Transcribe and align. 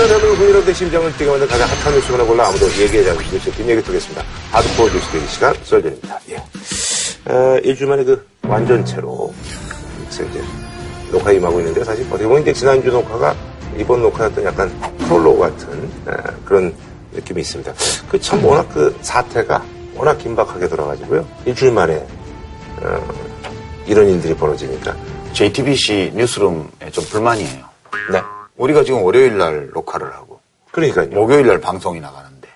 여러분 0.00 0.36
국민의대 0.36 0.72
심장을 0.72 1.12
뛰게 1.12 1.30
만든 1.30 1.46
가장 1.46 1.68
핫한 1.68 1.94
뉴스거나 1.94 2.24
골라 2.24 2.48
아무도 2.48 2.66
얘기하지 2.66 3.10
않는 3.10 3.22
뉴스 3.32 3.50
뒷얘기 3.52 3.82
듣겠습니다. 3.82 4.22
하드코어 4.50 4.86
뉴스 4.88 5.10
되기 5.12 5.26
시간 5.28 5.54
썰전입니다. 5.62 6.20
예. 6.30 6.36
어, 7.30 7.58
일주일 7.62 7.90
만에 7.90 8.04
그 8.04 8.26
완전체로 8.42 9.32
이제 10.10 10.26
녹화 11.12 11.32
임하고 11.32 11.60
있는데 11.60 11.84
사실 11.84 12.04
어떻게 12.08 12.24
보면 12.26 12.42
이제 12.42 12.52
지난주 12.52 12.90
녹화가 12.90 13.34
이번 13.78 14.00
녹화였던 14.02 14.44
약간 14.44 14.70
프롤로그 15.06 15.40
같은 15.40 15.90
어, 16.06 16.12
그런 16.44 16.74
느낌이 17.12 17.40
있습니다. 17.42 17.72
그 18.10 18.18
참 18.18 18.44
워낙 18.44 18.66
그 18.72 18.96
사태가 19.02 19.62
워낙 19.96 20.16
긴박하게 20.18 20.68
돌아가지고요. 20.68 21.26
일주일 21.44 21.72
만에 21.72 22.06
어, 22.82 23.08
이런 23.86 24.08
일들이 24.08 24.34
벌어지니까 24.34 24.96
JTBC 25.34 26.12
뉴스룸에 26.14 26.90
좀 26.90 27.04
불만이에요. 27.10 27.64
네. 28.12 28.22
우리가 28.60 28.84
지금 28.84 29.02
월요일 29.02 29.38
날 29.38 29.70
녹화를 29.72 30.12
하고 30.12 30.38
그러니까요. 30.70 31.08
목요일 31.08 31.46
날 31.46 31.60
방송이 31.60 31.98
나가는데 31.98 32.48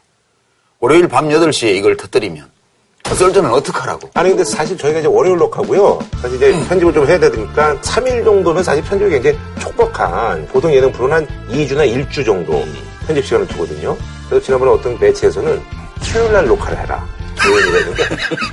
월요일 0.78 1.08
밤 1.08 1.28
8시에 1.28 1.74
이걸 1.74 1.96
터뜨리면 1.96 2.52
썰전은 3.04 3.50
어떡하라고? 3.50 4.10
아니 4.14 4.30
근데 4.30 4.44
사실 4.44 4.76
저희가 4.76 5.00
이제 5.00 5.08
월요일 5.08 5.38
녹화고요. 5.38 5.98
사실 6.20 6.36
이제 6.36 6.68
편집을 6.68 6.92
좀 6.92 7.06
해야 7.06 7.18
되니까 7.18 7.74
3일 7.80 8.24
정도면 8.24 8.62
사실 8.62 8.82
편집이 8.84 9.10
굉장히 9.10 9.38
촉박한 9.60 10.46
보통 10.48 10.74
예능 10.74 10.92
프로는 10.92 11.16
한 11.16 11.26
2주나 11.48 11.86
1주 11.90 12.24
정도 12.24 12.62
편집 13.06 13.24
시간을 13.24 13.46
두거든요. 13.48 13.96
그래서 14.28 14.44
지난번에 14.44 14.72
어떤 14.72 14.98
매체에서는 14.98 15.62
수요일 16.02 16.32
날 16.32 16.46
녹화를 16.46 16.78
해라. 16.80 17.06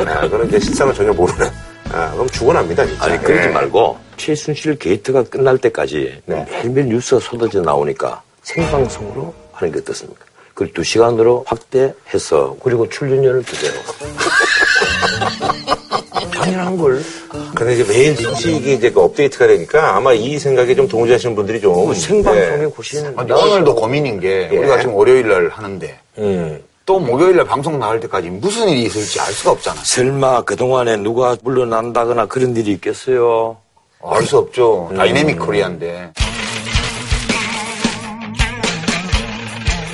아, 0.08 0.22
그거는 0.22 0.48
이제 0.48 0.59
실상을 0.59 0.94
전혀 0.94 1.12
모르는 1.14 1.50
아, 1.94 2.12
그럼 2.12 2.30
죽어납니다 2.30 2.86
진짜. 2.86 3.05
아니 3.05 3.22
그러지 3.22 3.48
예. 3.48 3.52
말고 3.52 3.98
최순실 4.18 4.80
게이트가 4.80 5.23
끝날 5.23 5.58
때까지 5.58 6.22
네. 6.26 6.45
매일매일 6.50 6.88
뉴스가 6.88 7.20
쏟아져 7.20 7.62
나오니까 7.62 8.22
생방송으로 8.44 9.34
하는 9.52 9.73
게 9.73 9.80
어떻습니까? 9.80 10.26
그걸 10.54 10.73
두 10.73 10.84
시간으로 10.84 11.44
확대해서 11.48 12.56
그리고 12.62 12.88
출연료를 12.89 13.44
주세요. 13.44 13.72
당연한 16.34 16.78
걸. 16.78 17.02
근데 17.56 17.73
이제 17.73 17.84
매일 17.84 18.16
소식이 18.16 18.73
이제 18.73 18.92
그 18.92 19.02
업데이트가 19.02 19.47
되니까 19.47 19.95
아마 19.95 20.14
이 20.14 20.39
생각에 20.39 20.75
좀 20.75 20.88
동조하시는 20.88 21.36
분들이 21.36 21.62
좀그 21.62 21.94
생방송에 21.94 22.58
네. 22.58 22.67
보시는 22.67 23.14
아니, 23.17 23.31
오늘도 23.31 23.75
고민인 23.75 24.19
게 24.19 24.50
예. 24.52 24.58
우리가 24.58 24.80
지금 24.80 24.95
월요일 24.95 25.28
날 25.28 25.50
하는데 25.50 26.00
음. 26.17 26.59
또 26.86 27.00
목요일 27.00 27.36
날 27.38 27.46
방송 27.46 27.80
나갈 27.80 28.00
때까지 28.00 28.30
무슨 28.30 28.68
일이 28.70 28.84
있을지 28.84 29.20
알 29.20 29.32
수가 29.32 29.52
없잖아. 29.52 29.82
설마 29.84 30.42
그동안에 30.44 30.98
누가 30.98 31.38
물러난다거나 31.44 32.26
그런 32.26 32.56
일이 32.56 32.72
있겠어요? 32.74 33.58
알 34.04 34.24
수 34.26 34.40
없죠. 34.40 34.92
다이내믹 34.98 35.40
코리아인데. 35.40 36.12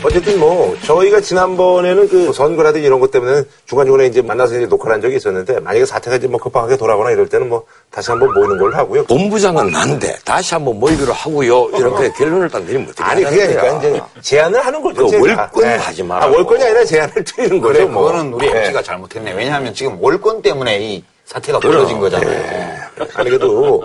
어쨌든 0.08 0.40
뭐 0.40 0.76
저희가 0.86 1.20
지난번에는 1.20 2.08
그 2.08 2.32
선거라든지 2.32 2.88
이런 2.88 3.00
것 3.02 3.12
때문에 3.12 3.44
중간중간에 3.66 4.08
이제 4.08 4.22
만나서 4.22 4.56
이제 4.56 4.66
녹화를 4.66 4.94
한 4.94 5.02
적이 5.02 5.18
있었는데 5.18 5.60
만약에 5.60 5.86
사태가 5.86 6.16
이제 6.16 6.28
뭐 6.28 6.40
급하게 6.40 6.78
돌아가거나 6.78 7.12
이럴 7.12 7.28
때는 7.28 7.50
뭐 7.50 7.64
다시 7.92 8.12
한번 8.12 8.34
모이는 8.34 8.58
걸로 8.58 8.76
하고요. 8.76 9.04
본부장은 9.06 9.70
난데 9.72 10.20
다시 10.24 10.54
한번 10.54 10.80
모이기로 10.80 11.12
하고요. 11.12 11.70
이렇게 11.78 12.10
결론을 12.14 12.50
딱 12.50 12.64
내리면 12.64 12.88
어떻게 12.90 13.04
아니 13.04 13.24
그게 13.26 13.54
거야? 13.56 13.78
이제 13.78 14.02
제안을 14.22 14.66
하는 14.66 14.82
거죠. 14.82 15.06
그 15.06 15.10
제가. 15.12 15.42
월권 15.42 15.64
네. 15.64 15.76
하지 15.76 16.02
아, 16.02 16.06
말라고. 16.06 16.36
월권이 16.36 16.64
아니라 16.64 16.86
제안을 16.86 17.24
드리는 17.26 17.60
거죠. 17.62 17.74
그래, 17.74 17.86
뭐. 17.86 18.06
그거는 18.06 18.34
우리 18.34 18.50
네. 18.50 18.60
MC가 18.60 18.82
잘못했네. 18.82 19.34
왜냐하면 19.34 19.74
지금 19.74 19.98
월권 20.02 20.42
때문에 20.42 20.80
이 20.80 21.04
사태가 21.26 21.60
벌어진 21.60 22.00
거잖아요. 22.00 22.78
아니 23.16 23.30
그래도 23.30 23.84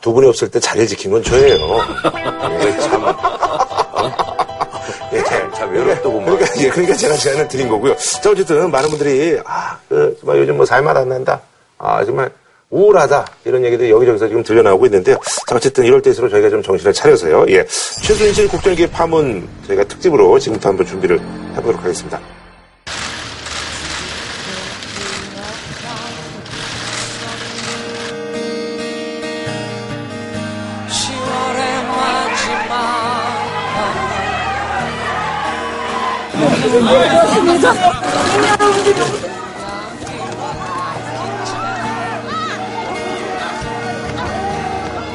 두 0.00 0.14
분이 0.14 0.26
없을 0.28 0.50
때 0.50 0.58
자리를 0.58 0.86
지킨 0.88 1.10
건 1.10 1.22
저예요. 1.22 1.78
예, 2.62 2.78
참. 2.80 3.04
예, 5.58 5.60
참 5.60 5.72
외롭더구만. 5.72 6.24
그러니까, 6.36 6.62
예, 6.62 6.68
그러니까 6.70 6.96
제가 6.96 7.14
제안을 7.16 7.48
드린 7.48 7.68
거고요. 7.68 7.96
자, 7.96 8.30
어쨌든 8.30 8.70
많은 8.70 8.88
분들이, 8.90 9.38
아, 9.44 9.78
그, 9.88 10.16
정말 10.20 10.38
요즘 10.38 10.56
뭐 10.56 10.64
살맛 10.64 10.96
안 10.96 11.08
난다. 11.08 11.40
아, 11.78 12.04
정말 12.04 12.30
우울하다. 12.70 13.26
이런 13.44 13.64
얘기들이 13.64 13.90
여기저기서 13.90 14.28
지금 14.28 14.42
들려나오고 14.42 14.86
있는데요. 14.86 15.16
자, 15.46 15.56
어쨌든 15.56 15.84
이럴 15.84 16.02
때일수록 16.02 16.30
저희가 16.30 16.50
좀 16.50 16.62
정신을 16.62 16.92
차려서요. 16.92 17.46
예. 17.48 17.64
최순실 17.66 18.48
국정기획 18.48 18.92
파문 18.92 19.48
저희가 19.66 19.84
특집으로 19.84 20.38
지금부터 20.38 20.68
한번 20.68 20.86
준비를 20.86 21.18
해보도록 21.56 21.82
하겠습니다. 21.82 22.20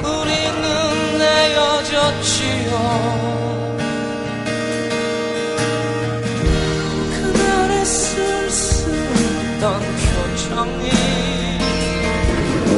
우리는 0.03 1.17
내어졌지요 1.19 2.73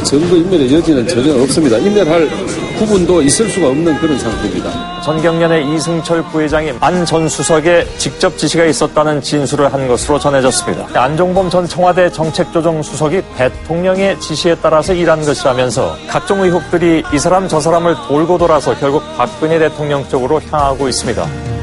정부 0.04 0.38
인멸의 0.38 0.72
여지는 0.72 1.08
전혀 1.08 1.34
없습니다. 1.42 1.78
인멸할 1.78 2.30
부분도 2.78 3.22
있을 3.22 3.50
수가 3.50 3.68
없는 3.70 3.98
그런 4.00 4.18
상태입니다. 4.20 5.02
전경련의 5.02 5.74
이승철 5.74 6.24
부회장이 6.24 6.74
안 6.82 7.06
전 7.06 7.30
수석에 7.30 7.86
직접 7.98 8.36
지시가 8.38 8.66
있었다는 8.66 9.22
진술을 9.22 9.72
한 9.72 9.88
것으로 9.88 10.18
전해졌습니다. 10.18 10.88
안종범 11.00 11.50
전 11.50 11.68
청와대 11.68 12.12
정책조정 12.12 12.82
수석이 12.82 13.22
대통령의 13.38 14.20
지시에 14.20 14.56
따라서 14.62 14.94
일한 14.94 15.24
것이라면서 15.24 15.96
각종 16.10 16.42
의혹들이 16.42 17.04
이 17.14 17.20
사람 17.20 17.48
저 17.48 17.60
사람을 17.60 17.96
돌고 18.08 18.38
돌아서 18.40 18.76
결국 18.80 19.04
박근혜 19.18 19.60
대통령 19.60 20.08
쪽으로 20.10 20.42
향하고 20.52 20.88
있습니다. 20.90 21.55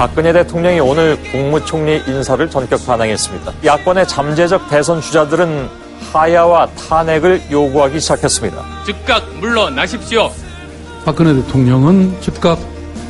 박근혜 0.00 0.32
대통령이 0.32 0.80
오늘 0.80 1.18
국무총리 1.30 2.02
인사를 2.06 2.48
전격 2.48 2.86
반항했습니다. 2.86 3.52
야권의 3.62 4.08
잠재적 4.08 4.70
대선 4.70 4.98
주자들은 4.98 5.68
하야와 6.10 6.68
탄핵을 6.68 7.42
요구하기 7.50 8.00
시작했습니다. 8.00 8.64
즉각 8.86 9.22
물러나십시오. 9.40 10.30
박근혜 11.04 11.34
대통령은 11.34 12.18
즉각 12.22 12.58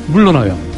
물러나야 0.07 0.51
합니다. 0.51 0.70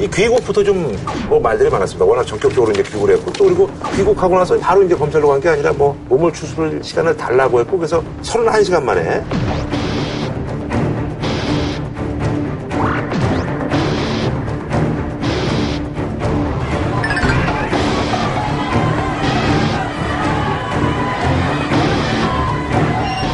이 0.00 0.08
귀국부터 0.08 0.62
좀 0.62 0.96
뭐 1.28 1.38
말들이 1.40 1.68
많았습니다. 1.68 2.04
워낙 2.06 2.24
전격적으로 2.24 2.70
이제 2.72 2.82
귀국을 2.82 3.14
했고 3.14 3.30
또 3.34 3.44
그리고 3.44 3.68
귀국하고 3.96 4.38
나서 4.38 4.56
바로 4.58 4.82
이제 4.82 4.94
검찰로 4.94 5.28
간 5.28 5.40
게 5.40 5.48
아니라 5.50 5.72
뭐 5.72 5.94
몸을 6.08 6.32
추스를 6.32 6.80
시간을 6.82 7.16
달라고 7.16 7.60
했고 7.60 7.76
그래서 7.76 8.02
31시간 8.22 8.82
만에 8.82 9.22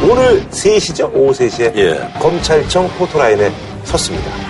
오늘 0.03 0.41
3시죠? 0.49 1.11
오후 1.13 1.31
3시에 1.31 1.75
예. 1.77 1.99
검찰청 2.19 2.87
포토라인에 2.97 3.51
섰습니다. 3.83 4.44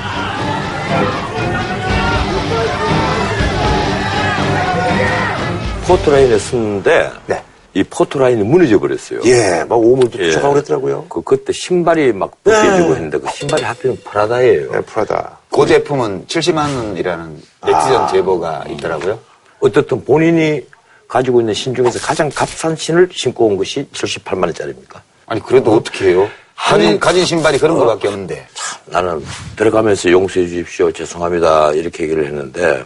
포토라인에 5.87 6.39
섰는데 6.39 7.11
네. 7.27 7.43
이 7.73 7.83
포토라인이 7.83 8.41
무너져 8.43 8.79
버렸어요. 8.79 9.19
예, 9.25 9.63
막 9.67 9.75
오물도 9.75 10.23
예. 10.23 10.31
추가고 10.31 10.53
그랬더라고요. 10.53 11.05
그 11.09 11.21
그때 11.21 11.51
신발이 11.51 12.13
막 12.13 12.31
벗겨지고 12.43 12.89
네. 12.89 12.95
했는데 12.95 13.19
그 13.19 13.27
신발이 13.29 13.63
하필 13.63 13.97
프라다예요. 14.03 14.71
네, 14.71 14.81
프라다. 14.81 15.37
그 15.51 15.65
제품은 15.65 16.25
70만 16.27 16.75
원이라는 16.75 17.41
네티즌 17.65 18.07
제보가 18.11 18.65
있더라고요. 18.69 19.19
어떻든 19.59 20.03
본인이 20.05 20.65
가지고 21.07 21.41
있는 21.41 21.53
신 21.53 21.75
중에서 21.75 21.99
가장 21.99 22.29
값싼 22.33 22.75
신을 22.75 23.09
신고 23.11 23.45
온 23.47 23.57
것이 23.57 23.87
78만 23.93 24.43
원짜리입니까? 24.43 25.01
아니 25.27 25.41
그래도 25.41 25.73
어? 25.73 25.83
떻게 25.83 26.09
해요? 26.09 26.29
가진, 26.55 26.99
가진 26.99 27.25
신발이 27.25 27.59
그런 27.59 27.77
거밖에 27.77 28.07
없는데. 28.07 28.47
나는 28.85 29.23
들어가면서 29.55 30.09
용서해 30.09 30.47
주십시오. 30.47 30.91
죄송합니다. 30.91 31.73
이렇게 31.73 32.03
얘기를 32.05 32.25
했는데 32.25 32.83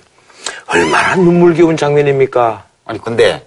얼마나 0.67 1.15
눈물겨운 1.15 1.77
장면입니까? 1.77 2.68
아니 2.89 2.99
근데 2.99 3.39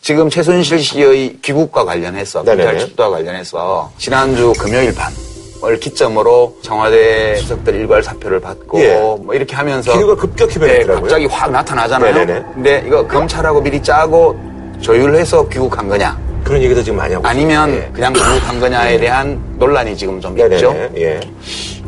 지금 0.00 0.30
최순실 0.30 0.78
씨의 0.78 1.38
귀국과 1.42 1.84
관련해서 1.84 2.44
네네. 2.44 2.62
검찰 2.64 2.78
출두와 2.78 3.10
관련해서 3.10 3.90
지난주 3.98 4.52
금요일 4.56 4.94
밤 4.94 5.12
3월을 5.60 5.80
기점으로 5.80 6.56
청와대 6.62 7.34
수석들 7.38 7.74
일괄 7.74 8.04
사표를 8.04 8.38
받고 8.38 8.80
예. 8.80 8.94
뭐 8.94 9.34
이렇게 9.34 9.56
하면서 9.56 9.92
기류가 9.92 10.14
급격히 10.14 10.60
네, 10.60 10.66
변했더라고요. 10.66 11.00
갑자기 11.00 11.26
확 11.26 11.50
나타나잖아요. 11.50 12.14
네네네. 12.14 12.44
근데 12.54 12.84
이거 12.86 13.04
검찰하고 13.04 13.60
미리 13.60 13.82
짜고 13.82 14.38
조율해서 14.80 15.48
귀국한 15.48 15.88
거냐 15.88 16.16
그런 16.44 16.62
얘기도 16.62 16.80
지금 16.80 16.98
많이 16.98 17.14
하고 17.14 17.26
아니면. 17.26 17.74
예. 17.74 17.90
그냥 17.92 18.12
귀국한 18.12 18.60
거냐에 18.60 18.96
대한 18.96 19.42
논란이 19.58 19.96
지금 19.96 20.20
좀 20.20 20.38
있죠. 20.38 20.72
네네네. 20.72 21.00
예. 21.00 21.20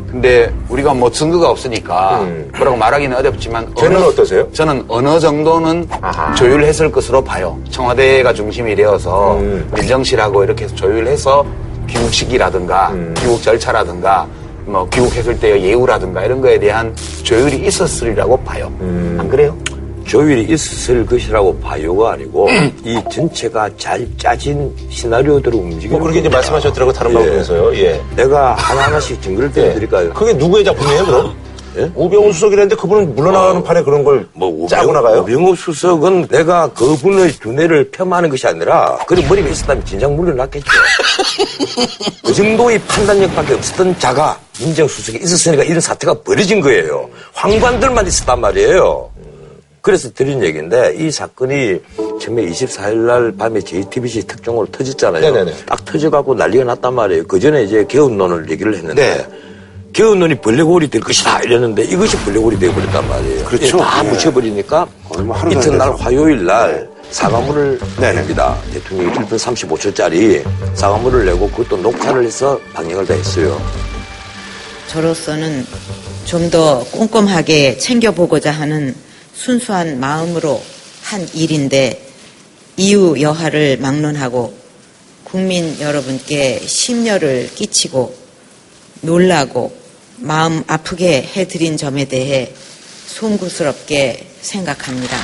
근데 0.09 0.53
우리가 0.69 0.93
뭐 0.93 1.11
증거가 1.11 1.49
없으니까 1.49 2.21
음. 2.21 2.49
뭐라고 2.55 2.77
말하기는 2.77 3.17
어렵지만 3.17 3.73
저는 3.75 4.03
어떠세요? 4.03 4.47
저는 4.53 4.85
어느 4.87 5.19
정도는 5.19 5.87
아하. 6.01 6.33
조율했을 6.35 6.91
것으로 6.91 7.23
봐요. 7.23 7.57
청와대가 7.69 8.33
중심이 8.33 8.75
되어서 8.75 9.37
음. 9.37 9.69
민정실하고 9.75 10.43
이렇게 10.43 10.63
해서 10.63 10.75
조율해서 10.75 11.45
귀국 11.87 12.13
시기라든가 12.13 12.89
음. 12.91 13.13
귀국 13.17 13.41
절차라든가 13.41 14.27
뭐 14.65 14.87
귀국했을 14.89 15.39
때의 15.39 15.63
예우라든가 15.63 16.23
이런 16.23 16.41
거에 16.41 16.57
대한 16.59 16.95
조율이 17.23 17.57
있었으리라고 17.67 18.37
봐요. 18.43 18.71
음. 18.81 19.17
안 19.19 19.29
그래요? 19.29 19.55
조율이 20.07 20.43
있었을 20.53 21.05
것이라고 21.05 21.59
봐요가 21.59 22.13
아니고 22.13 22.47
이 22.83 22.99
전체가 23.11 23.69
잘 23.77 24.07
짜진 24.17 24.73
시나리오대로 24.89 25.57
움직이는 25.57 25.91
뭐 25.91 25.99
그렇게 26.01 26.19
이제. 26.21 26.29
말씀하셨더라고 26.29 26.93
다른 26.93 27.11
예. 27.11 27.15
방송에서요. 27.15 27.75
예. 27.77 28.01
내가 28.15 28.53
하나하나씩 28.55 29.21
증거를 29.21 29.51
대드릴까요? 29.51 30.13
그게 30.13 30.33
누구의 30.33 30.63
작품이에요, 30.63 31.05
그럼? 31.05 31.35
예? 31.77 31.91
우병우 31.93 32.33
수석이라는데 32.33 32.75
그분은 32.75 33.15
물러나가는 33.15 33.61
판에 33.63 33.83
그런 33.83 34.03
걸 34.03 34.27
뭐 34.33 34.67
짜고 34.67 34.89
우병우- 34.89 34.93
나가요? 34.93 35.19
우병우 35.21 35.55
수석은 35.55 36.27
내가 36.29 36.71
그분의 36.73 37.33
두뇌를 37.33 37.91
폄하하는 37.91 38.29
것이 38.29 38.47
아니라 38.47 38.97
그런 39.05 39.27
머리가 39.27 39.49
있었다면 39.49 39.85
진작 39.85 40.11
물러났겠죠. 40.13 40.65
그 42.25 42.33
정도의 42.33 42.79
판단력밖에 42.87 43.53
없었던 43.55 43.99
자가 43.99 44.39
민정수석이 44.59 45.19
있었으니까 45.21 45.63
이런 45.63 45.79
사태가 45.81 46.21
벌어진 46.21 46.61
거예요. 46.61 47.09
황관들만 47.33 48.07
있었단 48.07 48.39
말이에요. 48.41 49.09
그래서 49.87 50.11
드린 50.11 50.43
얘기인데 50.43 50.95
이 50.97 51.09
사건이 51.09 51.79
처음에 52.19 52.45
24일 52.47 52.95
날 53.07 53.31
밤에 53.31 53.61
JTBC 53.61 54.27
특종으로 54.27 54.67
터졌잖아요. 54.69 55.21
네네네. 55.21 55.53
딱 55.65 55.85
터져갖고 55.85 56.35
난리가 56.35 56.65
났단 56.65 56.93
말이에요. 56.93 57.25
그 57.25 57.39
전에 57.39 57.63
이제 57.63 57.85
개헌론을 57.87 58.51
얘기를 58.51 58.75
했는데 58.75 59.01
네. 59.01 59.27
개헌론이 59.93 60.41
벌레골이 60.41 60.89
될 60.89 60.99
것이다 60.99 61.39
이랬는데 61.43 61.83
이것이 61.85 62.17
벌레골이 62.17 62.59
되어버렸단 62.59 63.07
말이에요. 63.07 63.45
그렇죠. 63.45 63.77
다 63.77 64.03
예. 64.03 64.09
묻혀버리니까 64.09 64.87
이튿날. 65.51 65.93
화요일 65.95 66.45
날 66.45 66.89
사과문을 67.11 67.79
네네. 67.97 68.13
냅니다. 68.15 68.57
대통령이 68.73 69.15
1분 69.15 69.37
35초짜리 69.37 70.43
사과문을 70.75 71.23
내고 71.27 71.49
그것도 71.51 71.77
녹화를 71.77 72.25
해서 72.25 72.59
방영을 72.73 73.05
다 73.07 73.13
했어요. 73.13 73.57
저로서는 74.87 75.65
좀 76.25 76.49
더 76.49 76.83
꼼꼼하게 76.91 77.77
챙겨보고자 77.77 78.51
하는 78.51 78.93
순수한 79.37 79.99
마음으로 79.99 80.61
한 81.03 81.27
일인데 81.33 82.03
이유 82.75 83.15
여하를 83.21 83.77
막론하고 83.77 84.57
국민 85.23 85.79
여러분께 85.79 86.59
심려를 86.65 87.47
끼치고 87.53 88.15
놀라고 89.01 89.77
마음 90.17 90.63
아프게 90.65 91.21
해드린 91.21 91.77
점에 91.77 92.05
대해 92.05 92.51
송구스럽게 93.05 94.27
생각합니다. 94.41 95.17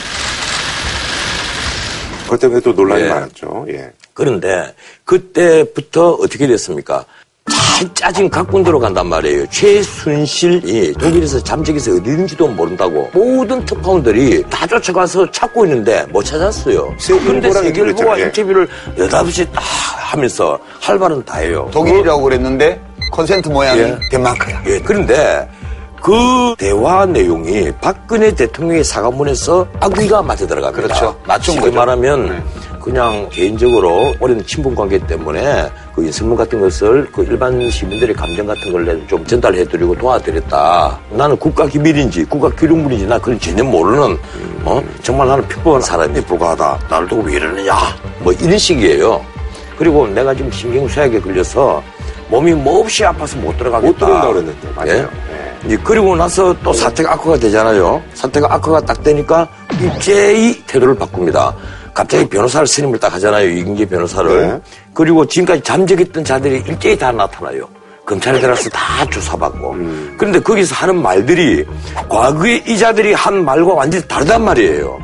그것 2.24 2.40
때문에 2.40 2.62
또 2.62 2.74
논란이 2.74 3.04
예. 3.04 3.10
많았죠. 3.10 3.66
예. 3.70 3.92
그런데 4.14 4.76
그때부터 5.06 6.12
어떻게 6.12 6.46
됐습니까? 6.46 7.06
잘 7.52 7.94
짜진 7.94 8.30
각본대로 8.30 8.80
간단 8.80 9.08
말이에요. 9.08 9.46
최순실이 9.50 10.94
독일에서 10.94 11.44
잠적해서 11.44 11.92
어디 11.92 12.12
있는지도 12.12 12.48
모른다고 12.48 13.10
모든 13.14 13.66
특파원들이 13.66 14.44
다 14.50 14.66
쫓아가서 14.66 15.30
찾고 15.32 15.66
있는데 15.66 16.06
못 16.10 16.24
찾았어요. 16.24 16.94
그런데. 17.26 17.50
예. 18.20 18.26
인터뷰를 18.26 18.68
여다섯이 18.98 19.48
딱 19.52 19.62
하면서 19.98 20.58
할 20.80 20.98
말은 20.98 21.26
다 21.26 21.40
해요. 21.40 21.70
독일이라고 21.74 22.22
그랬는데 22.24 22.82
컨센트 23.12 23.50
모양이 23.50 23.80
예. 23.82 24.00
덴마크야. 24.10 24.64
예, 24.68 24.80
그런데 24.80 25.50
그 26.02 26.56
대화 26.58 27.06
내용이 27.06 27.72
박근혜 27.82 28.34
대통령의 28.34 28.84
사과문에서 28.84 29.68
악의가 29.80 30.22
맞아 30.22 30.46
들어갑니다. 30.48 30.88
그렇죠. 30.88 31.20
맞춘 31.26 31.60
거죠. 31.60 31.74
말하면 31.74 32.30
네. 32.30 32.44
그냥 32.84 33.30
개인적으로 33.32 34.14
오랜 34.20 34.46
친분 34.46 34.76
관계 34.76 35.00
때문에 35.08 35.72
그 35.96 36.04
인선문 36.04 36.36
같은 36.36 36.60
것을 36.60 37.08
그 37.14 37.24
일반 37.24 37.70
시민들의 37.70 38.14
감정 38.14 38.46
같은 38.46 38.72
걸 38.74 38.84
좀 39.08 39.26
전달해드리고 39.26 39.96
도와드렸다. 39.96 41.00
나는 41.12 41.38
국가 41.38 41.66
기밀인지 41.66 42.26
국가 42.26 42.50
기록물인지 42.50 43.08
나 43.08 43.18
그건 43.18 43.40
전혀 43.40 43.64
모르는 43.64 44.18
어 44.66 44.84
정말 45.02 45.28
나는 45.28 45.48
평범한 45.48 45.82
사람에 45.82 46.20
불과하다. 46.26 46.80
나를 46.90 47.08
두고 47.08 47.24
왜 47.24 47.36
이러느냐 47.36 47.74
뭐 48.20 48.34
이런 48.34 48.58
식이에요. 48.58 49.22
그리고 49.78 50.06
내가 50.08 50.34
지금 50.36 50.52
신경쇠약에 50.52 51.22
걸려서 51.22 51.82
몸이 52.30 52.54
몹시 52.54 53.06
아파서 53.06 53.38
못 53.38 53.58
들어가겠다. 53.58 53.88
못 53.88 53.98
들어온다고 53.98 54.34
그랬는데, 54.34 54.68
맞아요. 54.76 55.10
예? 55.68 55.72
예, 55.74 55.78
그리고 55.78 56.16
나서 56.16 56.54
또 56.64 56.74
사태가 56.74 57.14
악화가 57.14 57.38
되잖아요. 57.38 58.02
사태가 58.14 58.54
악화가 58.54 58.82
딱 58.82 59.02
되니까 59.04 59.48
일제히 59.80 60.62
태도를 60.68 60.96
바꿉니다. 60.96 61.56
갑자기 61.94 62.28
변호사를 62.28 62.66
선임을 62.68 63.00
딱 63.00 63.14
하잖아요. 63.14 63.50
이경재 63.50 63.86
변호사를. 63.86 64.42
네. 64.48 64.62
그리고 64.94 65.26
지금까지 65.26 65.62
잠적했던 65.62 66.24
자들이 66.24 66.64
일제히 66.68 66.98
다 66.98 67.12
나타나요. 67.12 67.68
검찰에 68.06 68.40
들어가서 68.40 68.70
다 68.70 69.06
조사받고. 69.10 69.72
음. 69.72 70.16
그런데 70.18 70.40
거기서 70.40 70.76
하는 70.76 71.02
말들이 71.02 71.66
과거에 72.10 72.62
이 72.68 72.78
자들이 72.78 73.14
한 73.14 73.46
말과 73.46 73.74
완전히 73.74 74.06
다르단 74.08 74.44
말이에요. 74.44 75.00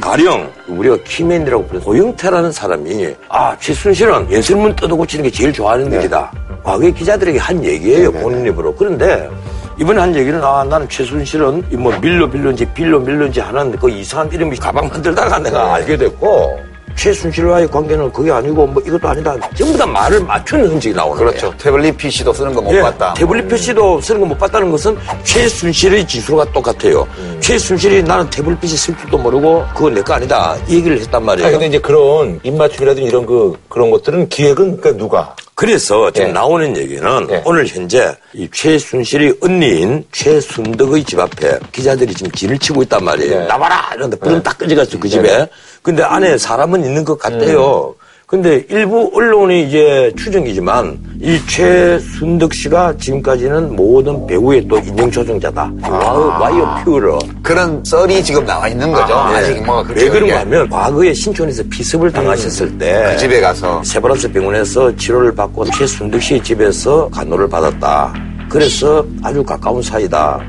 가령 0.00 0.52
우리가 0.68 0.98
키맨이라고 1.04 1.66
부르는 1.66 1.84
고영태라는 1.84 2.52
사람이 2.52 3.14
아 3.30 3.56
최순실은 3.58 4.30
연설문 4.30 4.76
뜯어고치는 4.76 5.24
게 5.24 5.30
제일 5.30 5.52
좋아하는 5.52 5.90
일이다. 5.90 6.30
과거의 6.62 6.92
기자들에게 6.92 7.38
한 7.38 7.64
얘기예요 7.64 8.12
네네. 8.12 8.22
본인 8.22 8.46
입으로. 8.46 8.74
그런데 8.74 9.28
이번에 9.78 10.00
한 10.00 10.14
얘기는 10.14 10.42
아 10.42 10.64
나는 10.64 10.88
최순실은 10.88 11.64
이뭐 11.72 11.92
밀로 12.00 12.28
빌런지 12.30 12.64
빌로 12.72 12.98
밀런지 13.00 13.40
하는 13.40 13.72
그 13.72 13.90
이상한 13.90 14.30
이름이 14.32 14.56
가방 14.56 14.88
만들다가 14.88 15.38
내가 15.38 15.74
알게 15.74 15.96
됐고 15.98 16.58
최순실과의 16.96 17.68
관계는 17.70 18.10
그게 18.10 18.32
아니고 18.32 18.66
뭐 18.66 18.82
이것도 18.86 19.06
아니다. 19.06 19.36
전부 19.54 19.76
다 19.76 19.84
말을 19.84 20.18
맞추는 20.24 20.66
흔적이 20.70 20.94
나오는 20.94 21.18
그렇죠. 21.18 21.48
거예요. 21.48 21.54
태블릿 21.58 21.96
PC도 21.98 22.32
쓰는 22.32 22.54
거못 22.54 22.72
예, 22.74 22.80
봤다. 22.80 23.12
태블릿 23.12 23.48
PC도 23.48 24.00
쓰는 24.00 24.20
거 24.22 24.26
못 24.26 24.38
봤다는 24.38 24.70
것은 24.70 24.96
최순실의 25.22 26.06
지수가 26.06 26.46
똑같아요. 26.52 27.06
음. 27.18 27.36
최순실이 27.40 28.02
나는 28.02 28.30
태블릿 28.30 28.58
PC 28.62 28.76
쓸 28.78 28.96
줄도 28.96 29.18
모르고 29.18 29.62
그거 29.74 29.90
내거 29.90 30.14
아니다. 30.14 30.56
이 30.68 30.76
얘기를 30.76 30.98
했단 30.98 31.22
말이에요. 31.22 31.48
아 31.48 31.50
근데 31.50 31.66
이제 31.66 31.78
그런 31.78 32.40
입맞춤이라든지 32.42 33.06
이런 33.08 33.26
그, 33.26 33.52
그런 33.68 33.90
것들은 33.90 34.30
기획은 34.30 34.78
그러니까 34.80 34.92
누가? 34.96 35.34
그래서 35.56 36.10
지금 36.10 36.28
예. 36.28 36.32
나오는 36.32 36.76
얘기는 36.76 37.26
예. 37.30 37.42
오늘 37.46 37.66
현재 37.66 38.14
이 38.34 38.46
최순실이 38.52 39.38
언니인 39.40 40.04
최순덕의 40.12 41.02
집 41.04 41.18
앞에 41.18 41.58
기자들이 41.72 42.12
지금 42.12 42.30
진을 42.32 42.58
치고 42.58 42.82
있단 42.82 43.02
말이에요. 43.02 43.40
네. 43.40 43.46
나와라! 43.46 43.90
이런데 43.94 44.18
불은 44.18 44.42
딱 44.42 44.58
꺼져갔죠, 44.58 45.00
그 45.00 45.08
집에. 45.08 45.48
근데 45.80 46.02
안에 46.02 46.36
사람은 46.36 46.84
있는 46.84 47.02
것 47.06 47.18
같아요. 47.18 47.94
음. 48.26 48.42
근데 48.42 48.64
일부 48.68 49.10
언론이 49.14 49.68
이제 49.68 50.12
추정이지만 50.16 50.98
이 51.20 51.40
최순덕 51.46 52.52
씨가 52.52 52.96
지금까지는 52.98 53.76
모든 53.76 54.26
배우의 54.26 54.66
또 54.68 54.80
조종자다. 55.10 55.72
아. 55.82 55.88
와이어, 56.40 56.84
퓨러. 56.84 57.18
그런 57.42 57.82
썰이 57.84 58.22
지금 58.24 58.44
나와 58.44 58.68
있는 58.68 58.90
거죠. 58.90 59.12
예. 59.12 59.36
아, 59.36 59.42
직 59.44 59.64
뭐가 59.64 59.88
왜 59.94 60.08
그런가 60.08 60.18
그게 60.18 60.32
하면 60.32 60.68
과거에 60.68 61.14
신촌에서 61.14 61.62
피습을 61.70 62.12
당하셨을 62.12 62.76
때그 62.76 63.16
집에 63.16 63.40
가서 63.40 63.82
세브란스 63.84 64.32
병원에서 64.32 64.94
치료를 64.96 65.34
받고 65.34 65.64
최순득 65.66 66.20
씨의 66.20 66.42
집에서 66.42 67.08
간호를 67.10 67.48
받았다. 67.48 68.12
그래서 68.48 69.04
아주 69.22 69.42
가까운 69.44 69.82
사이다. 69.82 70.40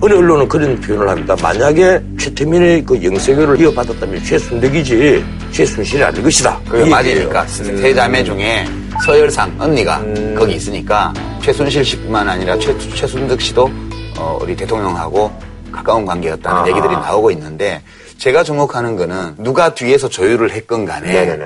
어느 0.00 0.14
언론은 0.14 0.48
그런 0.48 0.80
표현을 0.80 1.08
합니다. 1.08 1.34
만약에 1.42 2.00
최태민의 2.20 2.84
그 2.84 3.02
영세교를 3.02 3.60
이어받았다면 3.60 4.22
최순덕이지 4.22 5.24
최순실이 5.50 6.04
아닐 6.04 6.22
것이다. 6.22 6.60
그게 6.68 6.86
이 6.86 6.88
맞으니까. 6.88 7.46
세 7.48 7.92
자매 7.92 8.22
중에 8.22 8.64
서열상 9.04 9.56
언니가 9.58 10.00
거기 10.36 10.54
있으니까 10.54 11.12
최순실 11.42 11.84
씨뿐만 11.84 12.28
아니라 12.28 12.56
최, 12.58 12.76
최순득 12.94 13.40
씨도 13.40 13.68
어, 14.18 14.38
우리 14.40 14.54
대통령하고 14.54 15.32
가까운 15.72 16.06
관계였다는 16.06 16.58
아하. 16.58 16.68
얘기들이 16.68 16.92
나오고 16.92 17.30
있는데 17.32 17.82
제가 18.18 18.44
주목하는 18.44 18.96
거는 18.96 19.34
누가 19.38 19.74
뒤에서 19.74 20.08
조율을 20.08 20.52
했건 20.52 20.84
간에 20.84 21.12
네네네. 21.12 21.44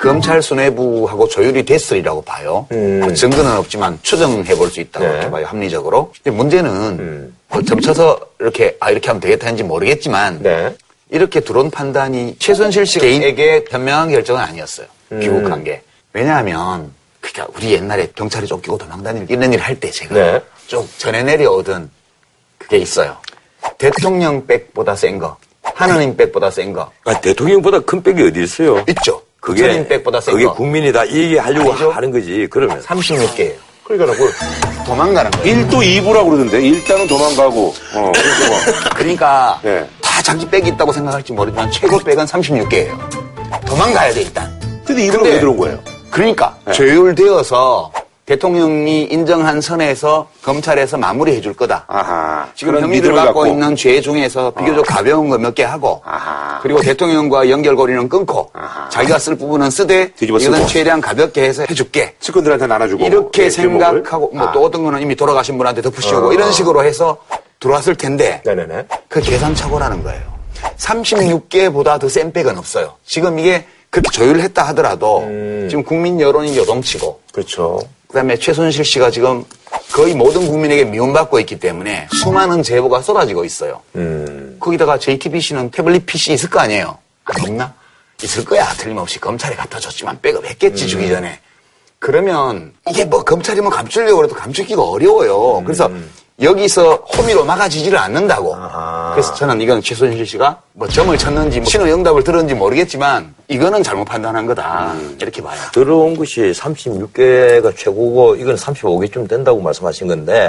검찰 0.00 0.40
수뇌부하고 0.42 1.28
조율이 1.28 1.64
됐으리라고 1.64 2.22
봐요. 2.22 2.66
음. 2.72 3.14
증거는 3.14 3.56
없지만 3.58 3.98
추정해 4.02 4.54
볼 4.54 4.70
수 4.70 4.80
있다고 4.80 5.04
네. 5.04 5.30
봐요, 5.30 5.46
합리적으로. 5.46 6.12
근데 6.22 6.36
문제는 6.36 6.70
음. 6.70 7.36
뭐 7.48 7.60
점쳐서 7.62 8.18
이렇게, 8.38 8.76
아, 8.80 8.90
이렇게 8.90 9.08
하면 9.08 9.20
되겠다 9.20 9.46
했는지 9.46 9.62
모르겠지만 9.62 10.42
네. 10.42 10.74
이렇게 11.10 11.40
들어온 11.40 11.70
판단이 11.70 12.36
최순실 12.38 12.86
씨 12.86 12.98
개인에게 13.00 13.64
현명한 13.68 14.10
결정은 14.10 14.40
아니었어요. 14.42 14.86
음. 15.12 15.20
귀국한 15.20 15.64
게. 15.64 15.82
왜냐하면 16.12 16.92
그 17.20 17.32
그러니까 17.32 17.58
우리 17.58 17.72
옛날에 17.74 18.08
경찰에 18.14 18.46
쫓기고 18.46 18.78
도망다니는 18.78 19.26
이런 19.28 19.52
일 19.52 19.60
할 19.60 19.78
때 19.78 19.90
제가 19.90 20.14
네. 20.14 20.40
좀 20.66 20.88
전해 20.96 21.22
내려오던 21.22 21.90
그게 22.58 22.78
있어요. 22.78 23.16
대통령 23.76 24.46
백보다 24.46 24.94
센 24.96 25.18
거, 25.18 25.36
하느님 25.62 26.16
백보다 26.16 26.50
센 26.50 26.72
거 26.72 26.90
아, 27.04 27.20
대통령보다 27.20 27.80
큰 27.80 28.02
백이 28.02 28.22
어디 28.28 28.42
있어요? 28.42 28.82
있죠. 28.88 29.19
그게 29.40 29.86
백보다 29.88 30.20
센 30.20 30.34
그게 30.34 30.44
거. 30.46 30.54
국민이 30.54 30.92
다 30.92 31.06
얘기하려고 31.08 31.70
아니죠? 31.70 31.90
하는 31.90 32.10
거지. 32.10 32.46
그러면 32.50 32.80
36개예요. 32.82 33.54
그러니까 33.84 34.16
그 34.16 34.30
도망가는 34.86 35.30
거예요. 35.30 35.66
1도 35.66 35.72
2부라고 35.78 36.26
그러던데 36.26 36.60
일단은 36.62 37.06
도망가고 37.08 37.74
어, 37.94 38.12
그러니까 38.94 39.58
네. 39.62 39.84
다 40.00 40.22
자기 40.22 40.48
백이 40.48 40.68
있다고 40.70 40.92
생각할지 40.92 41.32
모르지만 41.32 41.70
최고 41.72 41.98
백은 41.98 42.24
36개예요. 42.26 42.96
도망가야 43.66 44.12
돼 44.12 44.22
일단. 44.22 44.60
근데 44.84 45.02
2부로 45.08 45.12
근데 45.14 45.30
왜 45.30 45.40
들어온 45.40 45.56
거예요? 45.56 45.78
그러니까 46.10 46.56
네. 46.66 46.72
조율되어서 46.72 47.92
대통령이 48.34 49.08
인정한 49.10 49.60
선에서 49.60 50.28
검찰에서 50.44 50.96
마무리해 50.96 51.40
줄 51.40 51.52
거다. 51.52 51.84
아하. 51.88 52.46
지금 52.54 52.80
혐의를 52.80 53.12
갖고 53.12 53.40
갖고. 53.40 53.46
있는 53.48 53.74
죄 53.74 54.00
중에서 54.00 54.52
비교적 54.52 54.86
가벼운 54.86 55.28
거 55.28 55.36
몇 55.36 55.52
개 55.52 55.64
하고 55.64 56.00
아하. 56.04 56.60
그리고 56.62 56.80
대통령과 56.80 57.50
연결고리는 57.50 58.08
끊고 58.08 58.48
아하. 58.52 58.88
자기가 58.88 59.18
쓸 59.18 59.34
부분은 59.36 59.68
쓰되 59.70 60.12
쓰고. 60.16 60.66
최대한 60.68 61.00
가볍게 61.00 61.42
해서 61.42 61.64
해줄게. 61.68 62.14
측근들한테 62.20 62.68
나눠주고 62.68 63.04
이렇게 63.04 63.44
예, 63.46 63.50
제목을. 63.50 63.84
생각하고 63.84 64.30
뭐 64.32 64.46
아. 64.46 64.52
또 64.52 64.62
어떤 64.64 64.84
거는 64.84 65.02
이미 65.02 65.16
돌아가신 65.16 65.58
분한테 65.58 65.82
덮으시고 65.82 66.28
어. 66.28 66.32
이런 66.32 66.52
식으로 66.52 66.84
해서 66.84 67.16
들어왔을 67.58 67.96
텐데 67.96 68.40
네네네. 68.44 68.86
그 69.08 69.20
계산착오라는 69.20 70.04
거예요. 70.04 70.22
36개보다 70.78 71.98
더 71.98 72.08
센 72.08 72.32
백은 72.32 72.56
없어요. 72.58 72.94
지금 73.04 73.40
이게 73.40 73.64
그렇게 73.90 74.08
조율했다 74.12 74.62
하더라도 74.68 75.18
음. 75.22 75.66
지금 75.68 75.82
국민 75.82 76.20
여론이 76.20 76.56
요동치고 76.58 77.20
그렇죠. 77.32 77.80
그다음에 78.10 78.36
최순실 78.36 78.84
씨가 78.84 79.10
지금 79.10 79.44
거의 79.92 80.14
모든 80.14 80.46
국민에게 80.46 80.84
미움받고 80.84 81.38
있기 81.40 81.60
때문에 81.60 82.08
수많은 82.12 82.62
제보가 82.62 83.02
쏟아지고 83.02 83.44
있어요. 83.44 83.80
음. 83.94 84.56
거기다가 84.58 84.98
JTBC는 84.98 85.70
태블릿 85.70 86.06
PC 86.06 86.32
있을 86.32 86.50
거 86.50 86.58
아니에요? 86.60 86.98
안 87.24 87.40
없나? 87.40 87.72
있을 88.22 88.44
거야. 88.44 88.68
틀림없이 88.74 89.20
검찰에 89.20 89.54
갖다 89.54 89.78
줬지만 89.78 90.20
백업했겠지 90.20 90.88
주기 90.88 91.08
전에. 91.08 91.38
그러면 92.00 92.72
이게 92.88 93.04
뭐 93.04 93.22
검찰이면 93.22 93.70
감추려고 93.70 94.24
해도 94.24 94.34
감추기가 94.34 94.82
어려워요. 94.82 95.62
그래서 95.64 95.88
여기서 96.40 96.94
호미로 97.16 97.44
막아지지를 97.44 97.98
않는다고. 97.98 98.54
아하. 98.54 99.10
그래서 99.12 99.34
저는 99.34 99.60
이건 99.60 99.82
최순실 99.82 100.24
씨가 100.24 100.60
뭐 100.72 100.88
점을 100.88 101.16
쳤는지 101.16 101.60
뭐 101.60 101.68
신호 101.68 101.84
응답을 101.84 102.24
들었는지 102.24 102.54
모르겠지만 102.54 103.34
이거는 103.48 103.82
잘못 103.82 104.04
판단한 104.04 104.46
거다. 104.46 104.94
이렇게 105.20 105.42
봐요. 105.42 105.58
들어온 105.72 106.16
것이 106.16 106.40
36개가 106.52 107.76
최고고 107.76 108.36
이건 108.36 108.56
35개쯤 108.56 109.28
된다고 109.28 109.60
말씀하신 109.60 110.08
건데 110.08 110.48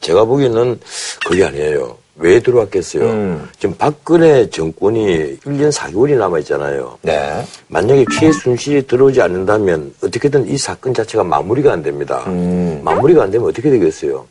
제가 0.00 0.24
보기에는 0.24 0.80
그게 1.26 1.44
아니에요. 1.44 1.96
왜 2.20 2.40
들어왔겠어요? 2.40 3.04
음. 3.04 3.48
지금 3.60 3.76
박근혜 3.78 4.50
정권이 4.50 5.38
1년 5.38 5.70
4개월이 5.72 6.16
남아있잖아요. 6.16 6.98
네. 7.02 7.44
만약에 7.68 8.04
최순실이 8.18 8.88
들어오지 8.88 9.22
않는다면 9.22 9.94
어떻게든 10.02 10.48
이 10.48 10.58
사건 10.58 10.92
자체가 10.92 11.22
마무리가 11.22 11.72
안 11.72 11.82
됩니다. 11.84 12.24
음. 12.26 12.80
마무리가 12.82 13.22
안 13.22 13.30
되면 13.30 13.46
어떻게 13.48 13.70
되겠어요? 13.70 14.26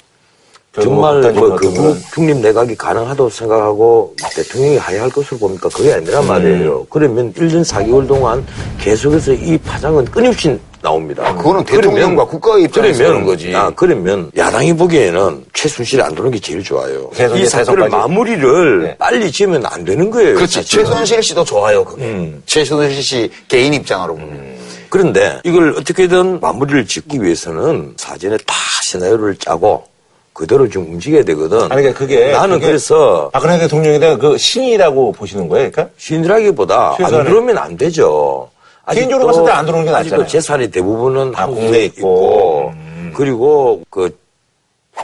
정말 0.81 1.15
극단적으로 1.15 1.49
뭐그 1.49 2.01
중립 2.13 2.37
내각이 2.37 2.75
가능하다고 2.75 3.29
생각하고 3.29 4.13
대통령이 4.35 4.77
하야할 4.77 5.09
것으로 5.09 5.37
보니까 5.39 5.69
그게 5.69 5.93
아니란 5.93 6.23
음. 6.23 6.27
말이에요. 6.27 6.85
그러면 6.89 7.33
1년 7.33 7.65
4개월 7.65 8.07
동안 8.07 8.45
계속해서 8.79 9.33
이 9.33 9.57
파장은 9.57 10.05
끊임없이 10.05 10.59
나옵니다. 10.81 11.35
그거는 11.35 11.63
대통령과 11.63 12.25
국가의 12.25 12.65
입장에서 12.65 13.03
그런 13.03 13.25
거지. 13.25 13.53
아, 13.55 13.71
그러면 13.75 14.31
야당이 14.37 14.75
보기에는 14.77 15.45
최순실이 15.53 16.01
안 16.01 16.11
들어오는 16.11 16.31
게 16.31 16.39
제일 16.39 16.63
좋아요. 16.63 17.09
이 17.35 17.45
사건을. 17.45 17.89
마무리를 17.89 18.83
네. 18.83 18.97
빨리 18.97 19.31
지으면 19.31 19.65
안 19.65 19.83
되는 19.83 20.09
거예요. 20.11 20.35
그렇지. 20.35 20.61
사실은. 20.61 20.85
최순실 20.85 21.23
씨도 21.23 21.43
좋아요, 21.43 21.83
그게. 21.83 22.03
음. 22.03 22.41
최순실 22.45 23.01
씨 23.03 23.31
개인 23.47 23.73
입장으로 23.73 24.15
보면. 24.15 24.57
그런데 24.89 25.39
이걸 25.43 25.73
어떻게든 25.77 26.39
마무리를 26.39 26.85
짓기 26.85 27.21
위해서는 27.21 27.93
사전에 27.97 28.37
다 28.45 28.53
시나리오를 28.83 29.35
짜고 29.37 29.83
그대로 30.37 30.69
좀 30.69 30.83
움직여야 30.93 31.23
되거든. 31.23 31.57
아니, 31.63 31.69
그러니까 31.81 31.93
그게- 31.97 32.31
나는 32.31 32.57
그게- 32.57 32.67
그래서 32.67 33.27
박근혜 33.33 33.57
대통령에 33.57 33.97
대한 33.97 34.19
그 34.19 34.37
신이라고 34.37 35.11
보시는 35.13 35.47
거예요, 35.47 35.71
그러니까? 35.71 35.91
신이라기보다 35.97 36.89
안 36.91 36.95
최소한의- 36.97 37.25
들어오면 37.25 37.57
안 37.57 37.75
되죠. 37.75 38.47
개인적으로 38.93 39.25
봤을 39.27 39.43
때 39.45 39.51
안 39.51 39.65
들어오는 39.65 39.85
게 39.87 39.91
낫잖아요. 39.91 40.27
재산이 40.27 40.69
대부분은 40.69 41.33
아, 41.35 41.41
한국에 41.41 41.85
있고, 41.85 41.97
있고. 41.97 42.71
음. 42.75 43.13
그리고 43.17 43.81
그 43.89 44.15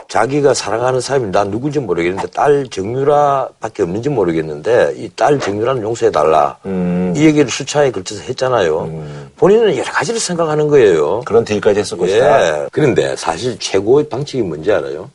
자기가 0.08 0.54
사랑하는 0.54 1.00
사람이 1.00 1.30
난 1.32 1.50
누군지 1.50 1.78
모르겠는데 1.80 2.28
딸 2.30 2.66
정유라밖에 2.70 3.82
없는지 3.82 4.08
모르겠는데 4.10 4.94
이 4.96 5.10
딸 5.16 5.38
정유라는 5.40 5.82
용서해 5.82 6.10
달라. 6.12 6.56
음. 6.66 7.12
이 7.16 7.24
얘기를 7.24 7.48
수차에 7.50 7.90
걸쳐서 7.90 8.22
했잖아요. 8.22 8.88
본인은 9.36 9.76
여러 9.76 9.90
가지를 9.92 10.18
생각하는 10.20 10.68
거예요. 10.68 11.22
그런 11.24 11.44
딜까지 11.44 11.80
했을 11.80 11.98
것이다. 11.98 12.62
예. 12.62 12.66
그런데 12.72 13.14
사실 13.16 13.58
최고의 13.58 14.08
방식이 14.08 14.42
뭔지 14.42 14.70
알아요? 14.72 15.10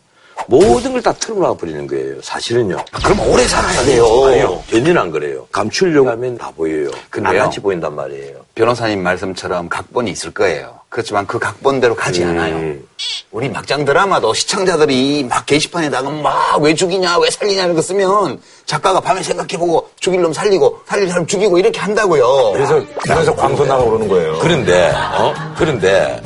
모든 0.48 0.94
걸다 0.94 1.14
털어놔 1.14 1.54
버리는 1.56 1.86
거예요. 1.88 2.22
사실은요. 2.22 2.78
그럼 3.04 3.20
오래 3.30 3.44
살아야 3.48 3.84
돼요. 3.84 4.06
아니요. 4.26 4.64
전혀 4.70 5.00
안 5.00 5.12
그래요. 5.12 5.48
감추려고 5.52 6.10
하면 6.10 6.38
다 6.38 6.52
보여요. 6.56 6.90
근데요. 7.10 7.34
나같이 7.34 7.60
보인단 7.60 7.96
말이에요. 7.96 8.40
변호사님 8.56 9.02
말씀처럼 9.04 9.70
각본이 9.70 10.12
있을 10.12 10.32
거예요. 10.32 10.80
그렇지만 10.90 11.28
그 11.28 11.38
각본대로 11.38 11.96
가지 11.96 12.24
음. 12.24 12.30
않아요. 12.30 12.76
우리 13.32 13.48
막장 13.48 13.86
드라마도 13.86 14.34
시청자들이 14.34 15.28
막 15.30 15.46
게시판에다가 15.46 16.10
막 16.10 16.60
왜 16.60 16.74
죽이냐, 16.74 17.20
왜 17.20 17.30
살리냐 17.30 17.64
이런 17.64 17.76
거 17.76 17.82
쓰면 17.82 18.42
작가가 18.66 19.00
밤에 19.00 19.22
생각해보고 19.22 19.90
죽일 20.00 20.22
놈 20.22 20.34
살리고 20.34 20.82
살릴 20.88 21.08
사람 21.10 21.26
죽이고 21.28 21.58
이렇게 21.60 21.80
한다고요. 21.80 22.52
그래서, 22.54 22.84
그래서 23.04 23.36
광선 23.36 23.68
나가고 23.68 23.90
그러는 23.92 24.08
거예요. 24.08 24.40
그런데, 24.40 24.92
어? 25.16 25.34
그런데, 25.58 26.22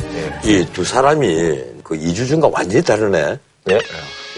이 0.46 0.66
두 0.74 0.84
사람이 0.86 1.62
그 1.84 1.96
이주준과 1.96 2.50
완전히 2.52 2.84
다르네. 2.84 3.38
예. 3.72 3.80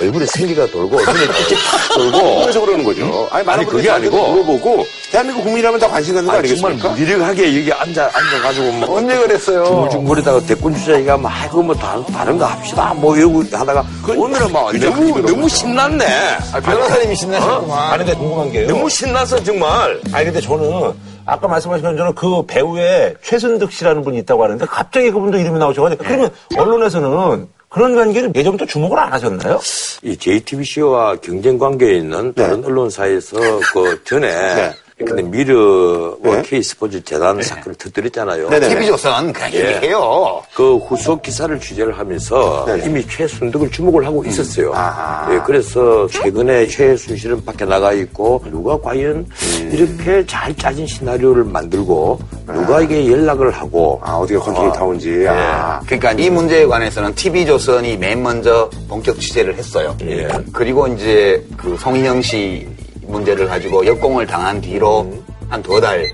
얼굴에 0.01 0.25
생기가 0.25 0.67
돌고, 0.67 0.97
눈에 0.97 1.27
삐쩍 1.27 1.57
팍 1.71 1.93
돌고. 1.95 2.41
그래서 2.41 2.59
그러는 2.61 2.83
거죠. 2.83 3.27
아니, 3.31 3.45
많은 3.45 3.59
아니, 3.59 3.65
분들이 3.65 3.87
그게 3.87 3.89
아니고. 3.89 4.33
물어보고, 4.33 4.85
대한민국 5.09 5.43
국민이라면 5.43 5.79
다 5.79 5.87
관심 5.87 6.15
갖는 6.15 6.29
거 6.29 6.37
아니, 6.37 6.49
정말 6.49 6.71
아니겠습니까? 6.73 6.89
무기력하게 6.89 7.59
여기 7.59 7.73
앉아, 7.73 8.11
앉아가지고 8.13 8.71
뭐. 8.73 8.97
언제 8.97 9.17
그랬어요? 9.17 9.63
중얼중얼거리다가 9.63 10.41
대권 10.41 10.75
주자기가 10.75 11.17
막, 11.17 11.29
아이고, 11.41 11.63
뭐, 11.63 11.73
다른, 11.73 12.05
다른 12.07 12.37
거 12.37 12.45
합시다. 12.45 12.93
뭐, 12.93 13.15
이러고 13.15 13.43
하다가, 13.49 13.85
오늘은 14.15 14.51
막, 14.51 14.77
너무, 14.77 15.21
너무 15.21 15.47
신났네. 15.49 16.05
아, 16.53 16.59
변호사님이 16.59 17.15
신나셨구만. 17.15 17.93
아니, 17.93 18.03
근데 18.03 18.19
궁금한 18.19 18.51
게요. 18.51 18.67
너무 18.67 18.89
신나서 18.89 19.41
정말. 19.43 20.01
아니, 20.11 20.25
근데 20.25 20.41
저는, 20.41 20.93
아까 21.25 21.47
말씀하신 21.47 21.83
것처럼 21.83 22.13
그 22.13 22.45
배우에 22.45 23.15
최순득 23.23 23.71
씨라는 23.71 24.03
분이 24.03 24.17
있다고 24.19 24.43
하는데, 24.43 24.65
갑자기 24.65 25.09
그분도 25.09 25.37
이름이 25.37 25.57
나오셔가지고, 25.57 26.03
그러면 26.03 26.29
언론에서는 26.57 27.47
그런 27.69 27.95
관계를 27.95 28.31
예전부터 28.35 28.65
주목을 28.65 28.97
안 28.99 29.11
하셨나요? 29.13 29.59
이 30.03 30.15
JTBC와 30.15 31.17
경쟁 31.17 31.57
관계에 31.57 31.97
있는 31.97 32.33
다른 32.33 32.63
언론사에서 32.63 33.37
그 33.73 34.03
전에 34.03 34.73
근데 34.97 35.21
미르와 35.23 36.15
네. 36.23 36.41
K스포츠 36.43 37.03
재단 37.03 37.41
사건을 37.41 37.75
터뜨렸잖아요. 37.75 38.49
네네. 38.49 38.69
TV조선 38.69 39.33
그냥 39.33 39.53
예. 39.53 39.75
얘기해요. 39.75 40.41
그 40.53 40.77
후속 40.77 41.21
기사를 41.21 41.59
취재를 41.59 41.97
하면서 41.99 42.63
네네. 42.65 42.85
이미 42.85 43.05
최순득을 43.05 43.71
주목을 43.71 44.05
하고 44.05 44.23
있었어요. 44.23 44.73
아하. 44.73 45.33
예, 45.33 45.41
그래서 45.45 46.07
최근에 46.07 46.67
최순실은 46.67 47.43
밖에 47.43 47.65
나가 47.65 47.91
있고 47.91 48.41
누가 48.49 48.79
과연 48.79 49.25
이렇게 49.69 50.25
잘 50.25 50.55
짜진 50.55 50.87
시나리오를 50.87 51.43
만들고 51.43 52.17
누가 52.47 52.79
이게 52.79 53.11
연락을 53.11 53.51
하고 53.51 53.99
아, 54.01 54.13
어디가 54.13 54.39
컨택이 54.39 54.77
닿은지. 54.77 55.25
아. 55.27 55.81
그러니까 55.85 56.13
이 56.13 56.29
문제에 56.29 56.65
관해서는 56.65 57.13
TV조선이 57.15 57.97
맨 57.97 58.23
먼저 58.23 58.69
본격 58.87 59.19
취재를 59.19 59.55
했어요. 59.55 59.93
예. 60.03 60.29
그리고 60.53 60.87
이제 60.87 61.45
그 61.57 61.75
송희영 61.77 62.21
씨 62.21 62.65
문제를 63.07 63.47
가지고 63.47 63.85
역공을 63.85 64.25
당한 64.27 64.59
뒤로 64.61 65.11
한두 65.49 65.79
달 65.81 66.05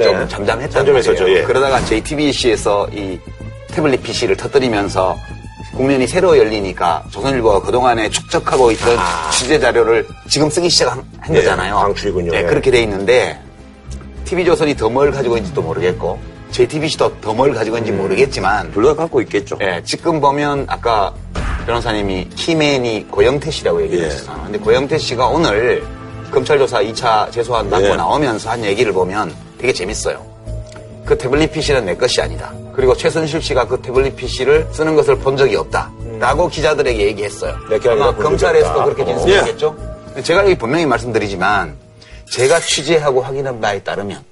좀 0.00 0.16
네. 0.16 0.28
잠잠했단 0.28 0.70
잠잠했었죠. 0.70 1.28
예. 1.28 1.42
그러다가 1.42 1.84
JTBC에서 1.84 2.88
이 2.92 3.18
태블릿 3.72 4.00
PC를 4.04 4.36
터뜨리면서 4.36 5.16
국면이 5.74 6.06
새로 6.06 6.38
열리니까 6.38 7.02
조선일보가 7.10 7.62
그동안에 7.62 8.08
축적하고 8.08 8.70
있던 8.72 8.96
취재 9.32 9.58
자료를 9.58 10.06
지금 10.28 10.48
쓰기 10.50 10.68
시작한 10.68 11.02
한 11.18 11.34
예, 11.34 11.40
거잖아요. 11.40 11.74
방출이군요. 11.74 12.30
네, 12.30 12.38
예. 12.38 12.42
그렇게 12.44 12.70
돼 12.70 12.80
있는데 12.82 13.40
TV조선이 14.24 14.76
더 14.76 14.88
뭘 14.88 15.10
가지고 15.10 15.36
있는지도 15.36 15.62
모르겠고 15.62 16.16
JTBC도 16.52 17.20
더 17.20 17.34
뭘 17.34 17.52
가지고 17.52 17.78
있는지 17.78 17.98
모르겠지만 18.00 18.70
둘 18.70 18.84
다 18.84 18.94
갖고 18.94 19.20
있겠죠. 19.22 19.58
예, 19.62 19.82
지금 19.84 20.20
보면 20.20 20.66
아까 20.68 21.12
변호사님이 21.66 22.28
키맨이 22.36 23.08
고영태 23.10 23.50
씨라고 23.50 23.82
얘기를 23.82 24.04
예. 24.04 24.06
했었잖아요. 24.10 24.44
근데 24.44 24.58
고영태 24.60 24.96
씨가 24.96 25.26
오늘 25.26 25.82
검찰 26.30 26.58
조사 26.58 26.82
2차 26.82 27.30
재소한 27.32 27.70
받고 27.70 27.86
예. 27.88 27.94
나오면서 27.96 28.50
한 28.50 28.64
얘기를 28.64 28.92
보면 28.92 29.34
되게 29.58 29.72
재밌어요. 29.72 30.24
그 31.04 31.16
태블릿 31.16 31.52
PC는 31.52 31.86
내 31.86 31.96
것이 31.96 32.20
아니다. 32.20 32.52
그리고 32.74 32.94
최순실 32.94 33.40
씨가 33.40 33.66
그 33.66 33.80
태블릿 33.80 34.14
PC를 34.16 34.68
쓰는 34.72 34.94
것을 34.94 35.18
본 35.18 35.36
적이 35.36 35.56
없다. 35.56 35.90
라고 36.18 36.48
기자들에게 36.48 37.06
얘기했어요. 37.06 37.56
아마 37.90 38.14
검찰에서도. 38.14 38.84
그렇게 38.84 39.02
어. 39.02 39.06
진술했겠죠. 39.06 39.76
제가 40.22 40.44
여기 40.44 40.56
분명히 40.56 40.84
말씀드리지만 40.86 41.76
제가 42.30 42.60
취재하고 42.60 43.22
확인한 43.22 43.60
바에 43.60 43.78
따르면 43.80 44.22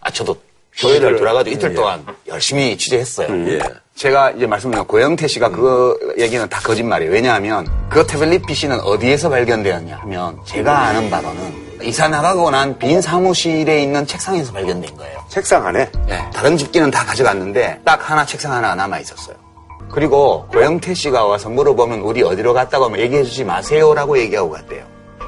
아 0.00 0.10
저도 0.10 0.36
조회를 0.74 1.16
돌아가지고 1.16 1.56
이틀 1.56 1.74
동안 1.74 2.04
열심히 2.28 2.76
취재했어요. 2.76 3.28
예. 3.50 3.60
제가 3.96 4.32
이제 4.32 4.46
말씀드린 4.46 4.84
고영태 4.84 5.26
씨가 5.26 5.48
그 5.50 6.14
얘기는 6.18 6.46
다 6.48 6.60
거짓말이에요. 6.60 7.10
왜냐하면 7.12 7.66
그 7.88 8.06
태블릿 8.06 8.44
PC는 8.46 8.80
어디에서 8.80 9.30
발견되었냐 9.30 9.96
하면 10.02 10.38
제가 10.44 10.78
아는 10.88 11.08
바로는 11.08 11.66
이사 11.82 12.06
나가고 12.08 12.50
난 12.50 12.78
빈 12.78 13.00
사무실에 13.00 13.82
있는 13.82 14.06
책상에서 14.06 14.52
발견된 14.52 14.96
거예요. 14.96 15.18
책상 15.28 15.66
안에 15.66 15.90
네, 16.06 16.30
다른 16.34 16.56
집기는 16.58 16.90
다 16.90 17.04
가져갔는데 17.06 17.80
딱 17.84 18.10
하나 18.10 18.26
책상 18.26 18.52
하나가 18.52 18.74
남아 18.74 18.98
있었어요. 19.00 19.36
그리고 19.90 20.46
고영태 20.52 20.92
씨가 20.92 21.24
와서 21.24 21.48
물어보면 21.48 22.00
우리 22.00 22.22
어디로 22.22 22.52
갔다고 22.52 22.86
하면 22.86 23.00
얘기해 23.00 23.24
주지 23.24 23.44
마세요라고 23.44 24.18
얘기하고 24.18 24.50
갔대요. 24.50 24.84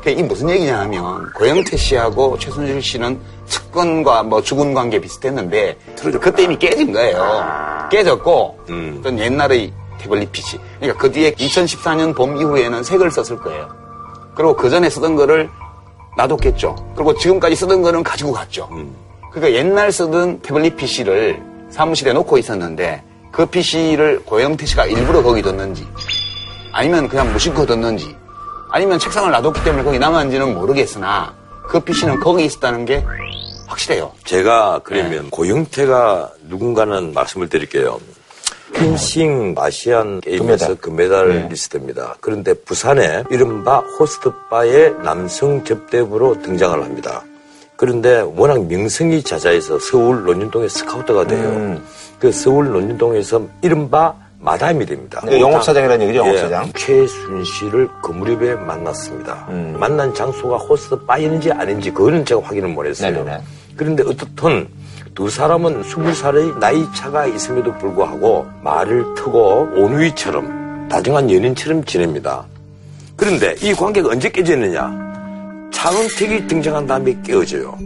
이 0.07 0.23
무슨 0.23 0.49
얘기냐 0.51 0.79
하면 0.81 1.31
고영태 1.33 1.77
씨하고 1.77 2.39
최순실 2.39 2.81
씨는 2.83 3.21
측근과 3.47 4.23
뭐 4.23 4.41
주군 4.43 4.73
관계 4.73 5.01
비슷했는데 5.01 5.77
그때 6.21 6.45
이미 6.45 6.59
깨진 6.59 6.93
거예요. 6.93 7.89
깨졌고 7.91 8.59
어떤 8.99 9.19
옛날의 9.19 9.73
태블릿 9.99 10.33
PC. 10.33 10.59
그러니까 10.79 11.01
그 11.01 11.11
뒤에 11.11 11.33
2014년 11.33 12.15
봄 12.15 12.37
이후에는 12.37 12.83
색을 12.83 13.11
썼을 13.11 13.41
거예요. 13.41 13.69
그리고 14.35 14.55
그 14.55 14.71
전에 14.71 14.89
쓰던 14.89 15.17
거를 15.17 15.51
놔뒀겠죠. 16.17 16.77
그리고 16.95 17.15
지금까지 17.15 17.57
쓰던 17.57 17.83
거는 17.83 18.03
가지고 18.03 18.33
갔죠. 18.33 18.69
그러니까 19.33 19.59
옛날 19.59 19.93
쓰던 19.93 20.41
태블릿 20.41 20.77
PC를 20.77 21.43
사무실에 21.71 22.13
놓고 22.13 22.39
있었는데 22.39 23.03
그 23.31 23.45
PC를 23.47 24.25
고영태 24.25 24.65
씨가 24.65 24.87
일부러 24.87 25.23
거기 25.23 25.43
뒀는지 25.43 25.87
아니면 26.73 27.09
그냥 27.09 27.33
무심코 27.33 27.67
뒀는지 27.67 28.17
아니면 28.71 28.99
책상을 28.99 29.31
놔뒀기 29.31 29.65
때문에 29.65 29.85
거기 29.85 29.99
남았는지는 29.99 30.55
모르겠으나 30.55 31.35
그 31.69 31.81
PC는 31.81 32.21
거기 32.21 32.45
있었다는 32.45 32.85
게 32.85 33.05
확실해요. 33.67 34.13
제가 34.25 34.81
그러면 34.83 35.31
고영태가 35.31 36.33
누군가는 36.49 37.13
말씀을 37.13 37.49
드릴게요. 37.49 38.01
펜싱 38.73 39.55
아시안 39.57 40.21
게임에서 40.21 40.77
금메달 40.77 41.49
리스트입니다. 41.51 42.17
그런데 42.21 42.55
부산에 42.55 43.25
이른바 43.31 43.79
호스트바의 43.79 44.97
남성 45.03 45.65
접대부로 45.65 46.41
등장을 46.43 46.83
합니다. 46.83 47.23
그런데 47.77 48.21
워낙 48.21 48.67
명성이 48.67 49.23
자자해서 49.23 49.79
서울 49.79 50.25
논현동에 50.25 50.69
스카우트가 50.69 51.27
돼요. 51.27 51.81
그 52.19 52.33
서울 52.33 52.71
논현동에서 52.73 53.47
이른바 53.63 54.15
마담이 54.41 54.87
됩니다. 54.87 55.21
네, 55.25 55.41
영업사장이라는 55.41 56.07
얘기죠, 56.07 56.21
영업사장. 56.21 56.67
예, 56.67 56.73
최순 56.73 57.45
씨를 57.45 57.89
그 58.03 58.13
무렵에 58.13 58.55
만났습니다. 58.55 59.49
만난 59.79 60.15
장소가 60.15 60.57
호스트바였는지 60.57 61.51
아닌지 61.53 61.91
그거는 61.91 62.25
제가 62.25 62.41
확인을 62.43 62.69
못 62.69 62.87
했어요. 62.87 63.11
네네네. 63.11 63.43
그런데 63.77 64.03
어떻든 64.05 64.69
두 65.15 65.29
사람은 65.29 65.83
스무 65.83 66.15
살의 66.15 66.55
나이 66.61 66.87
차가 66.95 67.27
있음에도 67.27 67.77
불구하고 67.79 68.47
말을 68.63 69.15
트고 69.17 69.69
온누이처럼 69.75 70.89
다정한 70.89 71.31
연인처럼 71.31 71.83
지냅니다. 71.85 72.45
그런데 73.17 73.57
이 73.61 73.75
관계가 73.75 74.11
언제 74.11 74.29
깨졌느냐? 74.29 75.09
차은택이 75.73 76.47
등장한 76.47 76.87
다음에 76.87 77.17
깨어져요. 77.25 77.77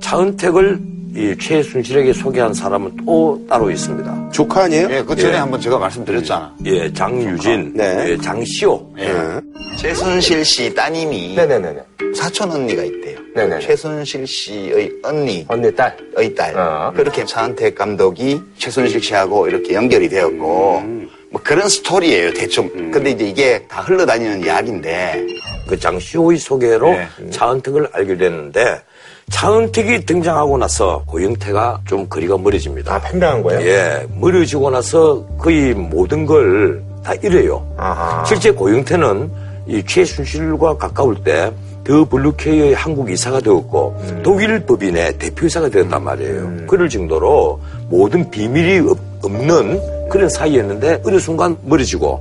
차은택을 0.00 0.80
이 1.14 1.36
최순실에게 1.40 2.12
소개한 2.12 2.52
사람은 2.52 2.96
또 3.04 3.44
따로 3.48 3.70
있습니다. 3.70 4.30
조카 4.32 4.64
아니에요? 4.64 4.88
예, 4.90 5.02
그 5.02 5.16
전에 5.16 5.36
한번 5.36 5.60
제가 5.60 5.78
말씀드렸잖아. 5.78 6.54
예, 6.66 6.92
장유진, 6.92 7.72
네. 7.74 8.10
예, 8.10 8.16
장시호. 8.18 8.94
예. 8.98 9.40
최순실 9.76 10.44
씨 10.44 10.74
따님이 10.74 11.34
네네네네. 11.34 11.80
사촌 12.14 12.50
언니가 12.50 12.82
있대요. 12.82 13.18
네네. 13.34 13.60
최순실 13.60 14.26
씨의 14.26 14.92
언니. 15.02 15.44
언니 15.48 15.74
딸. 15.74 15.96
의 16.16 16.34
딸. 16.34 16.56
어. 16.56 16.92
그렇게 16.94 17.24
차은택 17.24 17.74
감독이 17.74 18.40
최순실 18.58 19.02
씨하고 19.02 19.48
이렇게 19.48 19.74
연결이 19.74 20.08
되었고, 20.08 20.78
음. 20.78 21.08
뭐 21.30 21.40
그런 21.42 21.68
스토리예요, 21.68 22.32
대충. 22.32 22.90
근데 22.90 23.10
이제 23.10 23.24
이게 23.24 23.66
다 23.68 23.82
흘러다니는 23.82 24.44
이야기인데, 24.44 25.26
그 25.68 25.78
장시호의 25.78 26.38
소개로 26.38 26.90
네. 26.90 27.08
차은택을 27.30 27.88
알게 27.92 28.16
됐는데 28.16 28.82
차은택이 29.30 30.06
등장하고 30.06 30.56
나서 30.58 31.02
고영태가 31.06 31.80
좀 31.86 32.08
거리가 32.08 32.38
멀어집니다. 32.38 32.94
아, 32.94 33.00
판명한 33.00 33.42
거예요? 33.42 33.60
예, 33.68 34.06
멀어지고 34.16 34.70
나서 34.70 35.24
거의 35.38 35.74
모든 35.74 36.26
걸 36.26 36.88
다 37.02 37.14
잃어요. 37.22 37.64
아하. 37.76 38.24
실제 38.24 38.50
고영태는 38.50 39.30
이 39.66 39.82
최순실과 39.86 40.76
가까울 40.76 41.22
때 41.22 41.50
더 41.84 42.04
블루케이의 42.04 42.74
한국 42.74 43.10
이사가 43.10 43.40
되었고 43.40 43.96
음. 44.02 44.20
독일 44.22 44.60
법인의 44.66 45.16
대표이사가 45.16 45.70
되었단 45.70 46.04
말이에요. 46.04 46.66
그럴 46.66 46.86
정도로 46.90 47.58
모든 47.88 48.28
비밀이 48.30 48.86
없, 48.90 48.98
없는 49.24 50.08
그런 50.10 50.28
사이였는데 50.28 51.00
어느 51.06 51.18
순간 51.18 51.56
멀어지고 51.62 52.20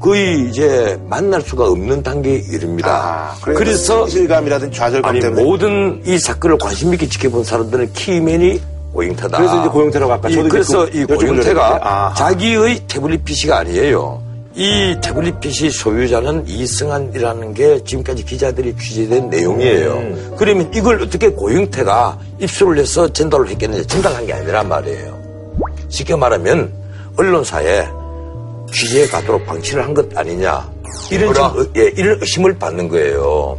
거의 0.00 0.48
이제 0.48 0.98
만날 1.06 1.42
수가 1.42 1.66
없는 1.68 2.02
단계에 2.02 2.36
이릅니다. 2.50 3.34
아, 3.34 3.36
그래서 3.44 4.06
실감이라든지 4.08 4.76
좌절감 4.76 5.10
아니 5.10 5.20
때문에 5.20 5.42
모든 5.44 6.02
이 6.06 6.18
사건을 6.18 6.56
관심 6.58 6.92
있게 6.94 7.06
지켜본 7.06 7.44
사람들은 7.44 7.92
키맨이 7.92 8.60
고영태다. 8.94 9.36
그래서 9.36 9.60
이제 9.60 9.68
아까 10.04 10.28
이, 10.28 10.32
저도 10.34 10.48
그래서 10.48 10.86
그- 10.90 10.98
이 10.98 11.04
고영태가. 11.04 12.14
자기의 12.16 12.80
태블릿 12.88 13.24
PC가 13.26 13.58
아니에요. 13.58 14.22
이 14.56 14.96
태블릿 15.02 15.38
PC 15.38 15.70
소유자는 15.70 16.48
이승환이라는 16.48 17.54
게 17.54 17.84
지금까지 17.84 18.24
기자들이 18.24 18.74
취재된 18.76 19.30
내용이에요. 19.30 19.92
음. 19.92 20.34
그러면 20.36 20.70
이걸 20.74 21.00
어떻게 21.02 21.28
고영태가 21.30 22.18
입수를 22.40 22.78
해서 22.78 23.06
전달을 23.12 23.48
했겠느냐? 23.50 23.84
전달한 23.84 24.26
게 24.26 24.32
아니란 24.32 24.68
말이에요. 24.68 25.18
쉽게 25.88 26.16
말하면 26.16 26.72
언론사에 27.16 27.86
취재에 28.72 29.06
가도록 29.08 29.44
방치를 29.46 29.84
한 29.84 29.94
것 29.94 30.06
아니냐. 30.16 30.68
이런? 31.10 31.34
지금 31.34 31.50
의- 31.58 31.68
예, 31.76 31.92
이런 31.96 32.18
의심을 32.20 32.58
받는 32.58 32.88
거예요. 32.88 33.58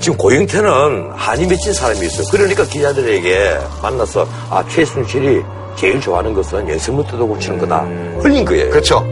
지금 0.00 0.16
고영태는 0.16 1.10
한이 1.14 1.46
맺힌 1.46 1.72
사람이었어요. 1.74 2.26
그러니까 2.30 2.64
기자들에게 2.64 3.58
만나서 3.82 4.26
아 4.48 4.64
최순실이 4.68 5.42
제일 5.76 6.00
좋아하는 6.00 6.32
것은 6.34 6.68
연쇄무트도 6.68 7.26
고치는 7.28 7.58
거다. 7.58 7.80
흘린 8.22 8.44
거예요. 8.44 8.70
그렇죠. 8.70 9.04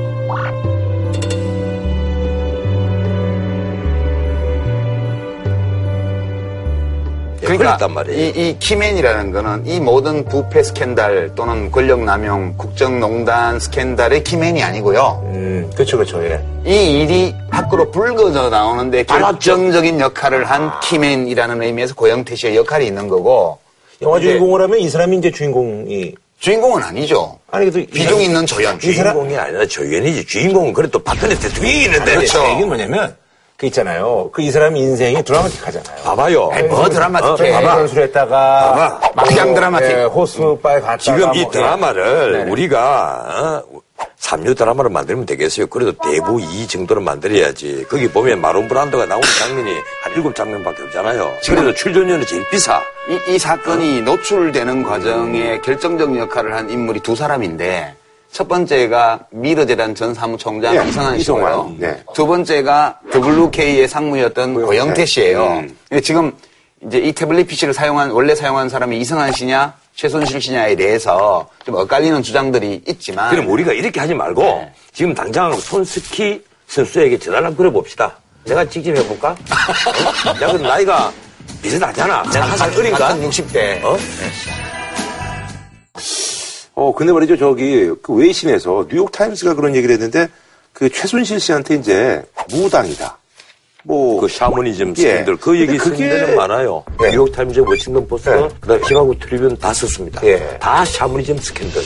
그러니까 7.48 7.70
흘렸단 7.70 7.92
말이에요. 7.92 8.18
이, 8.18 8.28
이 8.28 8.58
key 8.58 8.75
man이라는 8.75 9.32
거는 9.32 9.66
이 9.66 9.80
모든 9.80 10.24
부패 10.24 10.62
스캔들 10.62 11.32
또는 11.34 11.70
권력남용, 11.70 12.54
국정농단 12.56 13.58
스캔들의 13.58 14.22
key 14.24 14.40
man이 14.40 14.62
아니고요. 14.62 15.22
음, 15.32 15.70
그렇죠, 15.74 15.96
그렇죠. 15.96 16.22
예. 16.24 16.40
이 16.66 17.00
일이 17.02 17.34
밖으로 17.50 17.90
불거져 17.90 18.50
나오는데. 18.50 19.04
결정적인 19.04 20.00
역할을 20.00 20.44
한 20.44 20.70
key 20.80 20.99
man이라는 20.99 21.62
의미에서 21.62 21.94
고영태 21.94 22.34
씨의 22.36 22.56
역할이 22.56 22.86
있는 22.86 23.08
거고 23.08 23.58
영화 24.02 24.20
주인공을 24.20 24.60
하면 24.62 24.78
이 24.78 24.88
사람이 24.88 25.16
이제 25.18 25.30
주인공이 25.30 26.14
주인공은 26.40 26.82
아니죠. 26.82 27.36
아니 27.50 27.68
그래도 27.68 27.90
비중 27.90 28.20
있는 28.20 28.46
조연. 28.46 28.78
주인공이 28.78 29.36
아니라 29.36 29.66
조연이지. 29.66 30.24
주인공은 30.26 30.72
그래도 30.72 30.98
박근혜 31.02 31.36
대통령이 31.36 31.84
있는데. 31.84 32.14
그렇죠. 32.14 32.44
이게 32.54 32.64
뭐냐면 32.64 33.16
그 33.58 33.66
있잖아요. 33.66 34.30
그 34.32 34.40
이 34.40 34.52
사람 34.52 34.76
인생이 34.76 35.20
드라마틱하잖아요. 35.24 36.04
봐봐요. 36.04 36.48
아이, 36.52 36.62
뭐 36.62 36.88
드라마틱해. 36.88 37.52
어, 37.56 37.60
선수를 37.62 38.04
했다가 38.04 38.72
봐봐. 38.72 39.10
막장 39.16 39.52
드라마틱. 39.52 39.90
예, 39.90 40.02
호수바에 40.04 40.80
갔다가 40.80 40.96
지금 40.96 41.34
이 41.34 41.42
뭐, 41.42 41.50
드라마를 41.50 42.32
네네. 42.34 42.50
우리가 42.52 43.64
어, 43.66 43.80
삼류 44.16 44.54
드라마를 44.54 44.90
만들면 44.92 45.26
되겠어요. 45.26 45.66
그래도 45.66 45.92
대부 46.04 46.40
이 46.40 46.68
정도는 46.68 47.02
만들어야지. 47.02 47.84
거기 47.90 48.08
보면 48.08 48.40
마론 48.40 48.68
브란드가 48.68 49.06
나오는 49.06 49.26
장면이 49.40 49.72
한 50.02 50.12
일곱 50.14 50.36
장면밖에 50.36 50.84
없잖아요. 50.84 51.32
그래도 51.44 51.74
출연료는 51.74 52.26
제일 52.26 52.48
비싸. 52.48 52.80
이, 53.28 53.34
이 53.34 53.38
사건이 53.40 54.02
노출되는 54.02 54.84
과정에 54.84 55.58
결정적 55.64 56.16
역할을 56.16 56.54
한 56.54 56.70
인물이 56.70 57.00
두 57.00 57.16
사람인데 57.16 57.96
첫 58.32 58.46
번째가 58.46 59.20
미르재단 59.30 59.94
전 59.94 60.14
사무총장 60.14 60.76
예, 60.76 60.88
이성환. 60.88 61.18
씨고요. 61.18 61.74
네. 61.78 62.02
두 62.14 62.26
번째가 62.26 63.00
WK의 63.14 63.88
상무였던 63.88 64.54
고영태. 64.54 65.04
씨예요. 65.06 65.44
음. 65.46 65.76
근데 65.88 66.00
지금 66.00 66.32
이제 66.86 66.98
이 66.98 67.12
태블릿 67.12 67.48
PC를 67.48 67.74
사용한 67.74 68.10
원래 68.10 68.34
사용한 68.34 68.68
사람이 68.68 68.98
이성환 69.00 69.32
씨냐 69.32 69.74
최순실 69.96 70.40
씨냐에 70.40 70.76
대해서 70.76 71.48
좀 71.64 71.74
엇갈리는 71.74 72.22
주장들이 72.22 72.82
있지만 72.86 73.30
그럼 73.30 73.48
우리가 73.48 73.72
이렇게 73.72 73.98
하지 73.98 74.14
말고 74.14 74.42
네. 74.42 74.72
지금 74.92 75.14
당장 75.14 75.52
손스키 75.58 76.44
선수에게 76.68 77.18
전화를 77.18 77.46
한번 77.48 77.56
걸어봅시다. 77.56 78.16
내가 78.44 78.64
직접 78.68 78.94
해볼까? 78.96 79.30
어? 79.30 80.42
야, 80.42 80.52
그 80.52 80.56
나이가 80.58 81.12
비슷하잖아. 81.62 82.22
내가 82.30 82.46
한살 82.46 82.72
어린가? 82.78 83.08
한 83.10 83.20
60대. 83.28 83.82
어? 83.84 83.96
어, 86.80 86.94
근데 86.94 87.12
말이죠. 87.12 87.36
저기, 87.36 87.90
그 88.00 88.14
외신에서 88.14 88.86
뉴욕타임스가 88.88 89.54
그런 89.54 89.74
얘기를 89.74 89.92
했는데, 89.94 90.28
그 90.72 90.88
최순실 90.88 91.40
씨한테 91.40 91.74
이제 91.74 92.22
무당이다. 92.52 93.18
뭐. 93.82 94.20
그 94.20 94.28
샤머니즘 94.28 94.90
예. 94.98 95.02
스캔들 95.02 95.36
그 95.38 95.50
근데 95.50 95.60
얘기 95.62 95.76
쓴 95.76 95.90
그게- 95.90 96.08
데는 96.08 96.36
많아요. 96.36 96.84
예. 97.02 97.10
뉴욕타임즈, 97.10 97.60
워싱턴 97.66 98.06
포스트, 98.06 98.28
예. 98.30 98.48
그 98.60 98.68
다음 98.68 98.84
시카고 98.84 99.18
트리뷴 99.18 99.56
다 99.58 99.74
썼습니다. 99.74 100.24
예. 100.24 100.38
다 100.60 100.84
샤머니즘 100.84 101.38
스캔들. 101.38 101.82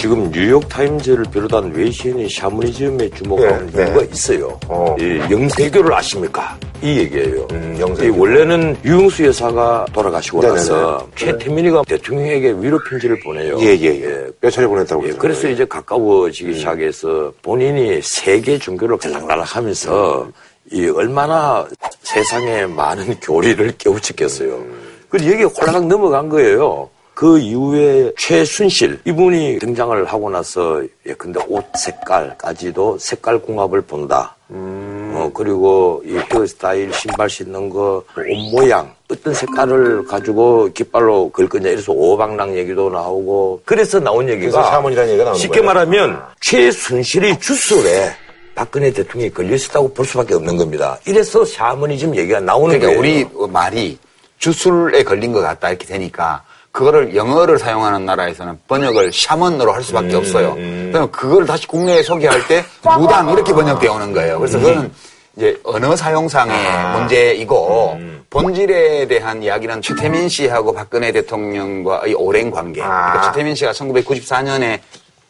지금 0.00 0.30
뉴욕타임즈를 0.30 1.26
비롯한 1.30 1.74
외신이 1.74 2.26
샤머니즘에 2.30 3.10
주목하는 3.10 3.70
예, 3.76 3.82
이유가 3.82 4.00
예. 4.00 4.08
있어요. 4.10 4.58
어. 4.66 4.96
이 4.98 5.18
영세교를 5.30 5.92
아십니까? 5.92 6.58
이 6.80 7.00
얘기예요. 7.00 7.46
음, 7.52 7.76
영세교. 7.78 8.16
이 8.16 8.18
원래는 8.18 8.78
육영수 8.82 9.26
여사가 9.26 9.84
돌아가시고 9.92 10.40
네네네. 10.40 10.58
나서 10.58 11.06
최태민이가 11.16 11.82
대통령에게 11.86 12.52
위로 12.52 12.78
편지를 12.88 13.20
보내요. 13.20 13.60
예, 13.60 13.76
예, 13.76 14.02
예. 14.02 14.26
몇 14.40 14.48
차례 14.48 14.66
보냈다고 14.66 15.06
예. 15.06 15.12
그래서 15.12 15.50
이제 15.50 15.66
가까워지기 15.66 16.54
시작해서 16.54 17.30
본인이 17.42 18.00
세계 18.02 18.56
종교를 18.56 18.98
들락날락 18.98 19.54
하면서 19.54 20.26
이 20.72 20.88
얼마나 20.88 21.68
세상에 22.04 22.64
많은 22.64 23.20
교리를 23.20 23.74
깨우쳤겠어요. 23.76 24.64
그래서 25.10 25.30
여기에 25.30 25.44
홀라락 25.44 25.88
넘어간 25.88 26.30
거예요. 26.30 26.88
그 27.14 27.38
이후에 27.38 28.12
최순실 28.16 29.00
이분이 29.04 29.58
등장을 29.58 30.04
하고 30.06 30.30
나서 30.30 30.82
예 31.06 31.12
근데 31.14 31.40
옷 31.48 31.64
색깔까지도 31.76 32.98
색깔 32.98 33.38
궁합을 33.40 33.82
본다. 33.82 34.36
어 34.52 35.30
그리고 35.34 36.02
이 36.04 36.16
헤어스타일 36.32 36.92
신발 36.92 37.28
신는 37.30 37.68
거 37.70 38.02
옷 38.16 38.50
모양 38.52 38.92
어떤 39.10 39.32
색깔을 39.34 40.06
가지고 40.06 40.72
깃발로 40.72 41.30
걸 41.30 41.48
거냐 41.48 41.68
이래서 41.68 41.92
오방랑 41.92 42.56
얘기도 42.56 42.90
나오고 42.90 43.62
그래서 43.64 44.00
나온 44.00 44.28
얘기가 44.28 44.50
그래서 44.52 44.70
샤머니라는 44.70 45.10
얘기가 45.10 45.24
나오는 45.24 45.38
쉽게 45.40 45.60
거예요. 45.60 45.66
말하면 45.66 46.22
최순실이 46.40 47.38
주술에 47.38 48.10
박근혜 48.54 48.92
대통령이 48.92 49.32
걸렸었다고 49.32 49.92
볼 49.94 50.04
수밖에 50.04 50.34
없는 50.34 50.56
겁니다. 50.56 50.98
이래서 51.06 51.44
샤머니즘 51.44 52.16
얘기가 52.16 52.40
나오는 52.40 52.78
그러니까 52.78 52.86
거예요. 52.88 52.98
우리 53.00 53.44
어, 53.44 53.46
말이 53.46 53.98
주술에 54.38 55.02
걸린 55.04 55.32
것 55.32 55.40
같다 55.40 55.68
이렇게 55.70 55.86
되니까 55.86 56.42
그거를 56.72 57.16
영어를 57.16 57.58
사용하는 57.58 58.06
나라에서는 58.06 58.58
번역을 58.68 59.10
샤먼으로 59.12 59.72
할 59.72 59.82
수밖에 59.82 60.14
없어요. 60.14 60.54
그러면 60.54 61.10
그걸 61.10 61.44
다시 61.46 61.66
국내에 61.66 62.02
소개할 62.02 62.46
때 62.46 62.64
무당 62.98 63.28
이렇게 63.30 63.52
번역되어 63.52 63.92
오는 63.92 64.12
거예요. 64.12 64.38
그래서 64.38 64.58
그거는 64.58 64.92
이제 65.36 65.58
언어 65.64 65.96
사용상의 65.96 66.54
문제이고 66.98 67.98
본질에 68.30 69.06
대한 69.08 69.42
이야기는 69.42 69.82
최태민 69.82 70.28
씨하고 70.28 70.72
박근혜 70.72 71.10
대통령과의 71.12 72.14
오랜 72.14 72.50
관계. 72.50 72.80
그러니까 72.80 73.22
최태민 73.32 73.54
씨가 73.54 73.72
1994년에 73.72 74.78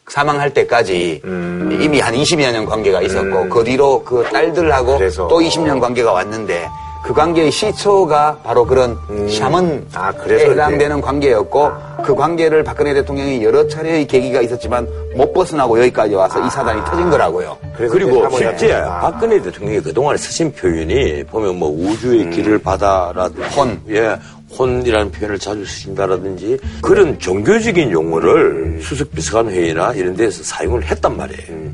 사망할 0.07 0.53
때까지 0.53 1.21
이미 1.23 1.99
한 1.99 2.13
20여 2.13 2.51
년 2.51 2.65
관계가 2.65 3.01
있었고 3.01 3.49
그 3.49 3.63
뒤로 3.63 4.03
그 4.03 4.23
딸들하고 4.31 4.97
그래서. 4.97 5.27
또 5.27 5.39
20년 5.39 5.79
관계가 5.79 6.11
왔는데 6.11 6.69
그 7.03 7.13
관계의 7.13 7.51
시초가 7.51 8.39
바로 8.43 8.65
그런 8.65 8.97
샤먼에 9.27 9.81
아, 9.93 10.11
그래서 10.11 10.51
해당되는 10.51 11.01
관계였고 11.01 11.71
그 12.03 12.15
관계를 12.15 12.63
박근혜 12.63 12.93
대통령이 12.93 13.43
여러 13.43 13.67
차례의 13.67 14.07
계기가 14.07 14.41
있었지만 14.41 14.87
못 15.15 15.33
벗어나고 15.33 15.79
여기까지 15.79 16.13
와서 16.15 16.45
이 16.45 16.49
사단이 16.49 16.83
터진 16.85 17.09
거라고요. 17.09 17.57
그리고 17.75 18.29
실제 18.29 18.73
아니다. 18.73 18.99
박근혜 19.01 19.41
대통령이 19.41 19.81
그동안 19.81 20.15
쓰신 20.17 20.51
표현이 20.53 21.23
보면 21.25 21.57
뭐 21.57 21.69
우주의 21.69 22.29
길을 22.29 22.59
바다라든지 22.59 23.55
혼. 23.55 23.81
예, 23.89 24.17
혼이라는 24.57 25.11
표현을 25.11 25.39
자주 25.39 25.65
쓰신다라든지 25.65 26.57
그런 26.81 27.17
종교적인 27.17 27.91
용어를 27.91 28.79
수석 28.81 29.11
비서관 29.11 29.49
회의나 29.49 29.93
이런 29.93 30.15
데서 30.15 30.43
사용을 30.43 30.83
했단 30.83 31.15
말이에요. 31.17 31.71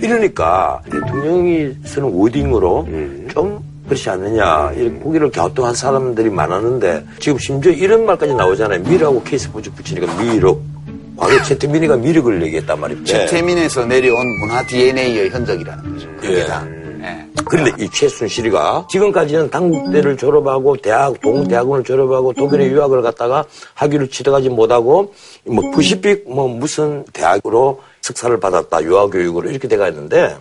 이러니까 0.00 0.80
대통령이 0.90 1.74
쓰는 1.84 2.10
워딩으로 2.10 2.88
좀 3.28 3.63
그렇지 3.86 4.10
않느냐 4.10 4.72
이렇게 4.76 4.98
고개를 4.98 5.30
갸우뚱한 5.30 5.74
사람들이 5.74 6.30
많았는데 6.30 7.04
지금 7.20 7.38
심지어 7.38 7.72
이런 7.72 8.06
말까지 8.06 8.34
나오잖아요. 8.34 8.82
미라고 8.82 9.22
케이스 9.22 9.50
붙여 9.50 9.70
붙이니까 9.72 10.22
미륵. 10.22 10.62
과거 11.16 11.42
최태민이가 11.42 11.96
미륵을 11.96 12.42
얘기했단 12.42 12.80
말입니다. 12.80 13.06
최태민에서 13.06 13.86
내려온 13.86 14.26
문화 14.40 14.66
DNA의 14.66 15.28
흔적이라는 15.28 15.92
거죠. 15.92 16.08
그게 16.20 16.40
예. 16.40 16.44
다. 16.44 16.66
예. 17.02 17.26
그런데 17.44 17.72
이 17.78 17.88
최순실이가 17.88 18.88
지금까지는 18.90 19.50
당국대를 19.50 20.16
졸업하고 20.16 20.76
대학 20.78 21.20
동대학원을 21.20 21.84
졸업하고 21.84 22.32
독일에 22.32 22.66
유학을 22.68 23.02
갔다가 23.02 23.44
학위를 23.74 24.08
치러가지 24.08 24.48
못하고 24.48 25.12
뭐 25.44 25.70
퍼시픽 25.70 26.24
뭐 26.28 26.48
무슨 26.48 27.04
대학으로 27.12 27.80
석사를 28.00 28.40
받았다 28.40 28.82
유학 28.82 29.10
교육으로 29.10 29.50
이렇게 29.50 29.68
돼가 29.68 29.88
있는데 29.88 30.36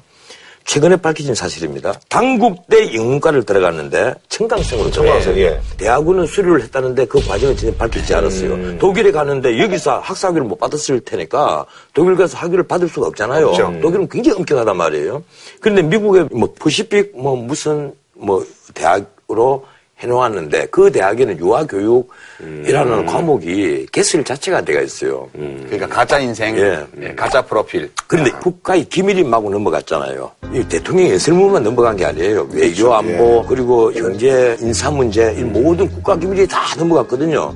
최근에 0.66 0.96
밝혀진 0.98 1.36
사실입니다. 1.36 1.94
단국대 2.10 2.96
영문과를 2.96 3.44
들어갔는데 3.44 4.14
청강생으로 4.30 4.92
청강생, 4.92 5.34
들어가요. 5.34 5.56
예. 5.56 5.62
대학원은 5.78 6.26
수료를 6.26 6.64
했다는데 6.64 7.06
그 7.06 7.26
과정은 7.26 7.56
전혀 7.56 7.74
밝히지 7.74 8.14
않았어요. 8.16 8.78
독일에 8.78 9.12
가는데 9.12 9.60
여기서 9.60 10.00
학사 10.00 10.30
학위를 10.30 10.48
못 10.48 10.58
받았을 10.58 11.02
테니까 11.02 11.66
독일 11.94 12.16
가서 12.16 12.38
학위를 12.38 12.64
받을 12.64 12.88
수가 12.88 13.08
없잖아요. 13.08 13.52
그렇죠. 13.52 13.80
독일은 13.82 14.08
굉장히 14.10 14.38
엄격하단 14.40 14.76
말이에요. 14.78 15.24
그런데 15.60 15.82
미국의 15.82 16.30
뭐 16.32 16.54
퍼시픽 16.58 17.12
뭐 17.16 17.36
무슨 17.36 17.94
뭐 18.14 18.46
대학으로 18.74 19.66
해놓았는데 20.04 20.68
그 20.68 20.92
대학에는 20.92 21.40
유아교육이라는 21.40 23.06
과목이 23.06 23.88
개설 23.92 24.24
자체가 24.24 24.62
돼가 24.62 24.82
있어요. 24.82 25.28
그러니까 25.34 25.88
가짜 25.88 26.20
인생, 26.20 26.58
예. 26.58 26.86
예, 27.02 27.16
가짜 27.16 27.42
프로필. 27.42 27.90
그런데 28.08 28.32
국가의 28.32 28.86
기밀이 28.86 29.24
마구 29.24 29.50
넘어갔잖아요. 29.50 30.30
이 30.54 30.64
대통령의 30.68 31.14
연설문만 31.14 31.64
넘어간 31.64 31.96
게 31.96 32.06
아니에요. 32.06 32.48
외교 32.52 32.94
안보 32.94 33.44
그리고 33.48 33.92
경제 33.92 34.58
인사 34.60 34.92
문제 34.92 35.34
이 35.38 35.44
모든 35.44 35.90
국가 35.90 36.16
기밀이 36.18 36.48
다 36.48 36.60
넘어갔거든요. 36.78 37.54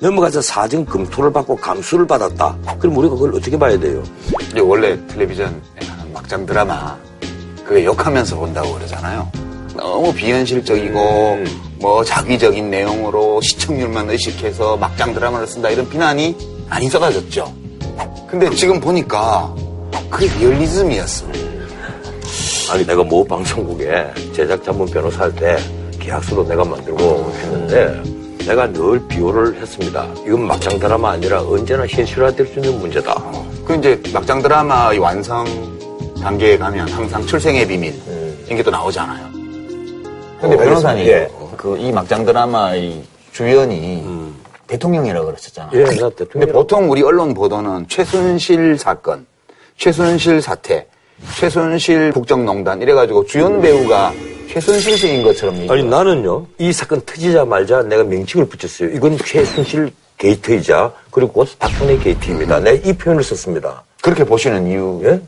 넘어가서 0.00 0.40
사정 0.40 0.84
검토를 0.86 1.30
받고 1.30 1.56
감수를 1.56 2.06
받았다. 2.06 2.56
그럼 2.78 2.96
우리가 2.96 3.14
그걸 3.14 3.34
어떻게 3.34 3.58
봐야 3.58 3.78
돼요? 3.78 4.02
원래 4.62 4.98
텔레비전에 5.08 5.50
하는 5.86 6.12
막장 6.14 6.46
드라마 6.46 6.96
그게 7.64 7.84
욕하면서 7.84 8.36
본다고 8.36 8.72
그러잖아요. 8.74 9.30
너무 9.76 10.12
비현실적이고 10.12 11.38
뭐 11.80 12.04
자기적인 12.04 12.70
내용으로 12.70 13.40
시청률만 13.40 14.10
의식해서 14.10 14.76
막장 14.76 15.14
드라마를 15.14 15.46
쓴다 15.46 15.70
이런 15.70 15.88
비난이 15.88 16.36
많이 16.68 16.88
쏟아졌죠. 16.88 17.52
근데 18.26 18.50
지금 18.50 18.80
보니까 18.80 19.52
그게 20.08 20.26
리얼리즘이었어. 20.38 21.26
아니 22.72 22.86
내가 22.86 23.02
모 23.02 23.24
방송국에 23.24 24.06
제작 24.32 24.62
전문 24.62 24.88
변호사 24.88 25.24
할 25.24 25.32
때 25.34 25.56
계약서도 25.98 26.46
내가 26.46 26.64
만들고 26.64 27.32
했는데 27.34 28.02
내가 28.46 28.72
늘 28.72 29.06
비호를 29.08 29.60
했습니다. 29.60 30.06
이건 30.26 30.46
막장 30.46 30.78
드라마 30.78 31.10
아니라 31.12 31.42
언제나 31.42 31.86
현실화될 31.86 32.46
수 32.46 32.58
있는 32.60 32.78
문제다. 32.80 33.14
그 33.66 33.74
이제 33.76 34.00
막장 34.12 34.40
드라마의 34.40 34.98
완성 34.98 35.44
단계에 36.22 36.56
가면 36.58 36.88
항상 36.88 37.24
출생의 37.26 37.66
비밀 37.66 37.94
이런 38.46 38.56
게 38.56 38.62
또 38.62 38.70
나오잖아요. 38.70 39.28
근데 40.40 40.54
어, 40.56 40.58
변호사님. 40.58 41.06
예. 41.06 41.28
그이 41.56 41.92
막장 41.92 42.24
드라마의 42.24 43.02
주연이 43.32 44.04
대통령이라고 44.66 45.26
그러셨잖아요. 45.26 45.70
예, 45.74 45.84
나 45.84 45.90
근데 45.90 46.14
대통령. 46.16 46.52
보통 46.52 46.90
우리 46.90 47.02
언론 47.02 47.34
보도는 47.34 47.86
최순실 47.88 48.78
사건, 48.78 49.26
최순실 49.76 50.40
사태, 50.40 50.86
최순실 51.36 52.12
국정농단 52.12 52.80
이래가지고 52.80 53.26
주연 53.26 53.60
배우가 53.60 54.12
최순실 54.50 54.96
씨인 54.96 55.22
것처럼 55.22 55.54
아니 55.54 55.62
얘기해요. 55.64 55.84
나는요 55.90 56.46
이 56.58 56.72
사건 56.72 57.00
터지자마자 57.04 57.82
내가 57.82 58.02
명칭을 58.04 58.46
붙였어요. 58.48 58.90
이건 58.96 59.18
최순실 59.18 59.92
게이트이자 60.18 60.92
그리고 61.10 61.32
곧 61.32 61.48
박근혜 61.58 61.96
게이트입니다. 61.98 62.60
내가 62.60 62.88
이 62.88 62.92
표현을 62.92 63.22
썼습니다. 63.22 63.82
그렇게 64.02 64.24
보시는 64.24 64.66
이유. 64.66 65.00
예? 65.04 65.20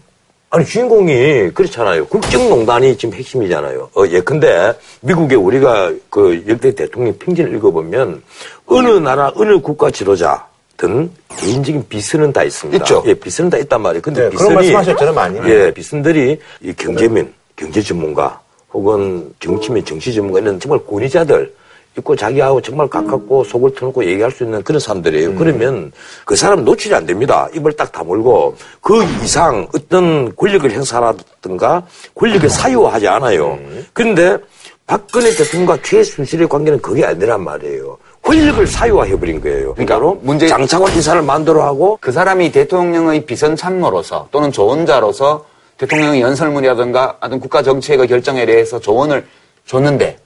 아니 0.52 0.66
주인공이 0.66 1.52
그렇잖아요. 1.54 2.06
국정농단이 2.08 2.98
지금 2.98 3.14
핵심이잖아요. 3.14 3.88
어, 3.96 4.04
예컨대 4.06 4.74
미국에 5.00 5.34
우리가 5.34 5.90
그 6.10 6.44
역대 6.46 6.74
대통령 6.74 7.16
평진을 7.18 7.54
읽어보면 7.54 8.22
어느 8.66 8.90
나라 8.98 9.32
어느 9.34 9.58
국가 9.62 9.90
지도자든 9.90 11.10
개인적인 11.38 11.88
비선은 11.88 12.34
다 12.34 12.44
있습니다. 12.44 12.84
있죠. 12.84 13.02
예, 13.06 13.14
비선은 13.14 13.48
다 13.48 13.56
있단 13.56 13.80
말이에요. 13.80 14.02
근데 14.02 14.24
네, 14.24 14.28
그런 14.28 14.50
비선이 14.50 14.54
말씀하셨잖아요, 14.54 15.14
많이. 15.14 15.50
예, 15.50 15.72
비선들이 15.72 16.38
이 16.60 16.72
경제민, 16.74 17.32
경제 17.56 17.80
전문가 17.80 18.38
혹은 18.74 19.32
정치민, 19.40 19.82
정치 19.86 20.12
전문가 20.12 20.38
이런 20.38 20.60
정말 20.60 20.80
권위자들 20.86 21.50
있고 21.98 22.16
자기하고 22.16 22.60
정말 22.62 22.88
가깝고 22.88 23.44
속을 23.44 23.74
터놓고 23.74 24.04
얘기할 24.06 24.30
수 24.30 24.44
있는 24.44 24.62
그런 24.62 24.80
사람들이에요. 24.80 25.34
그러면 25.34 25.92
그 26.24 26.34
사람 26.36 26.64
놓치지 26.64 26.94
안 26.94 27.04
됩니다. 27.06 27.48
입을 27.54 27.72
딱 27.74 27.92
다물고 27.92 28.56
그 28.80 29.04
이상 29.22 29.66
어떤 29.74 30.34
권력을 30.34 30.70
행사라든가 30.70 31.86
권력을 32.14 32.48
사유하지 32.48 33.08
않아요. 33.08 33.58
그런데 33.92 34.38
박근혜 34.86 35.30
대통령과 35.30 35.78
최순실의 35.82 36.48
관계는 36.48 36.80
그게 36.80 37.04
아니란 37.04 37.42
말이에요. 37.44 37.98
권력을 38.22 38.66
사유화해버린 38.66 39.40
거예요. 39.40 39.74
그러니까 39.74 39.98
문제- 40.22 40.46
장차관 40.48 40.96
이사를 40.96 41.20
만들어 41.22 41.62
하고 41.64 41.98
그 42.00 42.10
사람이 42.12 42.52
대통령의 42.52 43.26
비선 43.26 43.54
참모로서 43.56 44.28
또는 44.30 44.50
조언자로서 44.52 45.44
대통령의 45.78 46.20
연설문이라든가 46.20 47.16
하여튼 47.20 47.40
국가 47.40 47.62
정책의 47.62 48.06
결정에 48.06 48.46
대해서 48.46 48.78
조언을 48.78 49.26
줬는데 49.66 50.18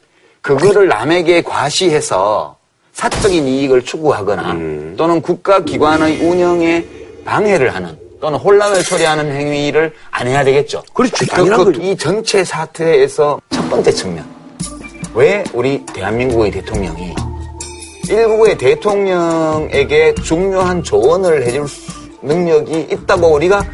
그거를 0.46 0.87
남에게 0.87 1.42
과시해서 1.42 2.54
사적인 2.92 3.48
이익을 3.48 3.82
추구하거나 3.85 4.52
음. 4.52 4.94
또는 4.96 5.20
국가 5.20 5.59
기관의 5.64 6.20
운영에 6.22 6.85
방해를 7.24 7.74
하는 7.74 7.98
또는 8.20 8.38
혼란을 8.38 8.82
초래하는 8.85 9.35
행위를 9.35 9.92
안 10.12 10.26
해야 10.28 10.44
되겠죠. 10.44 10.82
그렇죠. 10.94 11.16
그- 11.18 11.26
당연한 11.26 11.59
그- 11.59 11.64
거죠. 11.66 11.82
이 11.82 11.96
전체 11.96 12.44
사태에서 12.44 13.40
첫 13.50 13.68
번째 13.68 13.90
측면. 13.90 14.24
왜 15.14 15.42
우리 15.52 15.85
대한민국의 15.87 16.52
대통령이 16.52 17.12
일국의 18.09 18.56
대통령에게 18.56 20.14
중요한 20.22 20.80
조언을 20.82 21.44
해줄 21.44 21.66
수- 21.68 21.90
능력이 22.22 22.88
있다고 22.92 23.32
우리가 23.35 23.64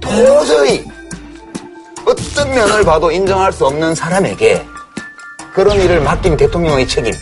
도저히 0.00 0.84
어떤 2.04 2.50
면을 2.50 2.84
봐도 2.84 3.10
인정할 3.12 3.52
수 3.52 3.64
없는 3.66 3.94
사람에게 3.94 4.62
그런 5.56 5.80
일을 5.80 6.02
맡긴 6.02 6.36
대통령의 6.36 6.86
책임. 6.86 7.14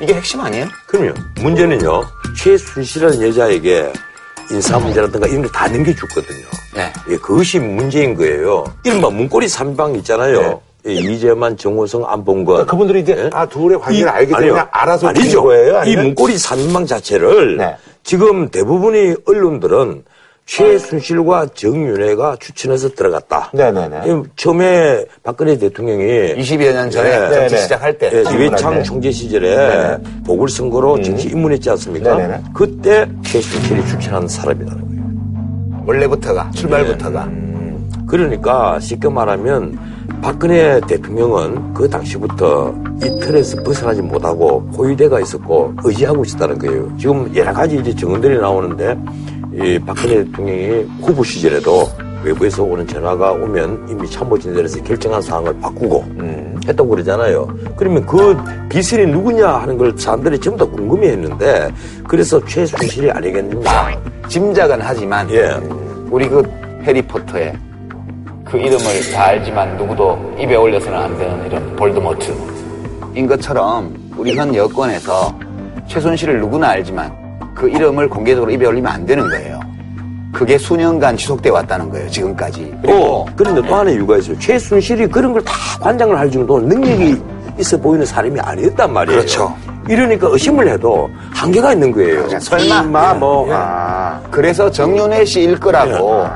이게 0.00 0.14
핵심 0.14 0.40
아니에요? 0.40 0.66
그럼요. 0.86 1.12
문제는요. 1.42 2.02
최순실이라는 2.34 3.28
여자에게 3.28 3.92
인사 4.50 4.78
문제라든가 4.78 5.26
이런 5.26 5.42
걸 5.42 5.52
다 5.52 5.68
넘겨줬거든요. 5.68 6.46
네. 6.74 6.90
예, 7.10 7.16
그것이 7.18 7.58
문제인 7.58 8.14
거예요. 8.16 8.64
이른바 8.84 9.10
문고리 9.10 9.48
삼방 9.48 9.96
있잖아요. 9.96 10.62
예, 10.86 10.94
이재만, 10.94 11.58
정호성, 11.58 12.06
안봉건. 12.08 12.66
그분들이 12.68 13.00
이제 13.00 13.28
아 13.34 13.44
둘의 13.44 13.78
관계를 13.78 14.08
알기 14.08 14.26
때문에 14.32 14.38
아니요. 14.46 14.52
그냥 14.54 14.68
알아서 14.70 15.08
아니죠. 15.08 15.28
준 15.30 15.42
거예요? 15.42 15.72
이 15.74 15.76
아니면? 15.76 16.04
문고리 16.06 16.38
삼방 16.38 16.86
자체를 16.86 17.58
네. 17.58 17.76
지금 18.02 18.48
대부분의 18.48 19.18
언론들은 19.26 20.04
최순실과 20.48 21.48
정윤회가 21.54 22.36
추천해서 22.40 22.88
들어갔다. 22.88 23.50
네네네. 23.52 24.00
예, 24.06 24.22
처음에 24.34 25.04
박근혜 25.22 25.58
대통령이 25.58 26.36
20여 26.36 26.72
년 26.72 26.90
전에 26.90 27.10
네. 27.10 27.18
정치 27.18 27.54
네네. 27.54 27.62
시작할 27.62 27.98
때. 27.98 28.10
예, 28.12 28.22
네. 28.22 28.34
이회창 28.34 28.82
총재 28.82 29.12
시절에 29.12 29.98
보궐선거로 30.26 31.02
정치 31.02 31.28
입문했지 31.28 31.68
않습니까? 31.70 32.16
네네네. 32.16 32.42
그때 32.54 33.06
최순실이 33.24 33.86
추천한 33.86 34.26
사람이라는 34.26 34.88
거예요. 34.88 35.84
원래부터가, 35.86 36.50
출발부터가. 36.52 37.28
그러니까 38.06 38.80
쉽게 38.80 39.06
말하면 39.10 39.78
박근혜 40.22 40.80
대통령은 40.80 41.74
그 41.74 41.88
당시부터 41.90 42.74
이 43.04 43.20
틀에서 43.20 43.62
벗어나지 43.62 44.00
못하고 44.00 44.66
호위대가 44.76 45.20
있었고 45.20 45.74
의지하고 45.84 46.24
있었다는 46.24 46.58
거예요. 46.58 46.90
지금 46.98 47.30
여러 47.36 47.52
가지 47.52 47.76
이제 47.76 47.94
증언들이 47.94 48.38
나오는데 48.38 48.96
이 49.60 49.78
박근혜 49.78 50.24
대통령이 50.24 50.86
후보 51.02 51.24
시절에도 51.24 51.88
외부에서 52.22 52.62
오는 52.62 52.86
전화가 52.86 53.32
오면 53.32 53.88
이미 53.90 54.08
참모진들에서 54.08 54.82
결정한 54.82 55.20
사항을 55.20 55.58
바꾸고 55.60 56.04
했다고 56.66 56.88
그러잖아요. 56.88 57.48
그러면 57.76 58.04
그 58.06 58.36
비선이 58.68 59.06
누구냐 59.06 59.48
하는 59.48 59.76
걸 59.76 59.92
사람들이 59.96 60.38
전부 60.38 60.64
다 60.64 60.70
궁금해 60.70 61.08
했는데 61.08 61.72
그래서 62.06 62.44
최순실이 62.44 63.10
아니겠느냐. 63.10 64.00
짐작은 64.28 64.78
하지만 64.80 65.28
예. 65.30 65.58
우리 66.10 66.28
그 66.28 66.42
해리포터의 66.84 67.56
그 68.44 68.58
이름을 68.58 69.12
다 69.12 69.24
알지만 69.24 69.76
누구도 69.76 70.18
입에 70.38 70.54
올려서는 70.54 70.98
안 70.98 71.18
되는 71.18 71.46
이름 71.46 71.76
볼드모트인 71.76 73.26
것처럼 73.26 73.92
우리 74.16 74.34
현 74.36 74.54
여권에서 74.54 75.38
최순실을 75.86 76.40
누구나 76.40 76.68
알지만 76.70 77.12
그 77.58 77.68
이름을 77.68 78.08
공개적으로 78.08 78.50
입에 78.50 78.66
올리면 78.66 78.90
안 78.92 79.04
되는 79.04 79.28
거예요. 79.28 79.60
그게 80.32 80.56
수년간 80.56 81.16
지속돼 81.16 81.50
왔다는 81.50 81.90
거예요. 81.90 82.08
지금까지. 82.10 82.72
그리고 82.82 82.98
어, 83.22 83.26
그런데 83.34 83.60
또 83.66 83.74
하나의 83.74 83.96
이유가 83.96 84.16
있어요. 84.18 84.38
최순실이 84.38 85.08
그런 85.08 85.32
걸 85.32 85.42
다 85.42 85.52
관장을 85.80 86.16
할 86.18 86.30
정도 86.30 86.60
능력이 86.60 87.20
있어 87.58 87.76
보이는 87.78 88.04
사람이 88.06 88.38
아니었단 88.38 88.92
말이에요. 88.92 89.18
그렇죠. 89.18 89.52
이러니까 89.88 90.28
의심을 90.30 90.68
해도 90.68 91.08
한계가 91.32 91.72
있는 91.72 91.90
거예요. 91.90 92.28
설마 92.38 92.82
마, 92.82 93.14
뭐, 93.14 93.48
예. 93.48 93.52
아. 93.54 94.20
그래서 94.30 94.70
정윤회 94.70 95.24
씨일 95.24 95.58
거라고 95.58 96.26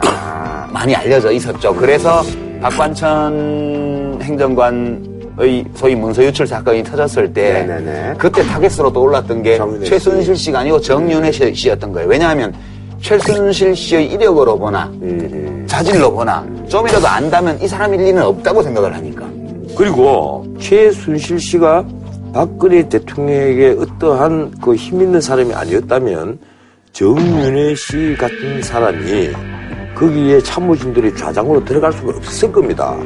많이 0.71 0.97
알려져 0.97 1.31
있었죠. 1.31 1.75
그래서 1.75 2.23
박관천 2.63 4.19
행정관 4.23 5.12
의 5.43 5.65
소위 5.75 5.95
문서 5.95 6.23
유출 6.25 6.47
사건이 6.47 6.85
터졌을 6.85 7.33
때 7.33 7.65
네네네. 7.67 8.15
그때 8.19 8.43
타겟으로 8.45 8.93
떠올랐던 8.93 9.43
게 9.43 9.59
최순실 9.85 10.37
씨 10.37 10.53
가 10.53 10.61
아니고 10.61 10.81
정윤회 10.81 11.33
씨- 11.33 11.53
씨였던 11.55 11.93
거예요. 11.93 12.09
왜냐하면 12.09 12.55
최순실 13.01 13.75
씨의 13.75 14.07
이력으로 14.13 14.57
보나 14.57 14.89
자질로 15.67 16.13
보나 16.13 16.47
좀이라도 16.69 17.07
안다면 17.09 17.61
이 17.61 17.67
사람일 17.67 18.01
리는 18.01 18.23
없다고 18.23 18.63
생각을 18.63 18.95
하니까. 18.95 19.27
그리고 19.77 20.47
최순실 20.61 21.41
씨가 21.41 21.85
박근혜 22.33 22.89
대통령에게 22.89 23.77
어떠한 23.81 24.53
그 24.61 24.77
힘 24.77 25.01
있는 25.03 25.21
사람이 25.21 25.53
아니었다면 25.53 26.39
정윤회 26.93 27.75
씨 27.75 28.15
같은 28.19 28.63
사람이 28.63 29.31
거기에 29.95 30.41
참모진들이 30.41 31.15
좌장으로 31.17 31.65
들어갈 31.65 31.93
수가 31.93 32.13
없을 32.17 32.53
겁니다. 32.53 32.97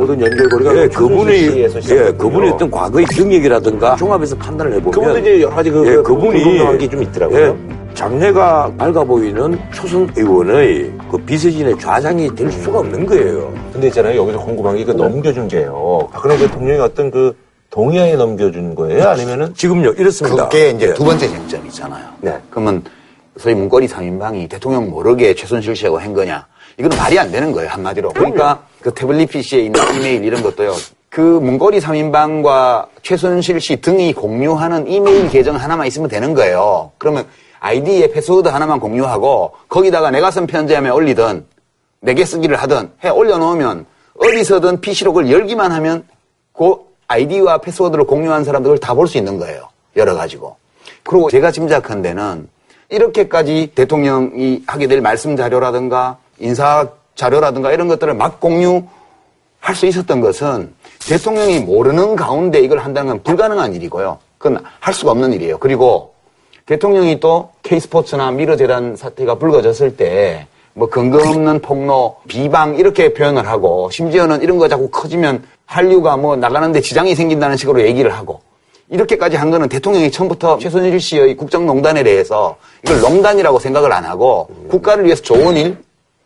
모든 0.00 0.18
연결고리가 0.20 0.76
예, 0.76 0.88
그 0.88 1.08
최순실씨에서 1.08 1.96
예. 1.96 2.12
그분의 2.12 2.50
어떤 2.52 2.70
과거의 2.70 3.04
경력이라든가 3.06 3.96
종합해서 3.96 4.34
판단을 4.36 4.72
해보면 4.76 4.90
그분도 4.92 5.18
이제 5.18 5.42
여러 5.42 5.54
가지 5.54 5.70
그- 5.70 5.86
예, 5.86 5.96
그 5.96 6.02
그분이 6.02 6.42
궁금한 6.42 6.78
게 6.78 6.88
좀 6.88 7.02
있더라고요. 7.02 7.38
예, 7.38 7.94
장래가 7.94 8.72
밝아 8.78 9.04
보이는 9.04 9.58
초선 9.74 10.08
의원의 10.16 10.90
그 11.10 11.18
비서진의 11.18 11.78
좌장이 11.78 12.34
될 12.34 12.50
수가 12.50 12.78
없는 12.78 13.04
거예요. 13.04 13.52
근데 13.72 13.88
있잖아요. 13.88 14.22
여기서 14.22 14.38
궁금한 14.38 14.76
게그 14.76 14.92
넘겨준 14.92 15.48
게요. 15.48 16.08
박근혜 16.10 16.38
대통령이 16.38 16.80
어떤 16.80 17.10
그 17.10 17.36
동의하에 17.68 18.16
넘겨준 18.16 18.74
거예요? 18.74 19.06
아니면은 19.06 19.52
지금요 19.54 19.90
이렇습니다. 19.98 20.48
그게 20.48 20.70
이제 20.70 20.88
예. 20.88 20.94
두 20.94 21.04
번째 21.04 21.28
쟁점이잖아요. 21.28 22.04
네. 22.22 22.38
그러면 22.48 22.82
소위 23.36 23.54
문고리 23.54 23.86
3인방이 23.86 24.48
대통령 24.48 24.88
모르게 24.88 25.34
최순실 25.34 25.76
씨하고 25.76 25.98
한 25.98 26.14
거냐. 26.14 26.46
이거는 26.80 26.96
말이 26.96 27.18
안 27.18 27.30
되는 27.30 27.52
거예요, 27.52 27.68
한마디로. 27.70 28.08
그러니까 28.10 28.62
그 28.80 28.92
태블릿 28.92 29.28
PC에 29.28 29.60
있는 29.60 29.80
이메일 29.96 30.24
이런 30.24 30.42
것도요. 30.42 30.74
그 31.10 31.20
문고리 31.20 31.78
3인방과 31.78 32.86
최순실 33.02 33.60
씨 33.60 33.76
등이 33.76 34.14
공유하는 34.14 34.88
이메일 34.88 35.28
계정 35.28 35.56
하나만 35.56 35.86
있으면 35.88 36.08
되는 36.08 36.32
거예요. 36.32 36.92
그러면 36.96 37.26
아이디에 37.58 38.10
패스워드 38.12 38.48
하나만 38.48 38.80
공유하고 38.80 39.52
거기다가 39.68 40.10
내가 40.10 40.30
쓴 40.30 40.46
편지함에 40.46 40.88
올리든 40.88 41.44
내게 42.00 42.24
쓰기를 42.24 42.56
하든 42.56 42.92
해 43.04 43.10
올려놓으면 43.10 43.84
어디서든 44.18 44.80
그걸 44.80 45.30
열기만 45.30 45.72
하면 45.72 46.04
그 46.54 46.76
아이디와 47.08 47.58
패스워드를 47.58 48.04
공유한 48.04 48.44
사람들을 48.44 48.78
다 48.78 48.94
볼 48.94 49.06
수 49.06 49.18
있는 49.18 49.36
거예요. 49.36 49.68
열어 49.96 50.14
가지고. 50.14 50.56
그리고 51.02 51.28
제가 51.28 51.50
짐작한 51.50 52.00
데는 52.00 52.48
이렇게까지 52.88 53.72
대통령이 53.74 54.62
하게 54.66 54.86
될 54.86 55.00
말씀 55.00 55.36
자료라든가 55.36 56.18
인사 56.40 56.88
자료라든가 57.14 57.72
이런 57.72 57.88
것들을 57.88 58.14
막 58.14 58.40
공유할 58.40 59.74
수 59.74 59.86
있었던 59.86 60.20
것은 60.20 60.74
대통령이 61.08 61.60
모르는 61.60 62.16
가운데 62.16 62.60
이걸 62.60 62.78
한다는 62.78 63.08
건 63.08 63.22
불가능한 63.22 63.74
일이고요. 63.74 64.18
그건 64.38 64.62
할 64.80 64.92
수가 64.92 65.12
없는 65.12 65.32
일이에요. 65.34 65.58
그리고 65.58 66.14
대통령이 66.66 67.20
또 67.20 67.50
K스포츠나 67.62 68.30
미러재단 68.32 68.96
사태가 68.96 69.36
불거졌을 69.36 69.96
때 69.96 70.46
뭐 70.74 70.88
근거 70.88 71.18
없는 71.18 71.60
폭로, 71.60 72.16
비방 72.28 72.76
이렇게 72.76 73.12
표현을 73.12 73.46
하고 73.48 73.90
심지어는 73.90 74.42
이런 74.42 74.58
거 74.58 74.68
자꾸 74.68 74.88
커지면 74.88 75.44
한류가 75.66 76.16
뭐 76.16 76.36
나가는데 76.36 76.80
지장이 76.80 77.14
생긴다는 77.14 77.56
식으로 77.56 77.82
얘기를 77.82 78.12
하고 78.12 78.40
이렇게까지 78.88 79.36
한 79.36 79.50
거는 79.50 79.68
대통령이 79.68 80.10
처음부터 80.10 80.58
최순실 80.58 81.00
씨의 81.00 81.36
국정농단에 81.36 82.02
대해서 82.02 82.56
이걸 82.84 83.00
농단이라고 83.00 83.58
생각을 83.58 83.92
안 83.92 84.04
하고 84.04 84.48
국가를 84.68 85.04
위해서 85.04 85.22
좋은 85.22 85.56
일, 85.56 85.76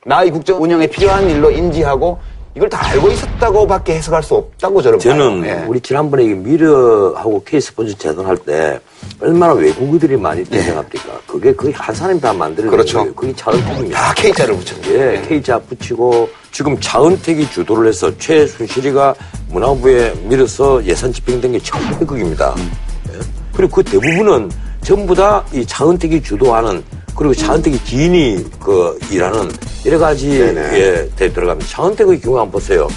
나의 0.05 0.31
국정 0.31 0.63
운영에 0.63 0.87
필요한 0.87 1.29
일로 1.29 1.51
인지하고 1.51 2.19
이걸 2.57 2.69
다 2.69 2.87
알고 2.91 3.11
있었다고밖에 3.11 3.97
해석할 3.97 4.23
수 4.23 4.37
없다고 4.37 4.81
저는 4.81 4.99
저는 5.01 5.41
봐요. 5.41 5.51
예. 5.51 5.67
우리 5.67 5.81
지난번에 5.81 6.23
이 6.25 6.29
미러하고 6.29 7.43
K스포츠 7.45 7.99
재단할 7.99 8.37
때 8.37 8.79
얼마나 9.19 9.55
외국인들이 9.55 10.17
많이 10.17 10.45
등장합니까? 10.45 11.21
그게 11.27 11.53
거의 11.53 11.73
한 11.73 11.93
사람이 11.93 12.21
다 12.21 12.33
만드는 12.33 12.71
그렇죠. 12.71 12.99
거예요. 12.99 13.15
그게 13.15 13.35
차은택입니다. 13.35 13.99
다 13.99 14.15
K자를 14.15 14.57
붙였죠. 14.57 14.95
예, 14.95 15.23
K자 15.27 15.59
붙이고 15.59 16.29
지금 16.53 16.79
차은택이 16.79 17.51
주도를 17.51 17.89
해서 17.89 18.17
최순실이가 18.19 19.17
문화부에 19.49 20.15
밀어서 20.23 20.85
예산 20.85 21.13
집행된 21.13 21.53
게 21.53 21.59
1,500억입니다. 21.59 22.57
예. 22.57 23.19
그리고 23.53 23.77
그 23.77 23.83
대부분은 23.83 24.51
전부 24.81 25.13
다이 25.13 25.67
차은택이 25.67 26.23
주도하는 26.23 26.85
그리고 27.17 27.33
차은택이 27.35 27.85
지인이 27.85 28.45
그 28.61 28.99
일하는 29.11 29.51
여러 29.87 29.99
가지 29.99 30.31
예, 30.41 31.09
데 31.17 31.33
들어갑니다. 31.33 31.71
차은택의 31.71 32.21
경우 32.21 32.39
한번 32.39 32.53
보세요. 32.53 32.89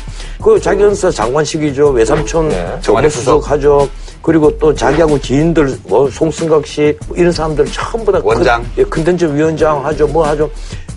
그 0.42 0.60
자기 0.60 0.82
연사 0.84 1.10
장관식이죠. 1.12 1.90
외삼촌 1.90 2.50
네. 2.50 2.78
정무수석 2.82 3.50
하죠. 3.52 3.88
그리고 4.22 4.56
또 4.58 4.74
자기하고 4.74 5.20
지인들, 5.22 5.78
뭐, 5.84 6.10
송승각 6.10 6.66
씨, 6.68 6.98
뭐 7.08 7.16
이런 7.16 7.32
사람들 7.32 7.66
전부 7.68 8.12
다. 8.12 8.20
원장. 8.24 8.62
큰- 8.64 8.72
예, 8.80 8.84
컨텐츠 8.84 9.26
위원장 9.34 9.86
하죠, 9.86 10.06
뭐 10.08 10.26
하죠. 10.28 10.50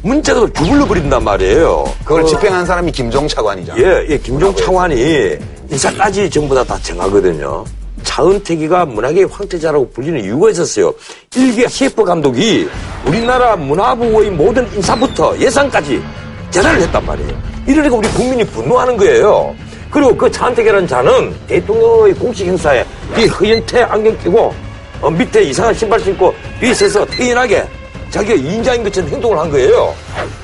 문자가 0.02 0.40
주불러 0.52 0.84
버린단 0.86 1.22
말이에요. 1.22 1.84
그걸 2.04 2.22
그- 2.22 2.28
집행한 2.30 2.64
사람이 2.66 2.90
김종 2.90 3.28
차관이잖아. 3.28 3.78
예, 3.80 4.06
예, 4.08 4.18
김종 4.18 4.54
차관이 4.56 5.36
인사까지 5.70 6.28
전부 6.30 6.54
다 6.54 6.64
다 6.64 6.76
정하거든요. 6.82 7.64
차은택이가 8.02 8.86
문화계 8.86 9.24
황태자라고 9.24 9.90
불리는 9.90 10.22
이유가 10.24 10.50
있었어요. 10.50 10.92
일개 11.34 11.68
CF 11.68 12.04
감독이 12.04 12.68
우리나라 13.06 13.56
문화부의 13.56 14.30
모든 14.30 14.66
인사부터 14.74 15.38
예산까지 15.38 16.02
재단을 16.50 16.80
했단 16.82 17.04
말이에요. 17.04 17.42
이러니까 17.66 17.96
우리 17.96 18.08
국민이 18.08 18.44
분노하는 18.44 18.96
거예요. 18.96 19.54
그리고 19.90 20.16
그 20.16 20.30
차은택이라는 20.30 20.86
자는 20.86 21.34
대통령의 21.46 22.14
공식 22.14 22.46
행사에 22.46 22.84
이 23.18 23.26
허연 23.26 23.70
테 23.70 23.82
안경 23.82 24.16
끼고 24.18 24.54
어, 25.00 25.10
밑에 25.10 25.42
이상한 25.42 25.74
신발 25.74 25.98
신고 26.00 26.34
뒤에 26.60 26.74
서서 26.74 27.04
태연하게 27.06 27.66
자기가 28.10 28.34
인자인 28.34 28.82
것처럼 28.82 29.08
행동을 29.10 29.38
한 29.38 29.50
거예요. 29.50 29.94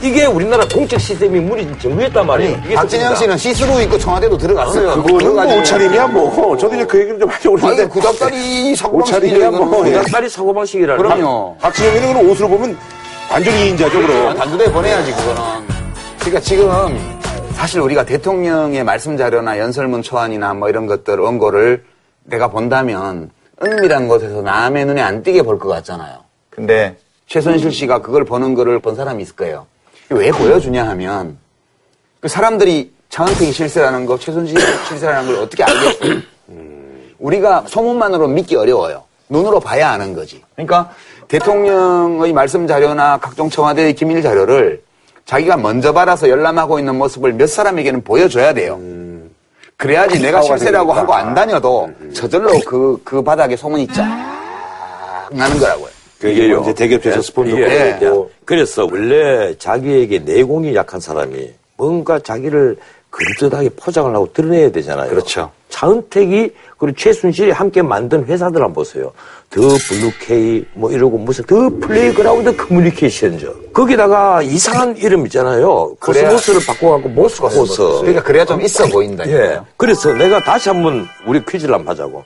이게 0.00 0.24
우리나라 0.24 0.66
공적 0.68 1.00
시스템이 1.00 1.40
무리 1.40 1.66
정부였단 1.81 2.24
말이에요. 2.26 2.57
이게 2.64 2.74
박진영 2.74 3.09
좋습니다. 3.11 3.14
씨는 3.16 3.37
시스루 3.38 3.83
입고 3.83 3.98
청와대도 3.98 4.38
들어갔어요. 4.38 5.02
그거는 5.02 5.35
뭐. 5.35 5.59
옷차림이야 5.59 6.07
뭐. 6.09 6.57
저도 6.57 6.76
이제 6.76 6.85
그 6.85 7.00
얘기를 7.00 7.18
좀 7.18 7.29
하려고 7.29 7.55
아니, 7.57 7.76
그러는데. 7.76 7.87
구닥다리 7.88 8.76
사고방식이죠, 8.76 9.16
옷차림이야 9.26 9.50
뭐. 9.50 9.66
이거는. 9.66 9.90
예. 9.90 9.96
고닥다리 9.98 10.29
사고방식이라는. 10.29 11.02
그럼요. 11.02 11.57
박진영이는 11.61 12.12
그런 12.12 12.31
옷으로 12.31 12.48
보면 12.48 12.79
완전히 13.33 13.66
이인자죠, 13.66 13.98
아, 13.98 14.00
그럼. 14.00 14.37
단두대 14.37 14.72
보내야지, 14.72 15.11
그거는. 15.12 15.42
그러니까 16.20 16.40
지금 16.40 17.16
사실 17.55 17.81
우리가 17.81 18.05
대통령의 18.05 18.85
말씀 18.85 19.16
자료나 19.16 19.59
연설문 19.59 20.02
초안이나 20.02 20.55
뭐 20.55 20.68
이런 20.68 20.87
것들, 20.87 21.18
원고를 21.18 21.83
내가 22.24 22.48
본다면 22.48 23.31
은밀한 23.64 24.07
곳에서 24.09 24.42
남의 24.42 24.85
눈에 24.87 25.00
안 25.02 25.22
띄게 25.24 25.42
볼 25.42 25.59
것 25.59 25.68
같잖아요. 25.68 26.18
근데 26.50 26.96
최순실 27.26 27.72
씨가 27.72 28.00
그걸 28.02 28.24
보는 28.24 28.54
거를 28.54 28.78
본 28.78 28.94
사람이 28.94 29.22
있을 29.22 29.36
거예요. 29.36 29.66
왜 30.10 30.30
보여주냐 30.30 30.86
하면 30.88 31.38
그 32.20 32.28
사람들이 32.28 32.92
차은택이 33.08 33.52
실세라는 33.52 34.06
거, 34.06 34.18
최순실이 34.18 34.60
실세라는 34.88 35.32
걸 35.32 35.42
어떻게 35.42 35.64
알겠어요? 35.64 36.20
우리가 37.18 37.64
소문만으로 37.66 38.28
믿기 38.28 38.56
어려워요. 38.56 39.04
눈으로 39.28 39.58
봐야 39.58 39.90
아는 39.90 40.14
거지. 40.14 40.42
그러니까 40.54 40.90
대통령의 41.28 42.32
말씀 42.32 42.66
자료나 42.66 43.18
각종 43.18 43.50
청와대의 43.50 43.94
기밀 43.94 44.22
자료를 44.22 44.82
자기가 45.24 45.56
먼저 45.56 45.92
받아서 45.92 46.28
열람하고 46.28 46.78
있는 46.78 46.96
모습을 46.96 47.32
몇 47.32 47.48
사람에게는 47.48 48.04
보여줘야 48.04 48.54
돼요. 48.54 48.80
그래야지 49.76 50.20
내가 50.20 50.40
실세라고 50.40 50.94
되니까. 50.94 51.00
하고 51.02 51.14
안 51.14 51.34
다녀도 51.34 51.90
저절로 52.14 52.60
그, 52.64 53.00
그 53.04 53.22
바닥에 53.22 53.56
소문이 53.56 53.88
쫙 53.88 54.04
나는 55.32 55.58
거라고요. 55.58 55.95
그게요. 56.18 56.61
이제 56.62 56.74
대기업체에서 56.74 57.22
스폰도 57.22 57.57
이게 57.57 57.90
받고. 57.98 58.31
그래서 58.44 58.85
원래 58.85 59.55
자기에게 59.59 60.20
내공이 60.20 60.74
약한 60.74 61.00
사람이 61.00 61.50
뭔가 61.76 62.18
자기를 62.18 62.76
그럴듯하게 63.11 63.70
포장을 63.70 64.14
하고 64.14 64.33
드러내야 64.33 64.70
되잖아요. 64.70 65.11
그렇죠. 65.11 65.50
차은택이 65.68 66.52
그리고 66.78 66.94
최순실이 66.96 67.52
함께 67.52 67.80
만든 67.80 68.24
회사들 68.26 68.60
한번 68.60 68.74
보세요. 68.74 69.10
더 69.48 69.60
블루케이 69.60 70.64
뭐 70.74 70.92
이러고 70.92 71.16
무슨 71.16 71.44
더 71.44 71.70
플레이그라운드 71.80 72.54
커뮤니케이션즈. 72.57 73.55
거기다가 73.72 74.42
이상한 74.42 74.94
이름 74.96 75.24
있잖아요. 75.26 75.94
코스모스를 76.00 76.60
바꿔갖고 76.66 77.08
모스코스. 77.10 77.82
그러니까 78.00 78.22
그래야 78.22 78.44
좀 78.44 78.60
있어 78.60 78.86
보인다. 78.88 79.26
예. 79.26 79.58
그래서 79.78 80.12
내가 80.12 80.42
다시 80.42 80.68
한번 80.68 81.06
우리 81.26 81.42
퀴즈를 81.46 81.74
한번 81.74 81.92
하자고. 81.92 82.24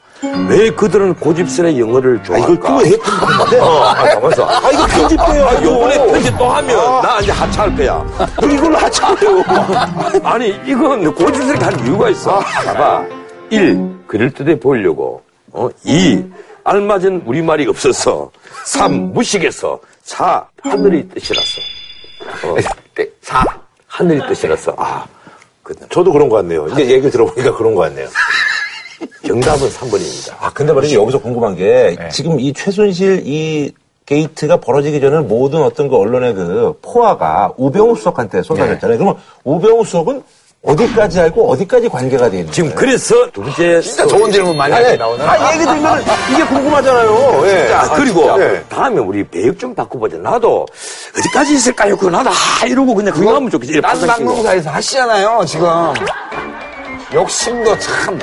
왜 0.48 0.70
그들은 0.70 1.14
고집스레 1.14 1.78
영어를 1.78 2.20
좋아할까? 2.24 2.52
이걸 2.52 2.60
또 2.60 2.75
왜 2.75 2.90
했던데? 2.90 3.58
어, 3.60 3.82
아, 3.84 3.94
가만있어. 4.14 4.48
아, 4.48 4.70
이거 4.72 4.86
편집돼요. 4.86 5.44
아, 5.44 5.62
요번에 5.62 6.06
편집 6.06 6.36
또 6.38 6.44
하면 6.48 6.76
나 7.02 7.20
이제 7.20 7.30
하차할 7.30 7.76
거야. 7.76 8.06
이걸로 8.42 8.76
하차해요. 8.76 9.42
아니, 10.24 10.48
이건 10.66 11.14
고집스럽게 11.14 11.64
한 11.64 11.86
이유가 11.86 12.10
있어. 12.10 12.38
봐봐. 12.40 13.04
1. 13.50 14.06
그럴듯해 14.06 14.58
보이려고. 14.60 15.22
어? 15.52 15.68
2. 15.84 16.24
알맞은 16.64 17.22
우리말이 17.26 17.66
없어서. 17.66 18.30
3. 18.64 19.12
무식해서. 19.12 19.80
4. 20.02 20.46
하늘의 20.62 21.08
뜻이라서. 21.08 21.60
어. 22.46 22.54
네, 22.94 23.06
사. 23.22 23.44
하늘의 23.86 24.28
뜻이라서. 24.28 24.74
아, 24.78 25.04
그 25.62 25.74
저도 25.88 26.12
그런 26.12 26.28
것 26.28 26.36
같네요. 26.36 26.66
이제 26.68 26.82
얘기를 26.82 27.10
들어보니까 27.10 27.56
그런 27.56 27.74
것 27.74 27.82
같네요. 27.82 28.08
정답은 29.26 29.68
3번입니다. 29.68 30.34
아, 30.38 30.52
근데 30.52 30.72
말이죠. 30.72 31.00
여기서 31.00 31.20
궁금한 31.20 31.56
게 31.56 31.96
지금 32.10 32.38
이 32.38 32.52
최순실 32.52 33.22
이 33.26 33.72
게이트가 34.06 34.58
벌어지기 34.58 35.00
전에 35.00 35.20
모든 35.20 35.62
어떤 35.62 35.88
그 35.88 35.96
언론의 35.96 36.34
그 36.34 36.78
포화가 36.82 37.54
우병우 37.56 37.96
수석한테 37.96 38.42
쏟아졌잖아요. 38.42 38.98
그러면 38.98 39.16
우병우 39.44 39.84
수석은 39.84 40.22
어디까지 40.62 41.20
알고 41.20 41.50
어디까지 41.52 41.88
관계가 41.88 42.28
돼 42.28 42.40
있는 42.40 42.52
지금 42.52 42.68
거예요? 42.68 42.78
그래서 42.80 43.30
두 43.30 43.40
번째. 43.42 43.80
진짜 43.80 44.06
좋은 44.06 44.30
질문 44.30 44.54
많이 44.56 44.74
아니, 44.74 45.02
오늘. 45.02 45.26
아, 45.26 45.54
얘기 45.54 45.64
들으면 45.64 46.02
이게 46.34 46.44
궁금하잖아요. 46.44 47.42
예. 47.46 47.68
자, 47.68 47.80
아, 47.80 47.94
그리고 47.94 48.20
진짜. 48.24 48.40
예. 48.42 48.62
다음에 48.68 49.00
우리 49.00 49.26
배역 49.26 49.58
좀 49.58 49.74
바꿔보자. 49.74 50.18
나도 50.18 50.66
어디까지 51.18 51.54
있을까요? 51.54 51.96
그거 51.96 52.10
나도 52.10 52.28
아 52.28 52.66
이러고 52.66 52.94
그냥 52.94 53.14
그거 53.14 53.34
하면 53.36 53.48
좋겠지. 53.48 53.72
딴 53.80 53.92
파삭시키고. 53.92 54.26
방송사에서 54.28 54.70
하시잖아요, 54.70 55.44
지금. 55.46 55.66
욕심도 57.14 57.78
참. 57.78 58.18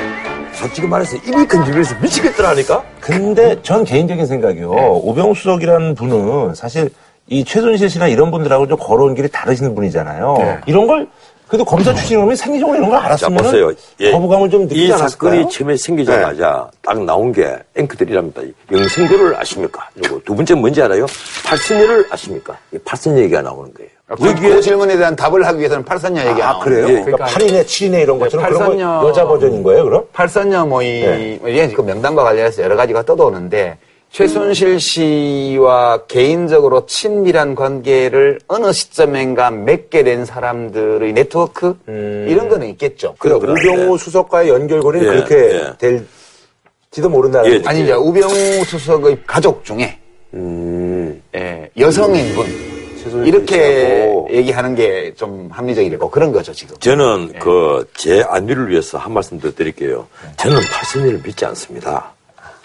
솔직히 0.53 0.87
말해서 0.87 1.15
입이 1.17 1.47
건드려서 1.47 1.95
미치겠더라니까? 2.01 2.83
근데 2.99 3.59
전 3.63 3.83
개인적인 3.83 4.25
생각이요. 4.27 4.71
우병우 5.03 5.33
수석이라는 5.33 5.95
분은 5.95 6.53
사실 6.53 6.89
이 7.27 7.43
최순실 7.43 7.89
씨나 7.89 8.07
이런 8.07 8.29
분들하고 8.31 8.67
좀 8.67 8.77
걸어온 8.79 9.15
길이 9.15 9.27
다르신 9.27 9.73
분이잖아요. 9.73 10.61
이런 10.67 10.85
걸 10.87 11.07
그래도 11.47 11.63
검사 11.63 11.93
출신이면 11.93 12.35
생리적으로 12.35 12.77
이런 12.77 12.89
걸 12.89 12.99
자, 12.99 13.05
알았으면 13.05 13.37
보세요. 13.37 13.71
예. 14.01 14.11
거부감을 14.11 14.49
좀 14.49 14.63
느끼지 14.63 14.81
이 14.87 14.91
않았을까요? 14.91 15.31
사건이 15.31 15.49
처음에 15.49 15.77
생기자마자 15.77 16.69
딱 16.81 17.03
나온 17.03 17.31
게 17.31 17.57
앵커들이랍니다. 17.75 18.41
영생교를 18.71 19.35
아십니까? 19.37 19.89
그리고 19.93 20.21
두 20.25 20.35
번째 20.35 20.55
뭔지 20.55 20.81
알아요? 20.81 21.05
팔선녀를 21.45 22.07
아십니까? 22.09 22.57
이 22.73 22.77
팔선녀 22.79 23.21
얘기가 23.21 23.41
나오는 23.41 23.73
거예요. 23.73 23.89
그, 24.09 24.35
그 24.41 24.61
질문에 24.61 24.95
대한 24.97 25.15
답을 25.15 25.45
하기 25.45 25.59
위해서는 25.59 25.83
팔선녀 25.83 26.21
얘기 26.29 26.41
안 26.41 26.55
아, 26.55 26.59
그래요? 26.59 26.87
예, 26.89 27.01
그러니까 27.01 27.25
8인의 27.25 27.65
7인의 27.65 28.01
이런 28.03 28.19
것처럼 28.19 28.45
팔선녀- 28.49 29.05
여자 29.07 29.25
버전인 29.25 29.63
거예요, 29.63 29.83
그럼? 29.83 30.03
팔선녀 30.13 30.65
모임, 30.65 31.39
예, 31.45 31.67
그 31.75 31.81
명단과 31.81 32.23
관련해서 32.23 32.61
여러 32.63 32.75
가지가 32.77 33.03
떠도는데, 33.03 33.77
최순실 34.11 34.79
씨와 34.79 36.05
개인적으로 36.07 36.85
친밀한 36.87 37.53
관계를 37.55 38.39
어느 38.47 38.71
시점인가 38.73 39.51
맺게 39.51 40.03
된 40.03 40.25
사람들의 40.25 41.13
네트워크? 41.13 41.77
이런 41.87 42.49
거는 42.49 42.67
있겠죠. 42.69 43.15
그 43.19 43.27
그럼 43.29 43.41
그런데. 43.41 43.61
우병우 43.69 43.97
수석과의 43.97 44.49
연결고리는 44.49 45.05
예, 45.05 45.09
그렇게 45.11 45.35
예. 45.55 45.73
될지도 45.77 47.09
모른다는 47.09 47.51
예, 47.51 47.57
거죠. 47.57 47.69
아니, 47.69 47.83
이제 47.83 47.93
우병우 47.93 48.63
수석의 48.65 49.19
가족 49.27 49.63
중에, 49.63 49.99
음, 50.33 51.21
예, 51.35 51.69
여성인분, 51.77 52.77
이렇게 53.25 54.11
얘기하는 54.31 54.75
게 54.75 55.13
좀 55.15 55.47
합리적이고 55.51 56.09
그런 56.09 56.31
거죠, 56.31 56.51
지금. 56.53 56.75
저는 56.79 57.33
그 57.39 57.85
제 57.95 58.23
안위를 58.27 58.69
위해서 58.69 58.97
한 58.97 59.13
말씀 59.13 59.39
더 59.39 59.51
드릴게요. 59.53 60.07
저는 60.37 60.59
팔선녀를 60.71 61.21
믿지 61.23 61.45
않습니다. 61.45 62.13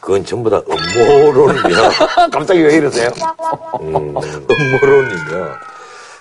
그건 0.03 0.25
전부 0.25 0.51
다 0.51 0.61
음모론이며, 0.69 1.62
갑자기 2.33 2.61
왜 2.65 2.75
이러세요? 2.75 3.09
음, 3.81 3.95
음모론이며, 3.95 5.49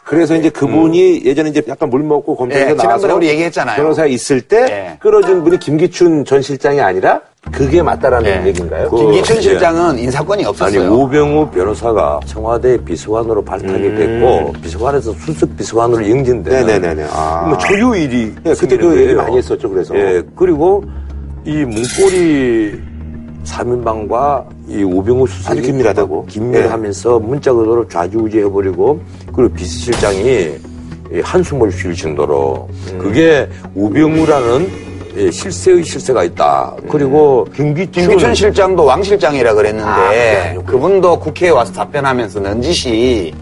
그래서 0.06 0.36
이제 0.36 0.50
그분이 0.52 1.24
예전에 1.26 1.50
이제 1.50 1.64
약간 1.68 1.90
물 1.90 2.04
먹고 2.04 2.36
검찰에서 2.36 2.66
예, 2.66 2.76
지난번에 2.76 2.88
나와서 3.02 3.16
우리 3.16 3.28
얘기했잖아요. 3.30 3.78
변호사에 3.78 4.10
있을 4.10 4.42
때 4.42 4.58
예. 4.70 4.98
끌어준 5.00 5.44
분이 5.44 5.58
김기춘 5.58 6.26
전 6.26 6.42
실장이 6.44 6.80
아니라 6.80 7.22
그게 7.52 7.82
맞다라는 7.82 8.44
예. 8.44 8.48
얘기인가요? 8.50 8.90
그- 8.92 8.98
김기춘 8.98 9.38
예. 9.38 9.42
실장은 9.42 9.98
인사권이 9.98 10.44
아니 10.44 10.50
없었어요. 10.50 10.92
우병우 10.94 11.50
변호사가 11.50 12.20
청와대 12.26 12.78
비서관으로 12.86 13.44
발탁이 13.44 13.96
됐고 13.96 14.54
비서관에서 14.62 15.12
수석 15.14 15.58
비서관으로 15.58 16.06
음. 16.06 16.44
네네네네. 16.44 17.08
아. 17.10 17.46
뭐 17.48 17.58
초유일이 17.58 18.36
예, 18.46 18.54
그때 18.54 18.78
그 18.78 19.02
얘기 19.02 19.16
많이 19.16 19.38
했었죠, 19.38 19.68
그래서. 19.70 19.96
예 19.98 20.22
그리고 20.36 20.84
이 21.46 21.64
문고리 21.66 22.91
3인방과 23.46 24.46
이 24.68 24.84
우병우 24.84 25.28
수석이 25.28 25.62
긴밀하다고. 25.62 26.26
긴밀하면서 26.26 27.20
문자 27.20 27.52
그대로 27.54 27.88
좌지우지해버리고 27.88 29.02
그리고 29.34 29.54
비서실장이 29.54 30.22
이 31.14 31.20
한숨을 31.24 31.72
쉴 31.72 31.94
정도로 31.94 32.70
음. 32.92 32.98
그게 33.00 33.48
우병우라는 33.76 34.92
예, 35.18 35.30
실세의 35.30 35.84
실세가 35.84 36.24
있다. 36.24 36.74
그리고 36.90 37.46
김기춘, 37.54 37.92
김기춘 37.92 38.34
실장도 38.34 38.86
왕 38.86 39.04
실장이라 39.04 39.52
아, 39.52 39.54
그랬는데 39.54 40.58
그분도 40.66 41.20
국회에 41.20 41.50
와서 41.50 41.74
답변하면서 41.74 42.40
넌지시 42.40 43.34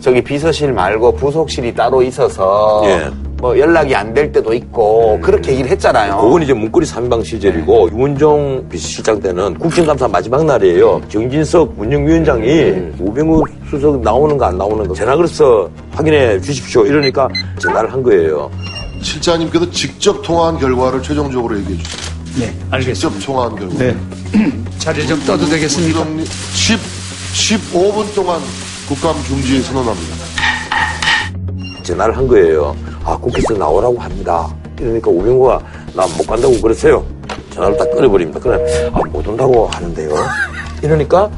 저기 0.00 0.20
비서실 0.20 0.72
말고 0.72 1.14
부속실이 1.14 1.74
따로 1.74 2.02
있어서 2.02 2.82
예. 2.86 3.08
뭐 3.42 3.58
연락이 3.58 3.92
안 3.92 4.12
될 4.14 4.30
때도 4.30 4.52
있고 4.54 5.18
그렇게 5.20 5.50
얘기를 5.52 5.68
했잖아요. 5.72 6.18
그건 6.18 6.42
이제 6.42 6.52
문고리 6.52 6.86
3인방 6.86 7.24
시절이고 7.24 7.88
유문종 7.90 8.66
비서실장 8.68 9.18
때는 9.20 9.54
국정감사 9.54 10.06
마지막 10.06 10.44
날이에요. 10.44 11.00
정진석 11.08 11.74
문영위원장이 11.76 12.92
우병우 13.00 13.42
수석 13.68 14.00
나오는 14.02 14.36
거 14.38 14.44
안 14.44 14.56
나오는 14.58 14.86
거 14.86 14.94
전화 14.94 15.16
걸어서 15.16 15.68
확인해 15.90 16.40
주십시오. 16.40 16.84
이러니까 16.86 17.26
전화를 17.58 17.92
한 17.92 18.00
거예요. 18.04 18.48
실장님께서 19.00 19.68
직접 19.72 20.22
통화한 20.22 20.58
결과를 20.58 21.02
최종적으로 21.02 21.58
얘기해 21.58 21.78
주세요. 21.82 22.12
네, 22.38 22.54
알겠습니다. 22.70 22.94
직접 23.18 23.26
통화한 23.26 23.56
결과. 23.56 23.74
네. 23.78 23.96
자리 24.78 25.04
좀 25.06 25.18
떠도 25.26 25.46
되겠습니까? 25.46 25.98
부장님 26.00 26.24
10, 26.26 26.78
15분 27.72 28.14
동안 28.14 28.40
국감 28.88 29.16
중지 29.24 29.62
선언합니다. 29.62 30.31
전화를 31.82 32.16
한 32.16 32.26
거예요. 32.28 32.74
아, 33.04 33.16
국회에서 33.16 33.54
나오라고 33.54 33.98
합니다. 33.98 34.48
이러니까 34.80 35.10
우병우가 35.10 35.60
나 35.94 36.06
못 36.16 36.26
간다고 36.26 36.60
그랬어요. 36.60 37.04
전화를 37.50 37.76
딱 37.76 37.90
끊어버립니다. 37.92 38.40
그래, 38.40 38.90
아, 38.92 38.98
못 39.10 39.26
온다고 39.26 39.66
하는데요. 39.72 40.14
이러니까 40.82 41.30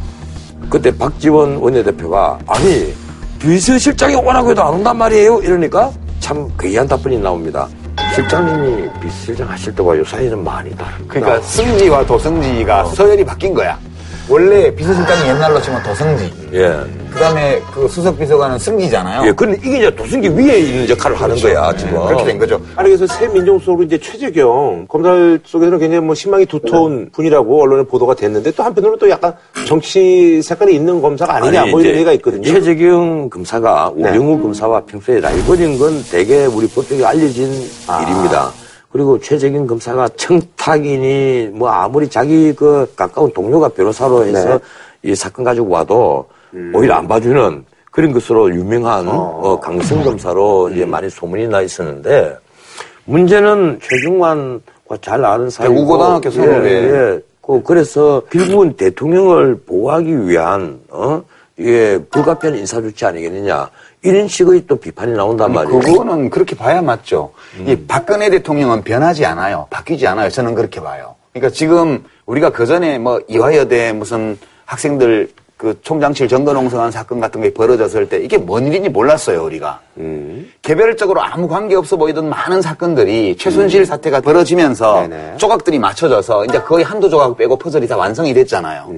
그때 0.70 0.96
박지원 0.96 1.56
원내대표가 1.56 2.38
아니, 2.46 2.94
비서실장이 3.38 4.14
오라고 4.14 4.50
해도 4.50 4.62
안 4.62 4.74
온단 4.74 4.96
말이에요. 4.96 5.40
이러니까 5.40 5.90
참 6.20 6.48
괴이한 6.58 6.86
답변이 6.88 7.18
나옵니다. 7.18 7.68
실장님이 8.14 8.88
비서실장 9.00 9.50
하실 9.50 9.74
때와 9.74 9.98
요 9.98 10.04
사이는 10.04 10.42
많이 10.42 10.74
다릅니다. 10.76 11.04
그러니까 11.12 11.40
승지와 11.42 12.06
도승지가 12.06 12.84
서열이 12.86 13.24
바뀐 13.24 13.52
거야. 13.52 13.78
원래 14.28 14.74
비서실장이 14.74 15.28
옛날로 15.28 15.60
치면 15.60 15.82
도승지. 15.82 16.32
예. 16.54 16.74
그 17.12 17.20
다음에 17.20 17.60
그 17.72 17.86
수석 17.86 18.18
비서관은 18.18 18.58
승지잖아요. 18.58 19.28
예, 19.28 19.32
근데 19.32 19.56
이게 19.62 19.78
이제 19.78 19.94
도승기 19.94 20.30
위에 20.30 20.58
있는 20.60 20.88
역할을 20.88 21.20
하는 21.20 21.36
거야, 21.36 21.72
지금. 21.76 22.04
그렇게 22.06 22.24
된 22.24 22.38
거죠. 22.38 22.60
아니 22.74 22.88
그래서 22.88 23.06
새 23.06 23.28
민정 23.28 23.58
수석으로 23.58 23.84
이제 23.84 23.98
최재경 23.98 24.86
검찰 24.88 25.38
속에서는 25.44 25.78
굉장히 25.78 26.04
뭐 26.04 26.14
신망이 26.14 26.46
두터운 26.46 27.10
분이라고 27.12 27.62
언론에 27.62 27.82
보도가 27.84 28.14
됐는데 28.14 28.50
또 28.52 28.62
한편으로는 28.62 28.98
또 28.98 29.08
약간 29.10 29.32
정치 29.66 30.40
색깔이 30.42 30.74
있는 30.74 31.00
검사가 31.00 31.36
아니냐 31.36 31.62
아니, 31.62 31.70
뭐 31.70 31.80
이런 31.80 31.94
얘기가 31.94 32.12
있거든요. 32.14 32.42
최재경 32.44 33.30
검사가 33.30 33.90
우병우 33.94 34.40
검사와 34.42 34.80
평소에 34.86 35.20
라이벌인 35.20 35.78
건 35.78 36.02
대개 36.10 36.46
우리 36.46 36.66
법조계 36.66 37.04
알려진 37.04 37.44
일입니다. 37.52 38.50
그리고 38.94 39.18
최재경 39.18 39.66
검사가 39.66 40.08
청탁이니 40.10 41.50
뭐 41.52 41.68
아무리 41.68 42.08
자기 42.08 42.54
그 42.54 42.86
가까운 42.94 43.28
동료가 43.32 43.68
변호사로 43.70 44.24
해서 44.24 44.60
이 45.02 45.16
사건 45.16 45.44
가지고 45.44 45.68
와도 45.68 46.28
오히려 46.72 46.94
안 46.94 47.08
봐주는 47.08 47.64
그런 47.90 48.12
것으로 48.12 48.54
유명한 48.54 49.08
어, 49.08 49.58
강성 49.58 50.04
검사로 50.04 50.70
이제 50.70 50.84
많이 50.84 51.10
소문이 51.10 51.48
나 51.48 51.60
있었는데 51.62 52.36
문제는 53.06 53.80
최중환과 53.82 54.98
잘 55.00 55.24
아는 55.24 55.50
사이고 55.50 55.74
우고등학교 55.74 56.30
선후배. 56.30 56.70
예, 56.70 57.14
예. 57.14 57.20
그, 57.42 57.62
그래서 57.64 58.22
결국은 58.30 58.74
대통령을 58.74 59.56
보호하기 59.66 60.28
위한, 60.28 60.78
어? 60.88 61.20
이게 61.56 61.98
불가피한 62.10 62.56
인사 62.58 62.80
조치 62.80 63.04
아니겠느냐. 63.06 63.70
이런 64.02 64.28
식의 64.28 64.66
또 64.66 64.76
비판이 64.76 65.12
나온단 65.12 65.52
말이에요. 65.52 65.78
그거는 65.80 66.30
그렇게 66.30 66.56
봐야 66.56 66.82
맞죠. 66.82 67.32
이 67.66 67.76
박근혜 67.86 68.28
대통령은 68.28 68.82
변하지 68.82 69.24
않아요. 69.24 69.66
바뀌지 69.70 70.06
않아요. 70.06 70.30
저는 70.30 70.54
그렇게 70.54 70.80
봐요. 70.80 71.14
그러니까 71.32 71.52
지금 71.52 72.04
우리가 72.26 72.50
그 72.50 72.66
전에 72.66 72.98
뭐 72.98 73.20
이화여대 73.28 73.92
무슨 73.92 74.38
학생들 74.66 75.30
그 75.56 75.78
총장실 75.82 76.28
정거농성한 76.28 76.90
사건 76.90 77.20
같은 77.20 77.40
게 77.40 77.54
벌어졌을 77.54 78.08
때 78.08 78.18
이게 78.18 78.36
뭔 78.36 78.66
일인지 78.66 78.88
몰랐어요, 78.88 79.44
우리가. 79.44 79.80
개별적으로 80.60 81.22
아무 81.22 81.46
관계 81.46 81.76
없어 81.76 81.96
보이던 81.96 82.28
많은 82.28 82.60
사건들이 82.60 83.36
최순실 83.38 83.86
사태가 83.86 84.20
벌어지면서 84.20 85.06
네네. 85.08 85.36
조각들이 85.36 85.78
맞춰져서 85.78 86.46
이제 86.46 86.60
거의 86.60 86.84
한두 86.84 87.08
조각 87.08 87.36
빼고 87.36 87.56
퍼즐이 87.56 87.86
다 87.86 87.96
완성이 87.96 88.34
됐잖아요. 88.34 88.92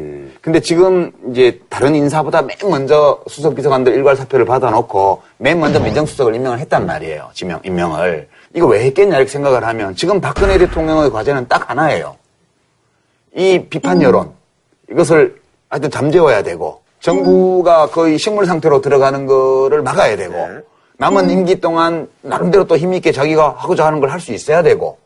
근데 0.47 0.61
지금 0.61 1.11
이제 1.33 1.61
다른 1.69 1.97
인사보다 1.97 2.41
맨 2.43 2.57
먼저 2.71 3.21
수석 3.27 3.57
비서관들 3.57 3.93
일괄 3.95 4.15
사표를 4.15 4.45
받아놓고 4.45 5.21
맨 5.39 5.59
먼저 5.59 5.81
민정수석을 5.81 6.37
임명을 6.37 6.61
했단 6.61 6.87
말이에요. 6.87 7.31
지명, 7.35 7.59
임명을. 7.65 8.29
이거 8.55 8.69
왜 8.69 8.85
했겠냐 8.85 9.17
이렇게 9.17 9.29
생각을 9.29 9.65
하면 9.67 9.97
지금 9.97 10.21
박근혜 10.21 10.57
대통령의 10.57 11.11
과제는 11.11 11.49
딱 11.49 11.69
하나예요. 11.69 12.15
이 13.35 13.67
비판 13.69 14.01
여론 14.03 14.31
이것을 14.89 15.35
하여튼 15.69 15.91
잠재워야 15.91 16.45
되고 16.45 16.81
정부가 17.01 17.89
거의 17.89 18.17
식물 18.17 18.47
상태로 18.47 18.83
들어가는 18.83 19.27
거를 19.27 19.83
막아야 19.83 20.17
되고 20.17 20.33
남은 20.99 21.29
임기 21.29 21.61
동안 21.61 22.09
나름대로 22.23 22.69
또 22.69 22.77
힘있게 22.77 23.11
자기가 23.11 23.57
하고자 23.59 23.85
하는 23.85 23.99
걸 23.99 24.11
할 24.11 24.21
수 24.21 24.33
있어야 24.33 24.63
되고 24.63 24.97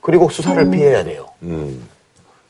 그리고 0.00 0.28
수사를 0.28 0.70
피해야 0.70 1.02
돼요. 1.02 1.26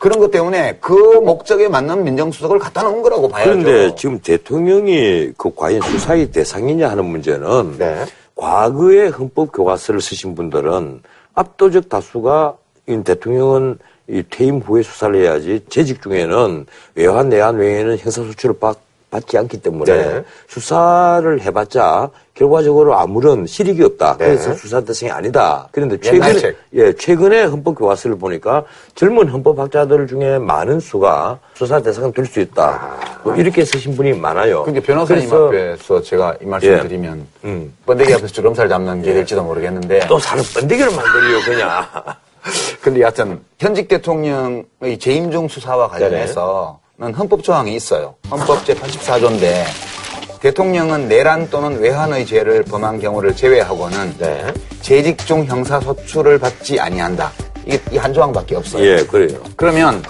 그런 0.05 0.19
것 0.19 0.31
때문에 0.31 0.77
그 0.83 0.93
목적에 0.93 1.67
맞는 1.67 2.05
민정수석을 2.05 2.59
갖다 2.59 2.83
놓은 2.83 3.01
거라고 3.01 3.27
봐야죠. 3.27 3.53
그런데 3.53 3.95
지금 3.95 4.19
대통령이 4.19 5.33
그 5.39 5.55
과연 5.55 5.81
수사의 5.81 6.31
대상이냐 6.31 6.91
하는 6.91 7.07
문제는 7.07 7.79
네. 7.79 8.05
과거에 8.35 9.09
헌법 9.09 9.51
교과서를 9.51 10.03
쓰신 10.03 10.35
분들은 10.35 11.01
압도적 11.33 11.89
다수가 11.89 12.55
이 12.87 13.03
대통령은 13.03 13.79
이 14.09 14.23
퇴임 14.29 14.59
후에 14.59 14.83
수사를 14.83 15.19
해야지 15.19 15.65
재직 15.71 16.03
중에는 16.03 16.67
외환 16.97 17.31
내환 17.31 17.57
외에는 17.57 17.97
형사소추를 17.97 18.59
받, 18.59 18.77
받지 19.15 19.39
않기 19.39 19.59
때문에 19.59 19.93
네. 19.97 20.25
수사를 20.49 21.41
해봤자 21.41 22.11
결과적으로 22.35 22.99
아무런 22.99 23.47
실익이 23.47 23.81
없다. 23.85 24.17
네. 24.19 24.27
그래서 24.27 24.55
수사 24.55 24.81
대상이 24.81 25.13
아니다. 25.13 25.69
그런데 25.71 26.01
최근에 26.01 26.35
책. 26.39 26.57
예, 26.75 26.93
최근에 26.93 27.45
헌법 27.45 27.77
교과서를 27.77 28.19
보니까 28.19 28.65
젊은 28.97 29.29
헌법학자들 29.29 30.09
중에 30.09 30.39
많은 30.39 30.81
수가 30.81 31.39
수사 31.55 31.81
대상 31.81 32.13
될 32.13 32.25
수 32.27 32.41
있다. 32.41 32.97
뭐 33.23 33.37
이렇게 33.37 33.65
쓰신 33.65 33.95
분이 33.95 34.15
많아요. 34.15 34.65
근데 34.65 34.81
변호사님 34.81 35.29
그래서 35.29 35.47
앞에서 35.47 36.03
제가 36.03 36.37
이 36.43 36.47
말씀 36.47 36.73
예. 36.73 36.81
드리면 36.81 37.27
음. 37.45 37.77
번데기 37.87 38.13
앞에서 38.15 38.29
주름살 38.29 38.69
잡는 38.69 39.03
게 39.03 39.13
될지도 39.13 39.45
모르겠는데 39.45 40.09
또 40.09 40.19
사람 40.19 40.43
번데기를 40.55 40.91
만들어요, 40.91 41.41
그냥. 41.45 41.85
근데 42.83 43.01
여하튼 43.01 43.41
현직 43.61 43.87
대통령의 43.89 44.99
재임 44.99 45.31
중 45.31 45.47
수사와 45.47 45.89
관련해서는 45.89 46.84
헌법 47.01 47.43
조항이 47.43 47.75
있어요. 47.75 48.15
헌법 48.31 48.65
제 48.65 48.75
84조인데 48.75 49.65
대통령은 50.41 51.09
내란 51.09 51.49
또는 51.51 51.81
외환의 51.81 52.27
죄를 52.27 52.63
범한 52.65 53.01
경우를 53.01 53.35
제외하고는 53.35 54.15
네. 54.19 54.45
재직 54.81 55.19
중 55.27 55.45
형사 55.47 55.81
소추를 55.81 56.39
받지 56.39 56.79
아니한다. 56.79 57.33
이게 57.67 57.81
이 57.93 57.97
한 57.97 58.13
조항밖에 58.13 58.57
없어요. 58.57 58.85
예, 58.85 59.05
그래요. 59.05 59.39
그러면 59.57 60.03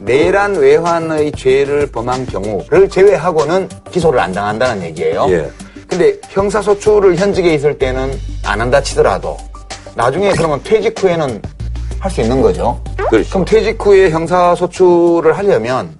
내란 0.00 0.54
외환의 0.56 1.32
죄를 1.32 1.86
범한 1.90 2.26
경우를 2.26 2.88
제외하고는 2.88 3.68
기소를 3.90 4.20
안 4.20 4.32
당한다는 4.32 4.82
얘기예요. 4.84 5.26
예. 5.30 5.50
근데 5.88 6.14
형사 6.28 6.62
소추를 6.62 7.16
현직에 7.16 7.54
있을 7.54 7.76
때는 7.78 8.16
안 8.44 8.60
한다 8.60 8.80
치더라도 8.82 9.36
나중에 9.96 10.30
그러면 10.32 10.60
퇴직 10.62 11.02
후에는 11.02 11.42
할 11.98 12.10
수 12.10 12.20
있는 12.22 12.40
거죠. 12.40 12.80
그렇죠. 13.10 13.28
그럼 13.30 13.44
퇴직 13.44 13.84
후에 13.84 14.10
형사 14.10 14.54
소추를 14.54 15.36
하려면 15.36 15.98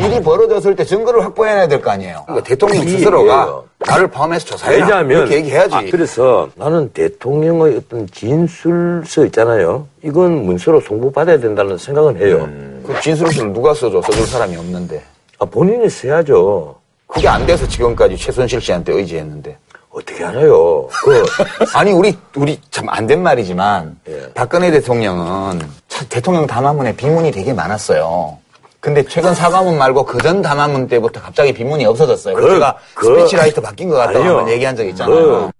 일이 0.00 0.20
벌어졌을 0.22 0.74
때 0.76 0.84
증거를 0.84 1.22
확보해야 1.24 1.66
될 1.68 1.80
거 1.80 1.90
아니에요. 1.90 2.22
그러니까 2.26 2.46
대통령 2.48 2.84
이 2.84 2.88
스스로가 2.88 3.22
얘기예요. 3.22 3.64
나를 3.78 4.08
포함해서 4.08 4.46
조사해라. 4.46 4.84
왜냐하면 4.84 5.18
이렇게 5.18 5.36
얘기해야지. 5.36 5.74
아, 5.74 5.82
그래서 5.90 6.48
나는 6.54 6.90
대통령의 6.92 7.76
어떤 7.76 8.06
진술서 8.10 9.24
있잖아요. 9.26 9.86
이건 10.02 10.44
문서로 10.46 10.80
송부받아야 10.80 11.38
된다는 11.38 11.76
생각은 11.78 12.16
해요. 12.18 12.48
그 12.86 12.98
진술서를 13.00 13.52
누가 13.52 13.74
써줘? 13.74 14.00
써줄 14.02 14.26
사람이 14.26 14.56
없는데. 14.56 15.02
아, 15.38 15.44
본인이 15.44 15.88
써야죠. 15.88 16.76
그게 17.06 17.28
안 17.28 17.46
돼서 17.46 17.66
지금까지 17.68 18.16
최순실 18.16 18.60
씨한테 18.60 18.92
의지했는데. 18.92 19.56
어떻게 19.90 20.24
알아요? 20.24 20.88
그 20.88 21.22
아니 21.74 21.92
우리 21.92 22.16
우리 22.34 22.58
참 22.70 22.88
안 22.88 23.06
된 23.06 23.22
말이지만 23.22 23.96
예. 24.08 24.26
박근혜 24.34 24.72
대통령은 24.72 25.60
참 25.86 26.06
대통령 26.08 26.48
담화문에 26.48 26.96
비문이 26.96 27.30
되게 27.30 27.52
많았어요. 27.52 28.36
근데 28.84 29.02
최근 29.08 29.34
사과문 29.34 29.78
말고 29.78 30.04
그전 30.04 30.42
담화문 30.42 30.88
때부터 30.88 31.18
갑자기 31.22 31.54
비문이 31.54 31.86
없어졌어요. 31.86 32.34
그- 32.34 32.50
제가 32.50 32.76
그- 32.92 33.06
speechwriter 33.06 33.62
바뀐 33.62 33.88
것 33.88 33.96
같다고. 33.96 34.22
한번 34.22 34.50
얘기한 34.50 34.76
적 34.76 34.86
있잖아요. 34.88 35.50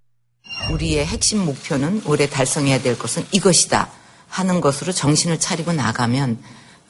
우리의 0.71 1.07
핵심 1.07 1.43
목표는 1.47 2.03
올해 2.05 2.27
달성해야 2.29 2.81
될 2.83 2.99
것은 2.99 3.25
이것이다 3.33 3.89
하는 4.29 4.61
것으로 4.61 4.93
정신을 4.93 5.41
차리고 5.41 5.73
나가면 5.73 6.37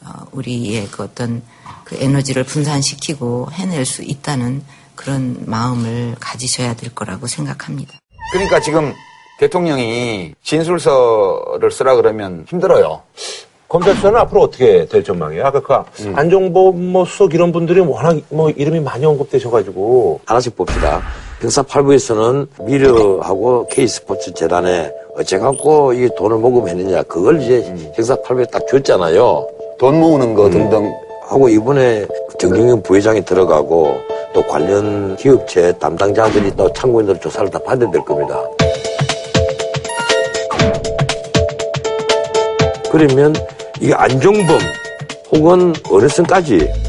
어, 0.05 0.09
우리의 0.33 0.89
그 0.91 1.03
어떤 1.03 1.41
그 1.85 1.95
에너지를 2.01 2.43
분산시키고 2.43 3.47
해낼 3.53 3.85
수 3.85 4.03
있다는 4.03 4.61
그런 4.95 5.37
마음을 5.45 6.15
가지셔야 6.19 6.75
될 6.75 6.93
거라고 6.93 7.27
생각합니다. 7.27 7.93
그러니까 8.33 8.59
지금 8.59 8.93
대통령이 9.39 10.33
진술서를 10.43 11.71
쓰라 11.71 11.95
그러면 11.95 12.45
힘들어요. 12.49 13.03
검찰 13.67 13.95
수사는 13.95 14.17
앞으로 14.19 14.41
어떻게 14.43 14.85
될 14.85 15.03
전망이에요? 15.03 15.45
아까 15.45 15.59
그 15.61 16.13
안종범 16.15 16.91
뭐 16.91 17.03
수석 17.05 17.33
이런 17.33 17.51
분들이 17.51 17.79
워낙 17.79 18.15
뭐 18.29 18.49
이름이 18.49 18.79
많이 18.81 19.05
언급되셔가지고 19.05 20.21
하나씩 20.25 20.55
봅시다. 20.55 21.01
형사8부에서는 21.41 22.47
미르하고 22.61 23.67
K스포츠 23.67 24.33
재단에 24.33 24.91
어째갖고 25.17 25.93
이 25.93 26.09
돈을 26.17 26.37
모금했느냐 26.37 27.03
그걸 27.03 27.41
이제 27.41 27.63
형사 27.95 28.15
8부에 28.15 28.49
딱 28.51 28.65
줬잖아요. 28.67 29.47
돈 29.79 29.99
모으는 29.99 30.33
거 30.35 30.49
등등. 30.49 30.91
하고 31.27 31.49
이번에 31.49 32.05
정경영 32.37 32.83
부회장이 32.83 33.25
들어가고 33.25 33.95
또 34.31 34.43
관련 34.45 35.15
기업체 35.15 35.71
담당자들이 35.79 36.55
또 36.55 36.71
참고인들 36.71 37.19
조사를 37.19 37.49
다 37.49 37.57
받아야 37.65 37.89
될 37.89 37.99
겁니다. 38.05 38.39
그러면 42.95 43.35
이게 43.81 43.93
안종범 43.93 44.57
혹은 45.33 45.73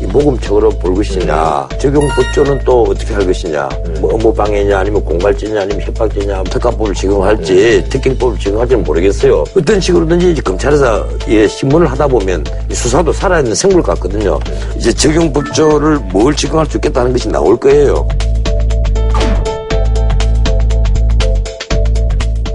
이 0.00 0.06
모금책으로 0.06 0.68
볼 0.78 0.94
것이냐 0.94 1.68
적용 1.80 2.08
법조는 2.10 2.60
또 2.64 2.84
어떻게 2.84 3.12
할 3.12 3.26
것이냐 3.26 3.68
뭐 4.00 4.14
업무방해냐 4.14 4.78
아니면 4.78 5.04
공갈죄냐 5.04 5.62
아니면 5.62 5.80
협박죄냐 5.80 6.44
특가법을 6.44 6.94
적용할지 6.94 7.84
특경법을 7.88 8.38
적용할지는 8.38 8.84
모르겠어요. 8.84 9.42
어떤 9.56 9.80
식으로든지 9.80 10.30
이제 10.30 10.42
검찰에서 10.42 11.08
이 11.26 11.48
신문을 11.48 11.90
하다 11.90 12.06
보면 12.06 12.44
이 12.70 12.74
수사도 12.74 13.12
살아있는 13.12 13.56
생물 13.56 13.82
같거든요. 13.82 14.38
이제 14.76 14.92
적용 14.92 15.32
법조를 15.32 15.98
뭘 16.12 16.36
적용할 16.36 16.66
수 16.66 16.76
있겠다는 16.76 17.10
것이 17.10 17.28
나올 17.28 17.56
거예요 17.56 18.06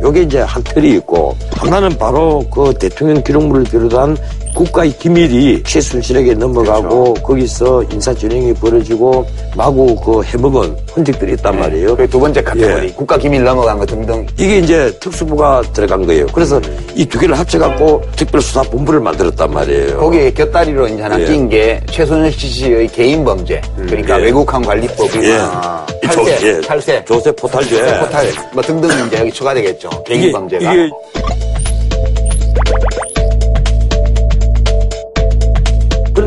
요게 0.01 0.23
이제 0.23 0.39
한 0.39 0.63
틀이 0.63 0.95
있고 0.97 1.35
하나는 1.51 1.97
바로 1.97 2.43
그 2.51 2.73
대통령 2.73 3.23
기록물을 3.23 3.65
비롯한 3.65 4.17
국가의 4.61 4.95
기밀이 4.99 5.63
최순실에게 5.63 6.35
넘어가고 6.35 7.15
거기서 7.15 7.83
인사진행이 7.91 8.53
벌어지고 8.55 9.25
마구 9.55 9.95
그 9.95 10.21
해먹은 10.23 10.77
흔적들이 10.93 11.33
있단 11.33 11.57
말이에요. 11.59 11.95
그 11.95 12.07
두 12.07 12.19
번째 12.19 12.43
카테고리. 12.43 12.87
예. 12.87 12.91
국가 12.91 13.17
기밀 13.17 13.43
넘어간 13.43 13.79
거 13.79 13.85
등등. 13.87 14.27
이게 14.37 14.59
이제 14.59 14.95
특수부가 14.99 15.63
들어간 15.73 16.05
거예요. 16.05 16.27
그래서 16.27 16.61
이두 16.93 17.17
개를 17.17 17.39
합쳐갖고 17.39 18.01
특별수사본부를 18.15 18.99
만들었단 18.99 19.49
말이에요. 19.51 19.97
거기에 19.97 20.31
곁다리로 20.31 20.87
이제 20.89 21.01
하나 21.01 21.19
예. 21.19 21.25
낀게 21.25 21.81
최순실 21.89 22.31
씨의 22.49 22.87
개인 22.89 23.23
범죄. 23.25 23.59
그러니까 23.75 24.19
예. 24.19 24.25
외국한 24.25 24.61
관리법이나 24.61 25.85
예. 26.03 26.07
탈세, 26.07 26.37
조- 26.37 26.47
예. 26.47 26.61
탈세, 26.61 27.05
조세 27.05 27.31
포탈죄. 27.31 27.99
포탈 27.99 28.27
뭐 28.53 28.61
등등 28.61 28.89
이제 29.07 29.17
여기 29.21 29.31
추가되겠죠. 29.31 29.89
개인 30.05 30.31
범죄가. 30.31 30.71
이게 30.73 30.89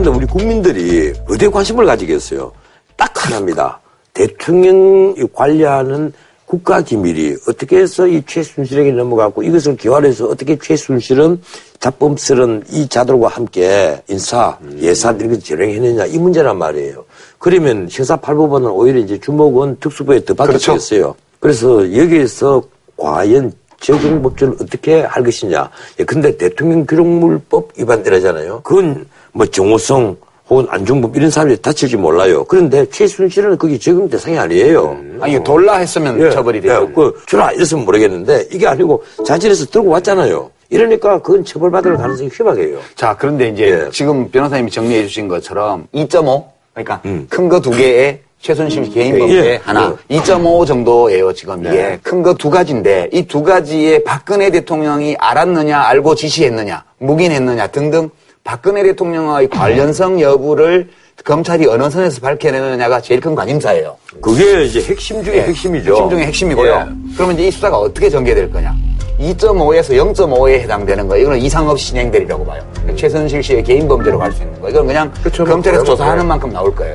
그런데 0.04 0.18
우리 0.18 0.26
국민들이 0.26 1.12
어디에 1.26 1.48
관심을 1.48 1.86
가지겠어요? 1.86 2.52
딱 2.94 3.10
하나입니다. 3.24 3.80
대통령이 4.12 5.24
관리하는 5.32 6.12
국가 6.44 6.82
기밀이 6.82 7.34
어떻게 7.48 7.78
해서 7.78 8.06
이 8.06 8.22
최순실에게 8.26 8.92
넘어갔고 8.92 9.42
이것을 9.42 9.78
기활해서 9.78 10.26
어떻게 10.26 10.58
최순실은 10.58 11.40
자범스런 11.80 12.64
이 12.70 12.86
자들과 12.86 13.28
함께 13.28 14.02
인사, 14.08 14.58
예사 14.78 15.12
이렇게 15.12 15.38
진행했느냐 15.38 16.04
이 16.04 16.18
문제란 16.18 16.58
말이에요. 16.58 17.04
그러면 17.38 17.88
형사팔법원은 17.90 18.70
오히려 18.70 19.00
이제 19.00 19.18
주목은 19.18 19.78
특수부에 19.80 20.22
더 20.24 20.34
받겠어요. 20.34 21.14
그래서 21.40 21.80
여기에서 21.96 22.62
과연 22.98 23.52
적용 23.80 24.22
법조를 24.22 24.56
어떻게 24.60 25.00
할 25.00 25.24
것이냐. 25.24 25.70
예, 25.98 26.04
근데 26.04 26.36
대통령 26.36 26.86
기록물법 26.86 27.72
위반이라잖아요. 27.78 28.60
그건 28.62 29.06
뭐 29.34 29.44
정호성 29.46 30.16
혹은 30.48 30.66
안중범 30.68 31.12
이런 31.16 31.30
사람들이 31.30 31.60
다칠지 31.60 31.96
몰라요. 31.96 32.44
그런데 32.44 32.84
최순실은 32.90 33.56
거기 33.58 33.78
적용 33.78 34.08
대상이 34.08 34.38
아니에요. 34.38 34.96
아니 35.20 35.42
돌라 35.42 35.76
했으면 35.78 36.20
예, 36.20 36.30
처벌이 36.30 36.60
돼요. 36.60 36.86
예, 36.88 36.92
그 36.94 37.14
주라 37.26 37.50
이랬으면 37.52 37.84
모르겠는데 37.84 38.48
이게 38.52 38.66
아니고 38.66 39.02
자질에서 39.26 39.66
들고 39.66 39.88
왔잖아요. 39.88 40.50
이러니까 40.70 41.20
그건 41.22 41.44
처벌받을 41.44 41.96
가능성이 41.96 42.28
희박해요. 42.32 42.78
자, 42.94 43.16
그런데 43.18 43.48
이제 43.48 43.84
예. 43.86 43.90
지금 43.90 44.30
변호사님이 44.30 44.70
정리해 44.70 45.02
주신 45.06 45.28
것처럼 45.28 45.86
2.5 45.94 46.44
그러니까 46.74 47.00
음. 47.06 47.26
큰거 47.30 47.60
두 47.60 47.70
개에 47.70 48.20
최순실 48.40 48.90
개인 48.90 49.18
범죄 49.18 49.52
예. 49.52 49.60
하나 49.62 49.96
2.5 50.10 50.66
정도예요 50.66 51.32
지금 51.32 51.64
이게 51.64 51.98
큰거 52.02 52.34
두 52.34 52.50
가지인데 52.50 53.08
이 53.12 53.22
두 53.26 53.42
가지에 53.42 54.02
박근혜 54.04 54.50
대통령이 54.50 55.16
알았느냐 55.18 55.80
알고 55.80 56.14
지시했느냐 56.14 56.84
묵인했느냐 56.98 57.68
등등 57.68 58.10
박근혜 58.44 58.82
대통령의 58.82 59.48
관련성 59.48 60.20
여부를 60.20 60.88
검찰이 61.24 61.66
어느 61.66 61.88
선에서 61.88 62.20
밝혀내느냐가 62.20 63.00
제일 63.00 63.20
큰 63.20 63.34
관심사예요. 63.34 63.96
그게 64.20 64.64
이제 64.64 64.82
핵심 64.82 65.24
중에 65.24 65.42
핵심이죠. 65.44 65.90
핵심 65.92 66.10
중에 66.10 66.26
핵심이고요. 66.26 66.72
예. 66.72 67.14
그러면 67.16 67.34
이제 67.36 67.46
이 67.48 67.50
수사가 67.50 67.78
어떻게 67.78 68.10
전개될 68.10 68.50
거냐? 68.50 68.74
2.5에서 69.18 69.90
0.5에 70.14 70.60
해당되는 70.60 71.08
거 71.08 71.16
이거는 71.16 71.38
이상 71.38 71.66
없이 71.68 71.86
진행되리라고 71.88 72.44
봐요. 72.44 72.60
최순실 72.96 73.42
씨의 73.42 73.62
개인 73.62 73.86
범죄로 73.88 74.18
갈 74.18 74.30
수 74.32 74.42
있는 74.42 74.60
거. 74.60 74.68
이건 74.68 74.86
그냥 74.88 75.10
그쵸, 75.22 75.44
검찰에서 75.44 75.84
뭐, 75.84 75.94
조사하는 75.94 76.24
네. 76.24 76.28
만큼 76.28 76.52
나올 76.52 76.74
거예요. 76.74 76.94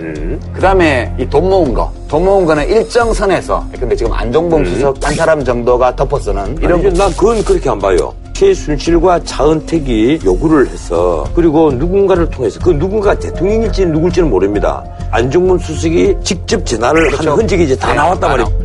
그다음에 0.54 1.12
이 1.18 1.26
돈 1.26 1.50
모은 1.50 1.74
거. 1.74 1.91
돈 2.10 2.26
모은 2.26 2.45
거는 2.45 2.68
일정 2.70 3.12
선에서 3.14 3.66
근데 3.80 3.95
지금 3.95 4.12
안종범 4.14 4.66
수석 4.66 4.97
한 5.02 5.16
사람 5.16 5.43
정도가 5.43 5.95
덮어서는 5.95 6.58
이런 6.62 6.82
이런 6.82 6.93
난 6.93 7.10
그건 7.12 7.41
그렇게 7.43 7.70
안 7.70 7.80
봐요. 7.80 8.14
최순실과 8.39 9.19
차은택이 9.25 10.21
요구를 10.23 10.69
해서 10.69 11.25
그리고 11.35 11.73
누군가를 11.73 12.29
통해서 12.29 12.57
그 12.63 12.69
누군가 12.69 13.13
대통령일지 13.13 13.85
누굴지는 13.85 14.29
모릅니다. 14.29 14.81
안종범 15.11 15.59
수석이 15.59 16.15
직접 16.23 16.65
전화를 16.65 17.07
그렇죠. 17.07 17.31
한 17.31 17.39
흔적이 17.39 17.65
이제 17.65 17.75
다 17.75 17.89
네, 17.89 17.95
나왔단 17.95 18.21
다 18.21 18.27
말이에요. 18.29 18.59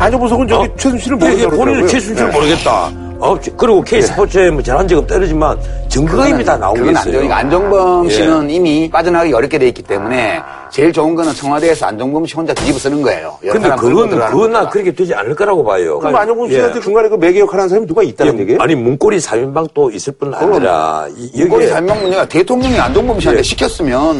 안정부 0.00 0.28
석은 0.28 0.48
저기 0.48 0.68
어? 0.68 0.74
최순실을 0.76 1.18
예, 1.22 1.26
예, 1.26 1.28
모르겠다고 1.28 1.56
본인은. 1.56 1.86
최순실 1.86 2.26
네. 2.26 2.32
모르겠다. 2.32 3.09
어, 3.20 3.38
저- 3.38 3.52
그리고 3.56 3.82
K스포츠에 3.82 4.50
뭐 4.50 4.62
잘한 4.62 4.88
적 4.88 4.98
없다르지만 4.98 5.58
증거가 5.88 6.26
이미 6.28 6.42
다 6.44 6.56
나온 6.56 6.74
게 6.74 6.80
그건 6.80 6.94
있어요. 6.94 7.18
안정, 7.18 7.32
안정범 7.32 8.06
예. 8.06 8.10
씨는 8.10 8.50
이미 8.50 8.90
빠져나가기 8.90 9.32
어렵게 9.32 9.58
돼 9.58 9.68
있기 9.68 9.82
때문에 9.82 10.40
제일 10.70 10.92
좋은 10.92 11.14
거는 11.14 11.34
청와대에서 11.34 11.86
안정범 11.86 12.24
씨 12.26 12.34
혼자 12.34 12.54
뒤집어 12.54 12.78
쓰는 12.78 13.02
거예요. 13.02 13.36
근데 13.42 13.68
그건, 13.76 14.08
그건 14.08 14.52
나. 14.52 14.68
그렇게 14.70 14.92
되지 14.94 15.14
않을 15.14 15.34
거라고 15.34 15.62
봐요. 15.64 15.98
그럼 15.98 16.16
안정부 16.16 16.48
예. 16.48 16.54
씨한테 16.54 16.80
중간에 16.80 17.08
그 17.08 17.14
매개 17.16 17.40
역할 17.40 17.58
하는 17.60 17.68
사람이 17.68 17.86
누가 17.86 18.02
있다는 18.02 18.36
예, 18.36 18.40
얘기예요? 18.42 18.60
아니 18.62 18.74
문고리 18.74 19.18
3인방 19.18 19.68
또 19.74 19.90
있을 19.90 20.14
뿐 20.14 20.32
아니라 20.32 21.06
이- 21.16 21.42
여기에 21.42 21.66
잘명 21.68 22.00
문제가 22.00 22.24
대통령이 22.26 22.78
안정범 22.78 23.20
씨한테 23.20 23.40
예. 23.40 23.42
시켰으면 23.42 24.16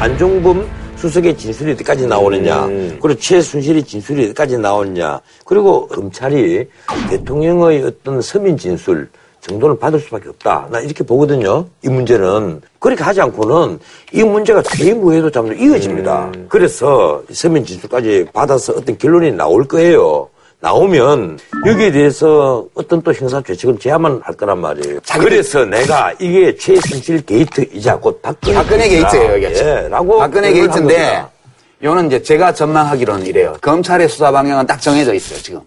안종범 0.00 0.64
수석의 0.98 1.36
진술이 1.36 1.72
어디까지 1.72 2.06
나오느냐, 2.06 2.66
그리고 3.00 3.14
최순실의 3.14 3.84
진술이 3.84 4.24
어디까지 4.26 4.58
나오느냐, 4.58 5.20
그리고 5.44 5.86
검찰이 5.86 6.66
대통령의 7.08 7.84
어떤 7.84 8.20
서민 8.20 8.56
진술 8.56 9.08
정도는 9.40 9.78
받을 9.78 10.00
수밖에 10.00 10.28
없다. 10.28 10.66
나 10.70 10.80
이렇게 10.80 11.04
보거든요. 11.04 11.66
이 11.84 11.88
문제는 11.88 12.60
그렇게 12.80 13.04
하지 13.04 13.20
않고는 13.20 13.78
이 14.12 14.24
문제가 14.24 14.60
후에도 14.60 15.30
좀 15.30 15.56
이어집니다. 15.56 16.32
그래서 16.48 17.22
서민 17.30 17.64
진술까지 17.64 18.26
받아서 18.32 18.72
어떤 18.72 18.98
결론이 18.98 19.32
나올 19.32 19.64
거예요. 19.66 20.28
나오면 20.60 21.38
여기에 21.66 21.92
대해서 21.92 22.66
어떤 22.74 23.00
또 23.02 23.12
형사 23.12 23.40
죄책을 23.40 23.78
져야만 23.78 24.20
할 24.24 24.34
거란 24.34 24.58
말이에요. 24.58 24.98
그래서 25.20 25.64
내가 25.64 26.12
이게 26.18 26.56
최순실 26.56 27.24
게이트이자 27.24 27.96
곧 27.98 28.20
박근혜, 28.20 28.54
박근혜 28.56 28.88
게이트예요, 28.88 29.36
이게. 29.36 29.54
예, 29.54 29.88
라고 29.88 30.18
박근혜 30.18 30.52
게이트인데. 30.52 31.22
요는 31.84 32.08
이제 32.08 32.20
제가 32.20 32.52
전망하기로는 32.52 33.24
이래요. 33.26 33.54
검찰의 33.60 34.08
수사 34.08 34.32
방향은 34.32 34.66
딱 34.66 34.80
정해져 34.80 35.14
있어요, 35.14 35.38
지금. 35.40 35.60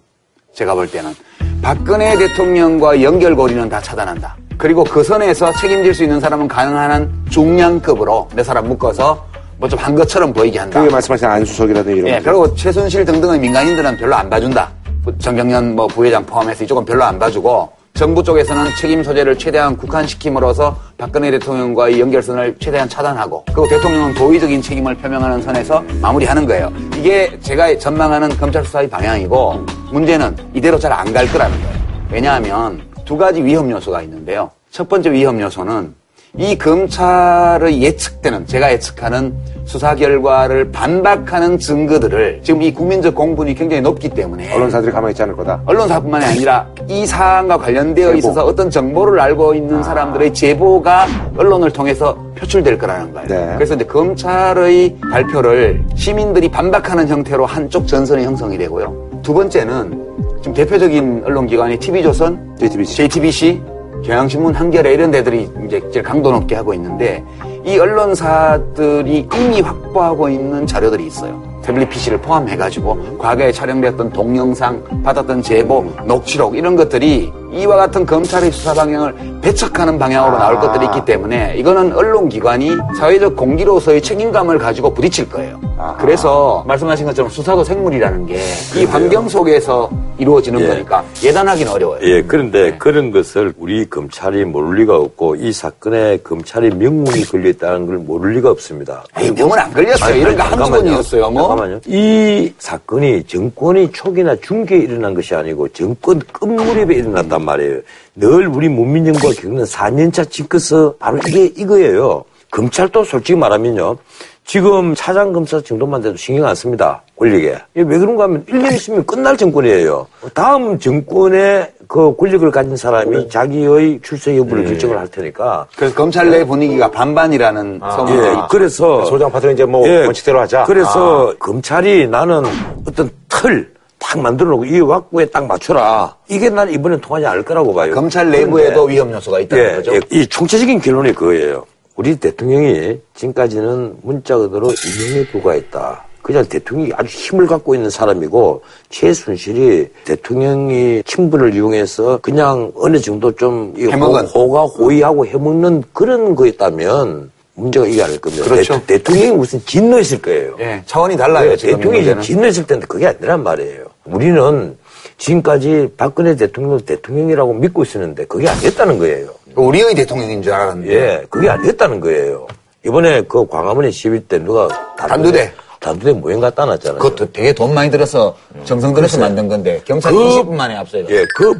제가 0.53 0.73
볼 0.73 0.91
때는. 0.91 1.15
박근혜 1.61 2.17
대통령과 2.17 3.01
연결고리는 3.01 3.69
다 3.69 3.79
차단한다. 3.79 4.35
그리고 4.57 4.83
그 4.83 5.03
선에서 5.03 5.53
책임질 5.53 5.93
수 5.93 6.03
있는 6.03 6.19
사람은 6.19 6.49
가능한 6.49 6.91
한 6.91 7.25
중량급으로 7.29 8.27
몇 8.35 8.43
사람 8.43 8.67
묶어서 8.67 9.25
뭐 9.57 9.69
좀 9.69 9.79
한 9.79 9.95
것처럼 9.95 10.33
보이게 10.33 10.59
한다. 10.59 10.81
그게 10.81 10.91
말씀하신 10.91 11.27
안수석이라든지 11.27 11.99
이런 11.99 12.07
예. 12.15 12.19
그리고 12.21 12.53
최순실 12.55 13.05
등등의 13.05 13.39
민간인들은 13.39 13.95
별로 13.97 14.15
안 14.15 14.29
봐준다. 14.29 14.69
부- 15.03 15.17
정경련 15.17 15.75
뭐 15.75 15.87
부회장 15.87 16.25
포함해서 16.25 16.63
이쪽은 16.63 16.85
별로 16.85 17.03
안 17.03 17.17
봐주고 17.19 17.69
정부 17.93 18.23
쪽에서는 18.23 18.71
책임 18.79 19.03
소재를 19.03 19.37
최대한 19.37 19.75
국한시킴으로써 19.75 20.77
박근혜 20.97 21.29
대통령과의 21.31 21.99
연결선을 21.99 22.55
최대한 22.59 22.87
차단하고 22.87 23.43
그리고 23.47 23.67
대통령은 23.67 24.13
도의적인 24.13 24.61
책임을 24.61 24.95
표명하는 24.95 25.41
선에서 25.41 25.83
마무리하는 26.01 26.45
거예요. 26.45 26.71
이게 26.97 27.37
제가 27.41 27.77
전망하는 27.77 28.29
검찰 28.37 28.63
수사의 28.63 28.89
방향이고 28.89 29.65
문제는 29.91 30.37
이대로 30.53 30.79
잘 30.79 30.93
안 30.93 31.11
갈 31.13 31.27
거라는 31.27 31.61
거예요. 31.61 31.75
왜냐하면 32.11 32.81
두 33.03 33.17
가지 33.17 33.43
위험 33.43 33.69
요소가 33.69 34.01
있는데요. 34.03 34.49
첫 34.71 34.87
번째 34.87 35.11
위험 35.11 35.39
요소는 35.41 35.93
이 36.37 36.57
검찰의 36.57 37.81
예측되는 37.81 38.45
제가 38.45 38.71
예측하는 38.71 39.33
수사 39.65 39.95
결과를 39.95 40.71
반박하는 40.71 41.59
증거들을 41.59 42.39
지금 42.41 42.61
이 42.61 42.73
국민적 42.73 43.13
공분이 43.15 43.53
굉장히 43.53 43.81
높기 43.81 44.07
때문에 44.07 44.53
언론사들이 44.53 44.93
가만히 44.93 45.11
있지 45.11 45.23
않을 45.23 45.35
거다. 45.35 45.61
언론사뿐만이 45.65 46.23
아니라 46.25 46.67
이 46.87 47.05
사안과 47.05 47.57
관련되어 47.57 48.13
있어서 48.15 48.45
어떤 48.45 48.69
정보를 48.69 49.19
알고 49.19 49.53
있는 49.55 49.83
사람들의 49.83 50.33
제보가 50.33 51.05
언론을 51.37 51.71
통해서 51.71 52.15
표출될 52.37 52.77
거라는 52.77 53.13
거예요. 53.13 53.27
네. 53.27 53.53
그래서 53.55 53.75
이제 53.75 53.83
검찰의 53.83 54.95
발표를 55.11 55.83
시민들이 55.95 56.49
반박하는 56.49 57.09
형태로 57.09 57.45
한쪽 57.45 57.87
전선이 57.87 58.23
형성이 58.23 58.57
되고요. 58.57 59.19
두 59.21 59.33
번째는 59.33 60.01
지금 60.39 60.53
대표적인 60.53 61.23
언론기관이 61.25 61.77
TV조선, 61.77 62.55
JTBC. 62.57 62.95
JTBC, 62.95 63.61
경향신문, 64.03 64.53
한겨레 64.55 64.93
이런 64.93 65.11
데들이 65.11 65.49
이제 65.65 65.81
제일 65.91 66.03
강도 66.03 66.31
높게 66.31 66.55
하고 66.55 66.73
있는데 66.73 67.23
이 67.63 67.77
언론사들이 67.77 69.27
이미 69.35 69.61
확보하고 69.61 70.29
있는 70.29 70.65
자료들이 70.65 71.05
있어요. 71.05 71.41
태블릿 71.61 71.89
PC를 71.89 72.17
포함해가지고 72.21 73.17
과거에 73.19 73.51
촬영되었던 73.51 74.11
동영상, 74.11 74.83
받았던 75.03 75.43
제보, 75.43 75.85
녹취록 76.05 76.57
이런 76.57 76.75
것들이 76.75 77.31
이와 77.53 77.75
같은 77.75 78.03
검찰의 78.05 78.51
수사 78.51 78.73
방향을 78.73 79.13
배척하는 79.41 79.99
방향으로 79.99 80.39
나올 80.39 80.59
것들이 80.59 80.85
있기 80.85 81.05
때문에 81.05 81.55
이거는 81.57 81.93
언론기관이 81.93 82.77
사회적 82.97 83.35
공기로서의 83.35 84.01
책임감을 84.01 84.57
가지고 84.57 84.91
부딪힐 84.95 85.29
거예요. 85.29 85.59
그래서 85.99 86.63
말씀하신 86.67 87.05
것처럼 87.05 87.29
수사도 87.29 87.63
생물이라는 87.63 88.25
게 88.25 88.39
이 88.77 88.85
환경 88.85 89.27
속에서 89.27 89.89
이루어지는 90.21 90.61
예. 90.61 90.67
거니까 90.67 91.03
예단하기는 91.23 91.71
어려워요. 91.71 91.99
예, 92.03 92.21
그런데 92.21 92.77
그런 92.77 93.11
것을 93.11 93.53
우리 93.57 93.89
검찰이 93.89 94.45
모를 94.45 94.79
리가 94.79 94.95
없고 94.95 95.35
이 95.37 95.51
사건에 95.51 96.17
검찰이 96.17 96.69
명문이 96.75 97.25
걸려있다는 97.25 97.87
걸 97.87 97.97
모를 97.97 98.33
리가 98.35 98.51
없습니다. 98.51 99.03
아니, 99.13 99.31
명은 99.31 99.57
안 99.57 99.73
걸렸어요. 99.73 100.15
이런 100.15 100.37
거. 100.37 100.43
번이었어요. 100.69 101.31
뭐. 101.31 101.47
잠깐만요. 101.47 101.79
이 101.87 102.53
사건이 102.59 103.23
정권이 103.23 103.91
초기나 103.91 104.35
중기에 104.35 104.77
일어난 104.77 105.15
것이 105.15 105.33
아니고 105.33 105.67
정권 105.69 106.19
끝무렵에 106.31 106.93
일어났단 106.95 107.43
말이에요. 107.43 107.79
늘 108.15 108.47
우리 108.47 108.69
문민정부가 108.69 109.33
겪는 109.41 109.63
4년차 109.63 110.29
징크스 110.29 110.93
바로 110.99 111.17
이게 111.27 111.45
이거예요. 111.45 112.23
검찰도 112.51 113.05
솔직히 113.05 113.39
말하면요. 113.39 113.97
지금 114.45 114.93
차장검사 114.95 115.61
정도만 115.61 116.01
돼도 116.01 116.17
신경 116.17 116.45
안 116.45 116.55
씁니다. 116.55 117.01
권력에. 117.17 117.57
왜 117.73 117.83
그런가 117.83 118.23
하면 118.23 118.43
1년 118.45 118.73
있으면 118.73 119.05
끝날 119.05 119.37
정권이에요. 119.37 120.07
다음 120.33 120.77
정권의 120.77 121.71
그 121.87 122.15
권력을 122.15 122.49
가진 122.51 122.75
사람이 122.75 123.29
자기의 123.29 123.99
출세 124.01 124.37
여부를 124.37 124.65
결정을 124.65 124.97
할 124.97 125.07
테니까. 125.07 125.67
그래서 125.75 125.95
검찰 125.95 126.29
내 126.29 126.43
분위기가 126.43 126.89
반반이라는 126.89 127.81
소문이 127.95 128.17
예, 128.17 128.35
그래서 128.49 129.05
소장 129.05 129.31
파트는 129.31 129.53
이제 129.53 129.65
뭐 129.65 129.87
예, 129.87 130.05
원칙대로 130.05 130.39
하자. 130.39 130.63
그래서 130.63 131.33
검찰이 131.39 132.07
나는 132.07 132.43
어떤 132.85 133.09
틀 133.29 133.71
딱 134.01 134.19
만들어 134.19 134.49
놓고 134.49 134.65
이 134.65 134.79
왁구에 134.81 135.27
딱 135.27 135.45
맞춰라. 135.45 136.13
이게 136.27 136.49
난 136.49 136.69
이번엔 136.69 136.99
통하지 136.99 137.25
않을 137.27 137.43
거라고 137.45 137.73
봐요. 137.73 137.93
검찰 137.93 138.29
내부에도 138.31 138.85
그런데 138.85 138.93
위험 138.93 139.13
요소가 139.13 139.39
있다는 139.39 139.63
예, 139.63 139.75
거죠. 139.75 139.93
예, 139.93 139.99
이 140.09 140.25
총체적인 140.27 140.81
결론이 140.81 141.13
그거예요. 141.13 141.63
우리 142.01 142.15
대통령이 142.15 142.97
지금까지는 143.13 143.97
문자 144.01 144.35
그대로 144.35 144.71
임명에 144.71 145.27
불과했다. 145.27 146.03
그냥 146.23 146.43
대통령이 146.47 146.91
아주 146.95 147.15
힘을 147.15 147.45
갖고 147.45 147.75
있는 147.75 147.91
사람이고 147.91 148.63
최순실이 148.89 149.87
대통령이 150.05 151.03
친분을 151.05 151.53
이용해서 151.53 152.17
그냥 152.23 152.71
어느 152.75 152.99
정도 152.99 153.31
좀이 153.35 153.83
해먹은. 153.87 154.25
호- 154.25 154.47
호가 154.47 154.63
호의하고 154.63 155.27
해먹는 155.27 155.83
그런 155.93 156.33
거였다면 156.33 157.29
문제가 157.53 157.85
이게 157.85 158.01
아닐 158.01 158.19
겁니다. 158.19 158.45
그렇죠. 158.45 158.81
대, 158.87 158.97
통령이 158.97 159.31
무슨 159.37 159.63
진노했을 159.63 160.23
거예요. 160.23 160.55
예, 160.59 160.81
차원이 160.87 161.15
달라요. 161.15 161.51
네, 161.51 161.55
대통령이 161.55 161.97
문제는. 161.97 162.21
진노했을 162.23 162.65
텐데 162.65 162.87
그게 162.87 163.05
아니란 163.05 163.43
말이에요. 163.43 163.85
우리는 164.05 164.75
지금까지 165.19 165.89
박근혜 165.97 166.35
대통령을 166.35 166.79
대통령이라고 166.81 167.53
믿고 167.53 167.83
있었는데 167.83 168.25
그게 168.25 168.47
아니었다는 168.49 168.97
거예요. 168.97 169.27
우리의 169.55 169.95
대통령인 169.95 170.41
줄 170.41 170.53
알았는데. 170.53 170.93
예, 170.93 171.25
그게 171.29 171.49
아니었다는 171.49 171.99
거예요. 171.99 172.47
이번에 172.85 173.21
그 173.23 173.45
광화문에 173.47 173.91
시위 173.91 174.19
때 174.21 174.39
누가 174.39 174.67
단두대. 174.97 175.53
단두대 175.79 176.13
모형 176.13 176.39
갖다 176.39 176.65
놨잖아요. 176.65 176.99
그것도 176.99 177.31
되게 177.31 177.53
돈 177.53 177.73
많이 177.73 177.89
들어서 177.89 178.35
정성 178.65 178.93
들여서 178.93 179.19
만든 179.19 179.47
건데 179.47 179.81
경찰 179.85 180.11
그- 180.11 180.17
20분 180.19 180.51
만에 180.53 180.75
압수해요. 180.75 181.07
예, 181.09 181.25
그, 181.35 181.59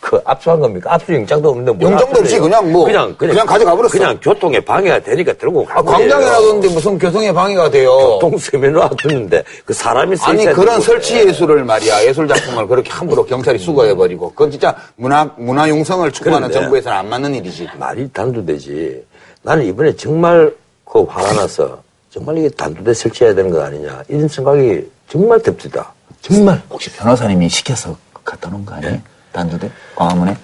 그 0.00 0.20
압수한 0.24 0.60
겁니까? 0.60 0.94
압수 0.94 1.12
영장도 1.12 1.48
없는데 1.48 1.72
뭐 1.72 1.90
영장도 1.90 2.20
없이 2.20 2.38
그냥 2.38 2.70
뭐 2.70 2.84
그냥, 2.84 3.14
그냥 3.16 3.46
가져가 3.46 3.74
버렸어. 3.74 3.92
그냥 3.92 4.18
교통에 4.22 4.60
방해가 4.60 5.00
되니까 5.00 5.32
들고 5.32 5.64
간 5.64 5.78
아, 5.78 5.82
거예요. 5.82 5.98
광장이라던데 5.98 6.68
무슨 6.68 6.98
교통에 6.98 7.32
방해가 7.32 7.70
돼요. 7.70 7.90
교통세면을 8.20 8.72
놔두는데 8.74 9.42
그 9.64 9.72
사람이 9.72 10.14
서 10.16 10.26
아니 10.26 10.44
그런. 10.46 10.80
설치 10.80 11.16
예술을 11.26 11.64
말이야 11.64 12.04
예술 12.04 12.28
작품을 12.28 12.68
그렇게 12.68 12.90
함부로 12.90 13.24
경찰이 13.24 13.58
수거해 13.58 13.94
버리고 13.94 14.30
그건 14.30 14.50
진짜 14.50 14.76
문화 14.96 15.28
문화 15.36 15.68
융성을 15.68 16.10
추구하는 16.12 16.52
정부에서는 16.52 16.96
안 16.96 17.08
맞는 17.08 17.34
일이지. 17.34 17.68
말이 17.78 18.08
단두대지. 18.12 19.02
나는 19.42 19.64
이번에 19.64 19.96
정말 19.96 20.54
그 20.84 21.02
화가 21.02 21.32
나서 21.32 21.82
정말 22.10 22.38
이게 22.38 22.48
단두대 22.50 22.94
설치해야 22.94 23.34
되는 23.34 23.50
거 23.50 23.62
아니냐 23.62 24.02
이런 24.08 24.28
생각이 24.28 24.88
정말 25.08 25.40
듭니다. 25.42 25.92
정말. 26.20 26.62
혹시 26.70 26.90
변호사님이 26.92 27.48
시켜서 27.48 27.96
갖다 28.24 28.50
놓은 28.50 28.64
거 28.64 28.74
아니에요? 28.74 29.00
단두대 29.36 29.70
광화문에? 29.94 30.34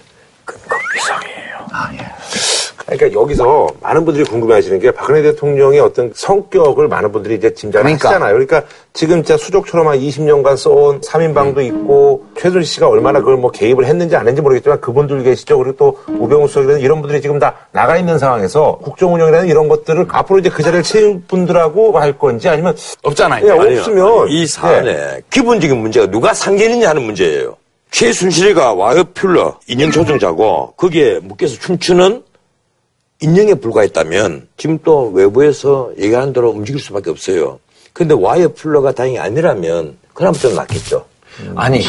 그, 0.44 0.58
그 0.68 0.76
이상해요. 0.98 1.66
아 1.72 1.90
예. 1.94 2.12
그러니까 2.84 3.20
여기서 3.20 3.68
많은 3.80 4.04
분들이 4.04 4.24
궁금해하시는 4.24 4.78
게 4.78 4.90
박근혜 4.90 5.22
대통령의 5.22 5.80
어떤 5.80 6.12
성격을 6.14 6.88
많은 6.88 7.10
분들이 7.10 7.36
이제 7.36 7.54
짐작을 7.54 7.84
그러니까. 7.84 8.08
하시잖아요. 8.08 8.32
그러니까 8.32 8.62
지금 8.92 9.22
진짜 9.22 9.36
수족처럼 9.38 9.88
한 9.88 9.98
20년간 9.98 10.56
써온 10.56 11.00
3인방도 11.00 11.58
음. 11.58 11.62
있고 11.62 12.26
최순실 12.36 12.64
씨가 12.64 12.88
얼마나 12.88 13.20
그걸 13.20 13.36
뭐 13.36 13.50
개입을 13.50 13.86
했는지 13.86 14.14
안 14.14 14.22
했는지 14.22 14.42
모르겠지만 14.42 14.80
그분들 14.80 15.22
계시죠. 15.22 15.58
그리고 15.58 15.76
또 15.76 15.98
우병우 16.18 16.48
수석이라는 16.48 16.80
이런 16.80 17.00
분들이 17.00 17.22
지금 17.22 17.38
다 17.38 17.54
나가 17.70 17.96
있는 17.96 18.18
상황에서 18.18 18.78
국정 18.82 19.14
운영이라는 19.14 19.48
이런 19.48 19.68
것들을 19.68 20.06
앞으로 20.10 20.40
이제 20.40 20.50
그 20.50 20.62
자리를 20.62 20.82
채울 20.82 21.22
분들하고 21.26 21.98
할 21.98 22.18
건지 22.18 22.48
아니면 22.48 22.76
없잖아요. 23.02 23.46
예, 23.46 23.50
아니요. 23.52 23.78
없으면 23.78 24.28
이 24.28 24.46
사안에 24.46 24.90
예. 24.90 25.22
기본적인 25.30 25.78
문제가 25.78 26.10
누가 26.10 26.34
상견이냐 26.34 26.90
하는 26.90 27.02
문제예요. 27.02 27.56
최순실이가 27.92 28.72
와이어필러 28.74 29.60
인형 29.68 29.90
조종자고 29.90 30.72
거기에 30.76 31.20
묶여서 31.22 31.58
춤추는 31.58 32.22
인형에 33.20 33.54
불과했다면 33.54 34.48
지금 34.56 34.78
또 34.82 35.10
외부에서 35.10 35.90
얘기하는 35.98 36.32
대로 36.32 36.50
움직일 36.50 36.80
수밖에 36.80 37.10
없어요. 37.10 37.60
근데 37.92 38.14
와이어필러가 38.18 38.92
다행히 38.92 39.18
아니라면 39.18 39.96
그나마 40.14 40.36
좀 40.36 40.54
낫겠죠. 40.54 41.04
아니 41.54 41.84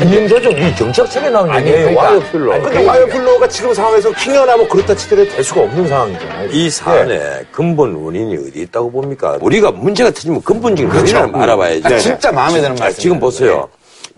인형 0.00 0.28
조종 0.28 0.52
이 0.52 0.76
정책책에 0.76 1.30
나온 1.30 1.50
아니, 1.50 1.66
얘기예요. 1.66 1.88
그러니까. 1.88 2.02
와이어필러. 2.02 2.52
아니, 2.52 2.62
근데 2.64 2.86
와이어필러가 2.86 3.48
지금 3.48 3.74
상황에서 3.74 4.12
킹여나 4.12 4.56
뭐 4.58 4.68
그렇다 4.68 4.94
치더라도 4.94 5.30
될 5.30 5.42
수가 5.44 5.62
없는 5.62 5.88
상황이잖아요. 5.88 6.50
이 6.52 6.70
사안의 6.70 7.16
예. 7.16 7.46
근본 7.50 7.94
원인이 7.94 8.36
어디 8.36 8.60
있다고 8.60 8.90
봅니까? 8.92 9.38
우리가 9.40 9.72
문제가 9.72 10.10
터지면 10.10 10.42
근본적인 10.42 10.94
원인을 10.94 11.36
알아봐야죠. 11.36 11.94
아, 11.94 11.98
진짜 11.98 12.30
마음에 12.30 12.60
드는 12.60 12.72
아, 12.72 12.84
말씀. 12.84 13.00
지금 13.02 13.18
보세요. 13.18 13.68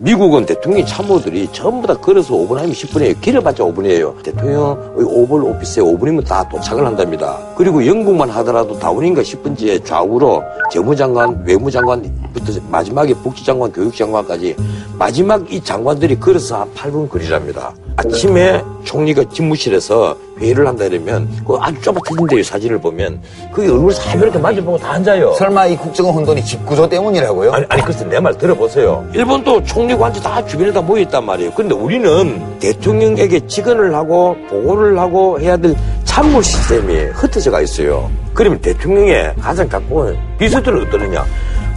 미국은 0.01 0.45
대통령 0.45 0.85
참모들이 0.85 1.49
전부 1.51 1.85
다 1.85 1.93
걸어서 1.93 2.33
5분 2.33 2.57
아니면 2.57 2.71
10분이에요. 2.71 3.19
길어봤자 3.19 3.65
5분이에요. 3.65 4.23
대통령의 4.23 5.03
오벌 5.03 5.43
오피스에 5.43 5.83
5분이면 5.83 6.25
다 6.25 6.47
도착을 6.47 6.85
한답니다. 6.85 7.37
그리고 7.57 7.85
영국만 7.85 8.29
하더라도 8.29 8.79
다운인가 8.79 9.21
10분지에 9.21 9.83
좌우로 9.83 10.41
재무장관, 10.71 11.43
외무장관부터 11.45 12.61
마지막에 12.69 13.13
복지장관, 13.13 13.73
교육장관까지 13.73 14.55
마지막 14.97 15.51
이 15.51 15.61
장관들이 15.61 16.17
걸어서 16.17 16.61
한 16.61 16.73
8분 16.73 17.09
거리랍니다. 17.09 17.73
아침에 17.99 18.63
총리가 18.85 19.25
집무실에서 19.33 20.15
회의를 20.39 20.65
한다 20.67 20.85
이러면 20.85 21.27
그 21.45 21.57
아주 21.59 21.81
좁아터진데요 21.81 22.41
사진을 22.43 22.79
보면 22.79 23.21
그게 23.53 23.69
얼굴 23.69 23.91
사이로 23.91 24.23
이렇게 24.23 24.39
마주보고 24.39 24.77
다 24.77 24.91
앉아요. 24.93 25.33
설마 25.33 25.67
이 25.67 25.75
국정원 25.75 26.15
혼돈이 26.15 26.43
집 26.45 26.65
구조 26.65 26.87
때문이라고요? 26.87 27.51
아니, 27.51 27.65
아니, 27.67 27.81
글쎄, 27.81 28.05
내 28.05 28.19
말 28.19 28.37
들어보세요. 28.37 29.05
일본도 29.13 29.63
총리 29.63 29.95
관저 29.95 30.21
다 30.21 30.45
주변에 30.45 30.71
다 30.71 30.81
모여있단 30.81 31.25
말이에요. 31.25 31.51
그런데 31.55 31.75
우리는 31.75 32.59
대통령에게 32.59 33.45
직언을 33.47 33.93
하고 33.93 34.35
보고를 34.49 34.97
하고 34.97 35.39
해야 35.39 35.57
될 35.57 35.75
참모 36.05 36.41
시스템이 36.41 36.95
흩어져가 37.13 37.61
있어요. 37.61 38.09
그러면 38.33 38.59
대통령의 38.61 39.33
가장 39.41 39.67
갖고 39.67 40.13
비서들은 40.37 40.87
어떠느냐? 40.87 41.25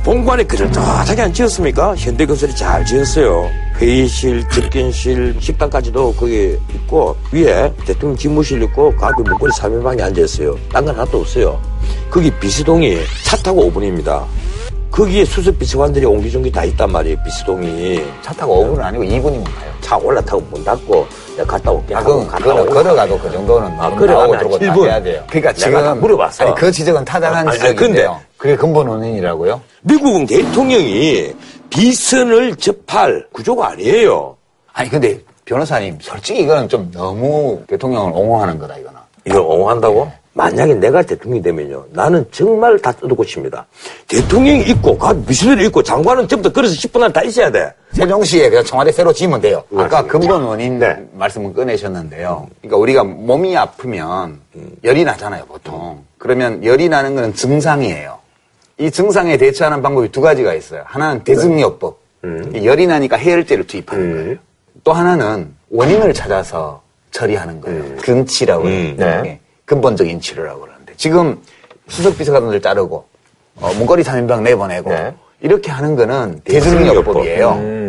본관에 0.04 0.42
그럴듯하게 0.42 1.22
안 1.22 1.32
지었습니까? 1.32 1.94
현대건설이 1.94 2.56
잘 2.56 2.84
지었어요. 2.84 3.48
회의실, 3.76 4.42
접견실, 4.48 5.36
식당까지도 5.38 6.14
거기 6.14 6.58
있고, 6.74 7.16
위에 7.30 7.72
대통령 7.86 8.16
집무실 8.16 8.60
있고, 8.64 8.92
그 8.96 9.04
앞에 9.04 9.22
문고리 9.22 9.52
3인방이 9.52 10.00
앉아있어요. 10.02 10.56
딴 10.72 10.84
건 10.84 10.96
하나도 10.96 11.20
없어요. 11.20 11.60
거기 12.10 12.30
비서동이 12.32 12.98
차 13.24 13.36
타고 13.36 13.70
5분입니다. 13.70 14.24
거기에 14.90 15.24
수석 15.24 15.56
비서관들이 15.58 16.04
옹기종기 16.04 16.50
다 16.50 16.64
있단 16.64 16.90
말이에요, 16.90 17.16
비서동이. 17.24 18.02
차 18.22 18.32
타고 18.34 18.64
5분은 18.64 18.80
아니고 18.80 19.04
2분이면 19.04 19.44
가요. 19.44 19.72
차 19.80 19.96
올라타고 19.96 20.40
문 20.50 20.64
닫고 20.64 21.06
내가 21.36 21.44
갔다 21.56 21.70
올게 21.70 21.94
아, 21.94 21.98
갔다 22.02 22.36
그거는. 22.38 22.66
걸어가도 22.70 23.18
그 23.18 23.30
정도는 23.30 23.68
아, 23.78 23.90
다 23.90 23.96
7분. 23.96 24.84
해야 24.86 25.02
돼요. 25.02 25.22
그러니까 25.28 25.52
지금 25.52 26.00
물어봤어. 26.00 26.44
아니, 26.44 26.54
그 26.54 26.70
지적은 26.70 27.04
타당한 27.04 27.48
아니, 27.48 27.58
지적인데요. 27.58 28.10
근데- 28.10 28.26
그게 28.36 28.56
근본 28.56 28.88
원인이라고요? 28.88 29.60
미국은 29.82 30.26
대통령이 30.26 31.32
비선을 31.70 32.56
접할 32.56 33.24
구조가 33.32 33.70
아니에요. 33.70 34.36
아니 34.72 34.88
근데 34.90 35.20
변호사님 35.44 35.98
솔직히 36.00 36.40
이거는 36.42 36.68
좀 36.68 36.90
너무 36.92 37.62
대통령을 37.68 38.12
옹호하는 38.12 38.58
거다 38.58 38.76
이거는. 38.78 38.98
이걸 39.26 39.40
옹호한다고? 39.42 40.10
만약에 40.34 40.74
내가 40.74 41.02
대통령이 41.02 41.42
되면요. 41.42 41.86
나는 41.90 42.24
정말 42.30 42.78
다 42.78 42.90
뜯고 42.92 43.22
싶습니다. 43.24 43.66
대통령이 44.08 44.62
있고, 44.70 44.96
각 44.96 45.26
비서들이 45.26 45.66
있고, 45.66 45.82
장관은 45.82 46.26
전부 46.26 46.48
다 46.48 46.52
그래서 46.54 46.74
10분 46.74 47.02
안에 47.02 47.12
다 47.12 47.22
있어야 47.22 47.50
돼. 47.50 47.72
세종시에 47.92 48.48
그냥 48.48 48.64
청와대 48.64 48.90
새로 48.92 49.12
지으면 49.12 49.40
돼요. 49.42 49.62
아까. 49.76 50.06
근본 50.06 50.42
원인 50.42 50.78
네. 50.78 50.96
말씀을 51.12 51.52
꺼내셨는데요. 51.52 52.48
그러니까 52.62 52.76
우리가 52.78 53.04
몸이 53.04 53.56
아프면 53.56 54.40
열이 54.82 55.04
나잖아요, 55.04 55.44
보통. 55.44 56.02
그러면 56.16 56.64
열이 56.64 56.88
나는 56.88 57.14
건 57.14 57.34
증상이에요. 57.34 58.18
이 58.78 58.90
증상에 58.90 59.36
대처하는 59.36 59.82
방법이 59.82 60.10
두 60.10 60.22
가지가 60.22 60.54
있어요. 60.54 60.82
하나는 60.86 61.22
대증요법. 61.24 62.00
이 62.54 62.64
열이 62.66 62.86
나니까 62.86 63.16
해열제를 63.16 63.66
투입하는 63.66 64.12
거예요. 64.12 64.36
또 64.84 64.92
하나는 64.92 65.54
원인을 65.70 66.14
찾아서 66.14 66.80
처리하는 67.10 67.60
거예요. 67.60 67.96
근치라고 67.96 68.64
음, 68.64 68.96
그러는데 68.96 69.22
네. 69.22 69.40
근본적인 69.76 70.20
치료라고 70.20 70.60
그러는데 70.60 70.92
지금 70.96 71.40
수석 71.88 72.18
비서관들 72.18 72.60
자르고 72.60 73.06
어, 73.56 73.72
문거리 73.74 74.02
3인방 74.02 74.42
내보내고 74.42 74.90
네. 74.90 75.14
이렇게 75.40 75.70
하는 75.70 75.96
거는 75.96 76.40
대증요법이에요. 76.44 77.82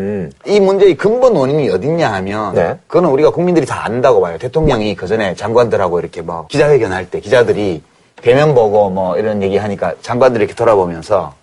이 0.46 0.60
문제의 0.62 0.96
근본 0.96 1.36
원인이 1.36 1.70
어딨냐 1.70 2.12
하면 2.14 2.56
네. 2.56 2.80
그거는 2.88 3.10
우리가 3.10 3.32
국민들이 3.32 3.66
다 3.66 3.84
안다고 3.86 4.22
봐요. 4.22 4.38
대통령이 4.38 4.96
그 4.96 5.08
전에 5.08 5.36
장관들하고 5.36 6.00
이렇게 6.00 6.22
뭐 6.22 6.48
기자회견 6.48 6.92
할 6.94 7.06
때 7.10 7.20
기자들이 7.20 7.82
대면 8.22 8.56
보고 8.56 8.90
뭐 8.90 9.18
이런 9.18 9.44
얘기 9.44 9.58
하니까 9.58 9.94
장관들이 10.02 10.44
이렇게 10.46 10.56
돌아보면서 10.56 11.34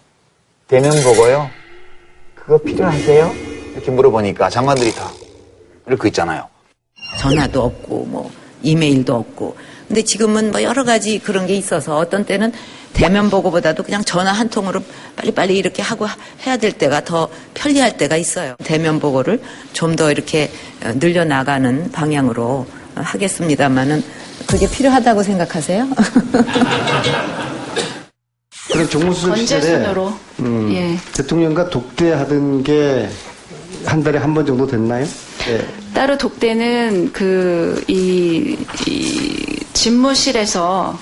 대면 0.68 0.90
보고요? 1.02 1.48
그거 2.34 2.56
필요하세요? 2.58 3.30
이렇게 3.74 3.90
물어보니까 3.90 4.48
장관들이 4.48 4.94
다 4.94 5.10
이렇게 5.86 6.08
있잖아요. 6.08 6.44
전화도 7.18 7.62
없고 7.62 8.06
뭐 8.06 8.30
이메일도 8.62 9.14
없고 9.14 9.54
근데 9.90 10.04
지금은 10.04 10.52
뭐 10.52 10.62
여러 10.62 10.84
가지 10.84 11.18
그런 11.18 11.48
게 11.48 11.54
있어서 11.56 11.96
어떤 11.98 12.24
때는 12.24 12.52
대면 12.92 13.28
보고보다도 13.28 13.82
그냥 13.82 14.04
전화 14.04 14.30
한 14.30 14.48
통으로 14.48 14.80
빨리빨리 15.16 15.58
이렇게 15.58 15.82
하고 15.82 16.06
해야 16.46 16.56
될 16.56 16.70
때가 16.70 17.02
더 17.02 17.28
편리할 17.54 17.96
때가 17.96 18.16
있어요. 18.16 18.54
대면 18.62 19.00
보고를 19.00 19.42
좀 19.72 19.96
더 19.96 20.12
이렇게 20.12 20.48
어, 20.84 20.92
늘려나가는 20.94 21.90
방향으로 21.90 22.68
하겠습니다만은 22.94 24.04
그게 24.46 24.70
필요하다고 24.70 25.24
생각하세요? 25.24 25.88
그럼 28.70 28.88
정무수석 28.88 29.36
시절에 29.38 29.84
음, 30.38 30.72
예. 30.72 30.96
대통령과 31.14 31.68
독대하던 31.68 32.62
게 32.62 33.08
한 33.84 34.02
달에 34.02 34.18
한 34.18 34.34
번 34.34 34.44
정도 34.46 34.66
됐나요? 34.66 35.06
예. 35.48 35.66
따로 35.94 36.16
독대는 36.18 37.12
그이 37.12 38.56
집무실에서 39.72 40.98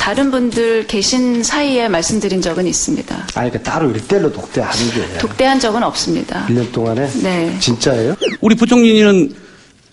다른 0.00 0.30
분들 0.30 0.86
계신 0.86 1.42
사이에 1.42 1.88
말씀드린 1.88 2.40
적은 2.42 2.66
있습니다. 2.66 3.26
아니 3.34 3.50
그 3.50 3.62
따로 3.62 3.90
일대일로 3.90 4.32
독대하는 4.32 4.90
게 4.90 5.18
독대한 5.18 5.58
적은 5.60 5.82
없습니다. 5.82 6.46
1년 6.48 6.70
동안에 6.72 7.08
네. 7.22 7.56
진짜예요? 7.60 8.14
우리 8.40 8.54
부총리는 8.54 9.34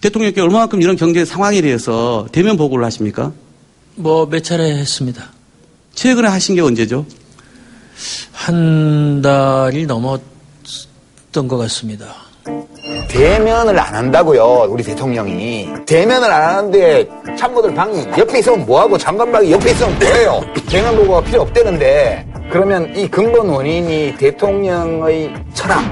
대통령께 0.01 0.41
얼마만큼 0.41 0.82
이런 0.82 0.95
경제 0.95 1.24
상황에 1.26 1.61
대해서 1.61 2.28
대면 2.32 2.57
보고를 2.57 2.86
하십니까? 2.86 3.32
뭐 3.95 4.26
몇 4.30 4.43
차례 4.43 4.76
했습니다. 4.78 5.32
최근에 5.93 6.28
하신 6.28 6.55
게 6.55 6.61
언제죠? 6.61 7.05
한 8.32 9.22
달이 9.22 9.86
넘었 9.86 10.22
던 11.36 11.48
것 11.50 11.58
같습니다. 11.58 12.06
대면을 13.10 13.78
안 13.78 13.94
한다고요, 13.94 14.68
우리 14.70 14.82
대통령이. 14.84 15.68
대면을 15.86 16.32
안 16.32 16.56
하는데 16.56 17.08
참모들 17.38 17.74
방 17.74 17.94
옆에 18.18 18.40
있으면 18.40 18.66
뭐하고 18.66 18.98
장관방이 18.98 19.52
옆에 19.52 19.72
있으면 19.72 20.00
뭐해요? 20.00 20.42
대면 20.70 20.96
보고가 20.96 21.22
필요 21.22 21.42
없다는데 21.42 22.26
그러면 22.52 22.96
이 22.96 23.08
근본 23.10 23.50
원인이 23.50 24.16
대통령의 24.18 25.34
철학, 25.54 25.84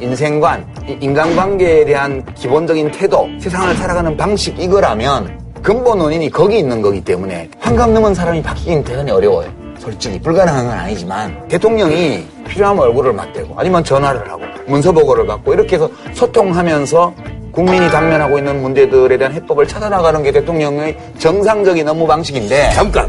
인생관, 0.00 0.66
이 0.88 0.96
인간관계에 1.00 1.84
대한 1.84 2.24
기본적인 2.34 2.90
태도, 2.92 3.28
세상을 3.38 3.74
살아가는 3.76 4.16
방식 4.16 4.58
이거라면 4.58 5.38
근본 5.62 6.00
원인이 6.00 6.30
거기 6.30 6.58
있는 6.58 6.80
거기 6.80 7.02
때문에 7.02 7.50
환갑 7.58 7.90
넘은 7.90 8.14
사람이 8.14 8.42
바뀌긴 8.42 8.82
대단히 8.84 9.10
어려워요. 9.10 9.65
솔직히 9.86 10.18
불가능한 10.18 10.66
건 10.66 10.78
아니지만 10.78 11.46
대통령이 11.46 12.26
필요하면 12.48 12.82
얼굴을 12.86 13.12
맞대고 13.12 13.54
아니면 13.56 13.84
전화를 13.84 14.28
하고 14.28 14.42
문서 14.66 14.90
보고를 14.90 15.24
받고 15.26 15.54
이렇게 15.54 15.76
해서 15.76 15.88
소통하면서 16.12 17.14
국민이 17.52 17.88
당면하고 17.88 18.36
있는 18.36 18.60
문제들에 18.62 19.16
대한 19.16 19.32
해법을 19.32 19.68
찾아나가는 19.68 20.20
게 20.24 20.32
대통령의 20.32 20.98
정상적인 21.18 21.88
업무 21.88 22.04
방식인데 22.04 22.72
잠깐! 22.74 23.08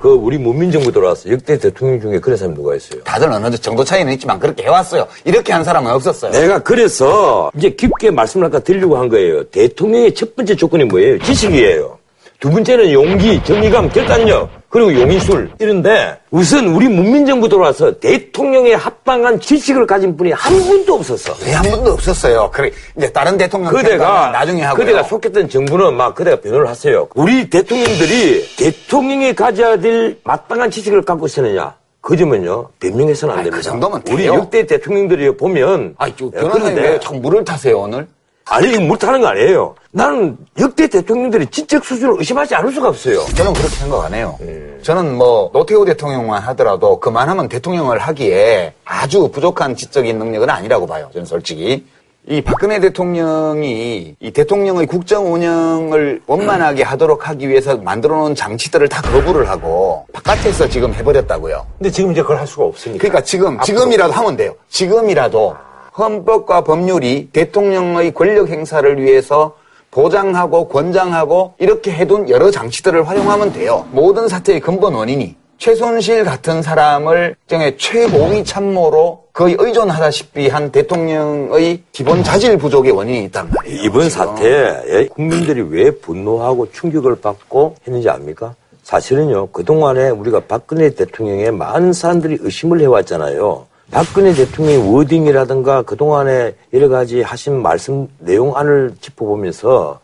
그 0.00 0.08
우리 0.08 0.38
문민정부 0.38 0.92
들어와서 0.92 1.30
역대 1.30 1.58
대통령 1.58 2.00
중에 2.00 2.18
그런 2.18 2.36
사람이 2.38 2.54
누가 2.54 2.74
있어요? 2.74 3.02
다들 3.04 3.30
어느 3.30 3.54
정도 3.56 3.84
차이는 3.84 4.12
있지만 4.14 4.38
그렇게 4.38 4.62
해왔어요. 4.64 5.06
이렇게 5.24 5.52
한 5.52 5.62
사람은 5.62 5.90
없었어요. 5.92 6.32
내가 6.32 6.58
그래서 6.58 7.50
이제 7.56 7.70
깊게 7.70 8.10
말씀을 8.10 8.46
아까 8.46 8.58
드리려고 8.58 8.96
한 8.96 9.08
거예요. 9.08 9.44
대통령의 9.44 10.14
첫 10.14 10.34
번째 10.34 10.56
조건이 10.56 10.84
뭐예요? 10.84 11.18
지식이에요. 11.20 11.98
두 12.44 12.50
번째는 12.50 12.92
용기, 12.92 13.42
정의감, 13.42 13.88
결단력, 13.88 14.50
그리고 14.68 14.94
용의술 14.94 15.52
이런데 15.58 16.18
우선 16.30 16.66
우리 16.66 16.88
문민정부 16.88 17.48
들어와서 17.48 17.98
대통령의 17.98 18.76
합당한 18.76 19.40
지식을 19.40 19.86
가진 19.86 20.14
분이 20.14 20.32
한 20.32 20.52
분도 20.58 20.96
없었어. 20.96 21.34
왜한 21.42 21.62
번도 21.62 21.92
없었어요. 21.92 22.50
그래 22.52 22.70
이제 22.98 23.10
다른 23.10 23.38
대통령 23.38 23.72
그대가 23.72 24.28
나중에 24.28 24.60
하고 24.60 24.76
그대가 24.76 25.02
속했던 25.04 25.48
정부는 25.48 25.96
막 25.96 26.14
그대가 26.14 26.38
변호를 26.38 26.68
하세요. 26.68 27.08
우리 27.14 27.48
대통령들이 27.48 28.56
대통령이 28.58 29.34
가져야 29.34 29.78
될 29.78 30.18
마땅한 30.24 30.70
지식을 30.70 31.00
갖고 31.00 31.24
있었느냐? 31.24 31.74
그 32.02 32.14
점은요 32.14 32.68
변명해서는 32.78 33.32
안 33.32 33.38
아니, 33.40 33.48
그 33.48 33.62
됩니다. 33.62 33.70
정도면 33.70 34.02
우리 34.10 34.24
돼요. 34.24 34.34
역대 34.34 34.66
대통령들이 34.66 35.34
보면 35.38 35.94
아니, 35.96 36.12
저 36.14 36.26
예, 36.26 36.40
변호사님 36.40 36.76
왜 36.76 37.00
자꾸 37.00 37.16
물을 37.20 37.42
타세요, 37.42 37.78
오늘? 37.78 38.06
아니 38.46 38.68
이거 38.68 38.80
못하는 38.80 39.20
거 39.20 39.28
아니에요. 39.28 39.74
나는 39.90 40.36
역대 40.58 40.86
대통령들이 40.86 41.46
지적 41.46 41.84
수준을 41.84 42.16
의심하지 42.18 42.54
않을 42.54 42.72
수가 42.72 42.88
없어요. 42.88 43.20
저는 43.34 43.52
그렇게 43.52 43.74
생각 43.76 44.04
안 44.04 44.14
해요. 44.14 44.38
저는 44.82 45.16
뭐 45.16 45.50
노태우 45.52 45.84
대통령만 45.84 46.42
하더라도 46.42 47.00
그만하면 47.00 47.48
대통령을 47.48 47.98
하기에 47.98 48.74
아주 48.84 49.28
부족한 49.28 49.76
지적인 49.76 50.18
능력은 50.18 50.50
아니라고 50.50 50.86
봐요. 50.86 51.08
저는 51.12 51.26
솔직히. 51.26 51.86
이 52.26 52.40
박근혜 52.40 52.80
대통령이 52.80 54.16
이 54.18 54.30
대통령의 54.30 54.86
국정 54.86 55.30
운영을 55.34 56.22
원만하게 56.26 56.82
하도록 56.82 57.28
하기 57.28 57.50
위해서 57.50 57.76
만들어 57.76 58.16
놓은 58.16 58.34
장치들을 58.34 58.88
다 58.88 59.02
거부를 59.02 59.50
하고 59.50 60.06
바깥에서 60.14 60.70
지금 60.70 60.94
해버렸다고요. 60.94 61.66
근데 61.76 61.90
지금 61.90 62.12
이제 62.12 62.22
그걸 62.22 62.38
할 62.38 62.46
수가 62.46 62.64
없으니까. 62.64 63.02
그러니까 63.02 63.22
지금, 63.22 63.60
지금이라도 63.60 64.12
하면 64.14 64.36
돼요. 64.38 64.54
지금이라도 64.70 65.54
헌법과 65.96 66.64
법률이 66.64 67.28
대통령의 67.32 68.12
권력 68.12 68.48
행사를 68.48 69.00
위해서 69.00 69.56
보장하고 69.90 70.68
권장하고 70.68 71.54
이렇게 71.58 71.92
해둔 71.92 72.28
여러 72.28 72.50
장치들을 72.50 73.06
활용하면 73.08 73.52
돼요. 73.52 73.86
모든 73.92 74.26
사태의 74.26 74.60
근본 74.60 74.94
원인이 74.94 75.36
최순실 75.58 76.24
같은 76.24 76.62
사람을 76.62 77.36
정의 77.46 77.78
최고위 77.78 78.42
참모로 78.44 79.22
거의 79.32 79.56
의존하다시피 79.58 80.48
한 80.48 80.70
대통령의 80.72 81.82
기본 81.92 82.24
자질 82.24 82.58
부족의 82.58 82.90
원인이 82.90 83.24
있단 83.26 83.50
말이에요. 83.54 83.82
이번. 83.82 84.10
사태에 84.10 85.06
국민들이 85.06 85.62
왜 85.62 85.90
분노하고 85.92 86.70
충격을 86.72 87.20
받고 87.20 87.76
했는지 87.86 88.08
압니까? 88.08 88.54
사실은요, 88.82 89.46
그동안에 89.52 90.10
우리가 90.10 90.40
박근혜 90.40 90.90
대통령에 90.90 91.50
많은 91.50 91.92
사람들이 91.92 92.38
의심을 92.40 92.80
해왔잖아요. 92.80 93.66
박근혜 93.90 94.32
대통령의 94.32 94.92
워딩이라든가 94.92 95.82
그동안에 95.82 96.54
여러 96.72 96.88
가지 96.88 97.22
하신 97.22 97.62
말씀 97.62 98.08
내용안을 98.18 98.94
짚어보면서 99.00 100.00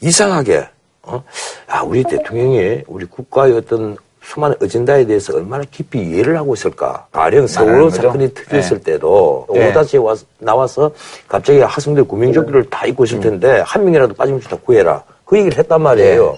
이상하게, 0.00 0.68
어? 1.02 1.22
아, 1.66 1.82
우리 1.82 2.04
대통령이 2.04 2.82
우리 2.86 3.04
국가의 3.06 3.54
어떤 3.54 3.96
수많은 4.22 4.56
어젠다에 4.62 5.06
대해서 5.06 5.34
얼마나 5.34 5.64
깊이 5.70 5.98
이해를 6.00 6.36
하고 6.36 6.54
있을까. 6.54 7.06
가령 7.12 7.46
세월호 7.46 7.84
거죠? 7.86 8.02
사건이 8.02 8.34
터졌을 8.34 8.80
때도 8.80 9.46
네. 9.52 9.70
오다시에 9.70 9.98
와, 10.00 10.14
나와서 10.38 10.90
갑자기 11.26 11.60
하성들 11.60 12.04
구명조끼를 12.04 12.68
다 12.68 12.84
입고 12.86 13.04
있을 13.04 13.20
텐데 13.20 13.62
한 13.64 13.84
명이라도 13.84 14.14
빠짐없이 14.14 14.48
다 14.48 14.56
구해라. 14.62 15.02
그 15.24 15.38
얘기를 15.38 15.56
했단 15.58 15.80
말이에요. 15.80 16.36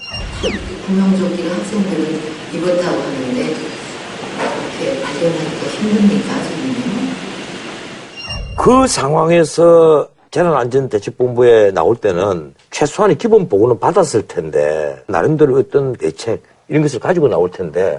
구명조끼를 0.86 1.52
학생들이 1.52 2.20
입었다고 2.54 3.00
하는데 3.00 3.40
이렇게 3.40 5.02
발견하기가 5.02 5.66
힘듭니까? 5.66 6.59
그 8.60 8.86
상황에서 8.86 10.06
재난안전대책본부에 10.32 11.70
나올 11.70 11.96
때는 11.96 12.54
최소한의 12.70 13.16
기본 13.16 13.48
보고는 13.48 13.80
받았을 13.80 14.28
텐데 14.28 15.02
나름대로 15.06 15.56
어떤 15.56 15.94
대책 15.94 16.42
이런 16.68 16.82
것을 16.82 17.00
가지고 17.00 17.28
나올 17.28 17.50
텐데 17.50 17.98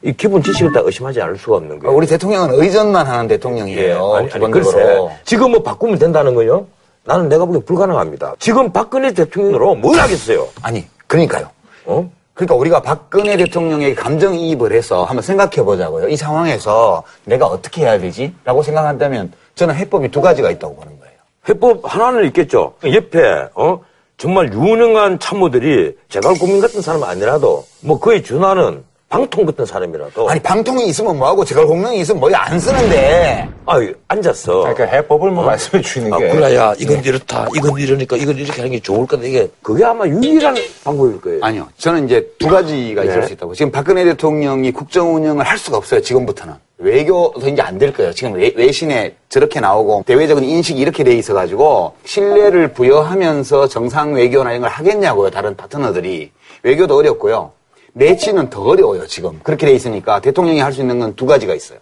이 0.00 0.14
기본 0.14 0.42
지식을 0.42 0.72
다 0.72 0.80
의심하지 0.82 1.20
않을 1.20 1.36
수가 1.36 1.58
없는 1.58 1.78
거예요. 1.80 1.94
우리 1.94 2.06
대통령은 2.06 2.54
의전만 2.54 3.06
하는 3.06 3.28
대통령이에요. 3.28 4.12
예, 4.14 4.18
아니, 4.18 4.32
아니. 4.32 4.50
글쎄, 4.50 4.98
지금 5.26 5.50
뭐 5.50 5.62
바꾸면 5.62 5.98
된다는 5.98 6.34
거요? 6.34 6.66
나는 7.04 7.28
내가 7.28 7.44
보기엔 7.44 7.66
불가능합니다. 7.66 8.36
지금 8.38 8.72
박근혜 8.72 9.12
대통령으로 9.12 9.74
뭘 9.74 9.98
하겠어요? 9.98 10.48
아니, 10.62 10.86
그러니까요. 11.06 11.50
어? 11.84 12.10
그러니까 12.32 12.54
우리가 12.54 12.80
박근혜 12.80 13.36
대통령에게 13.36 13.94
감정이입을 13.94 14.72
해서 14.72 15.04
한번 15.04 15.22
생각해 15.22 15.56
보자고요. 15.56 16.08
이 16.08 16.16
상황에서 16.16 17.02
내가 17.24 17.46
어떻게 17.46 17.82
해야 17.82 17.98
되지? 17.98 18.32
라고 18.44 18.62
생각한다면 18.62 19.32
저는 19.58 19.74
해법이 19.74 20.08
두 20.10 20.20
가지가 20.20 20.52
있다고 20.52 20.76
보는 20.76 21.00
거예요. 21.00 21.14
해법 21.48 21.80
하나는 21.82 22.24
있겠죠. 22.26 22.74
옆에 22.84 23.48
어 23.56 23.80
정말 24.16 24.52
유능한 24.52 25.18
참모들이 25.18 25.96
제갈국민 26.08 26.60
같은 26.60 26.80
사람 26.80 27.02
아니라도 27.02 27.64
뭐 27.80 27.98
그에 27.98 28.22
준하는 28.22 28.84
방통 29.08 29.46
같은 29.46 29.64
사람이라도 29.64 30.28
아니, 30.28 30.38
방통이 30.40 30.86
있으면 30.88 31.16
뭐하고 31.18 31.44
제갈 31.44 31.66
공명이 31.66 32.00
있으면 32.00 32.20
뭐안 32.20 32.60
쓰는데. 32.60 33.48
아 33.66 33.80
앉았어. 34.06 34.60
그러니까 34.60 34.84
해법을 34.84 35.30
뭐 35.32 35.44
말씀해 35.46 35.82
주시는 35.82 36.12
아, 36.12 36.18
게. 36.18 36.28
그래야 36.28 36.74
이건 36.78 37.02
이렇다, 37.02 37.48
이건 37.56 37.80
이러니까 37.80 38.16
이건 38.16 38.36
이렇게 38.36 38.60
하는 38.60 38.70
게 38.70 38.80
좋을 38.80 39.06
건데 39.06 39.28
이게 39.28 39.50
그게 39.62 39.84
아마 39.84 40.06
유일한 40.06 40.54
방법일 40.84 41.20
거예요. 41.20 41.40
아니요. 41.42 41.66
저는 41.78 42.04
이제 42.04 42.30
두 42.38 42.48
가지가 42.48 43.02
있을 43.02 43.20
네. 43.20 43.26
수 43.26 43.32
있다고. 43.32 43.54
지금 43.54 43.72
박근혜 43.72 44.04
대통령이 44.04 44.70
국정 44.70 45.16
운영을 45.16 45.44
할 45.44 45.58
수가 45.58 45.78
없어요. 45.78 46.00
지금부터는. 46.00 46.67
외교도 46.78 47.48
이제 47.48 47.60
안 47.60 47.78
될 47.78 47.92
거예요. 47.92 48.12
지금 48.12 48.34
외, 48.34 48.52
외신에 48.56 49.16
저렇게 49.28 49.60
나오고 49.60 50.04
대외적인 50.06 50.44
인식이 50.44 50.80
이렇게 50.80 51.02
돼 51.04 51.14
있어가지고 51.16 51.94
신뢰를 52.04 52.72
부여하면서 52.72 53.68
정상 53.68 54.14
외교나 54.14 54.50
이런 54.50 54.62
걸 54.62 54.70
하겠냐고요. 54.70 55.30
다른 55.30 55.56
파트너들이. 55.56 56.30
외교도 56.62 56.96
어렵고요. 56.96 57.52
매치는 57.94 58.50
더 58.50 58.62
어려워요. 58.62 59.06
지금. 59.06 59.40
그렇게 59.42 59.66
돼 59.66 59.72
있으니까 59.74 60.20
대통령이 60.20 60.60
할 60.60 60.72
수 60.72 60.80
있는 60.80 60.98
건 61.00 61.14
두 61.16 61.26
가지가 61.26 61.54
있어요. 61.54 61.78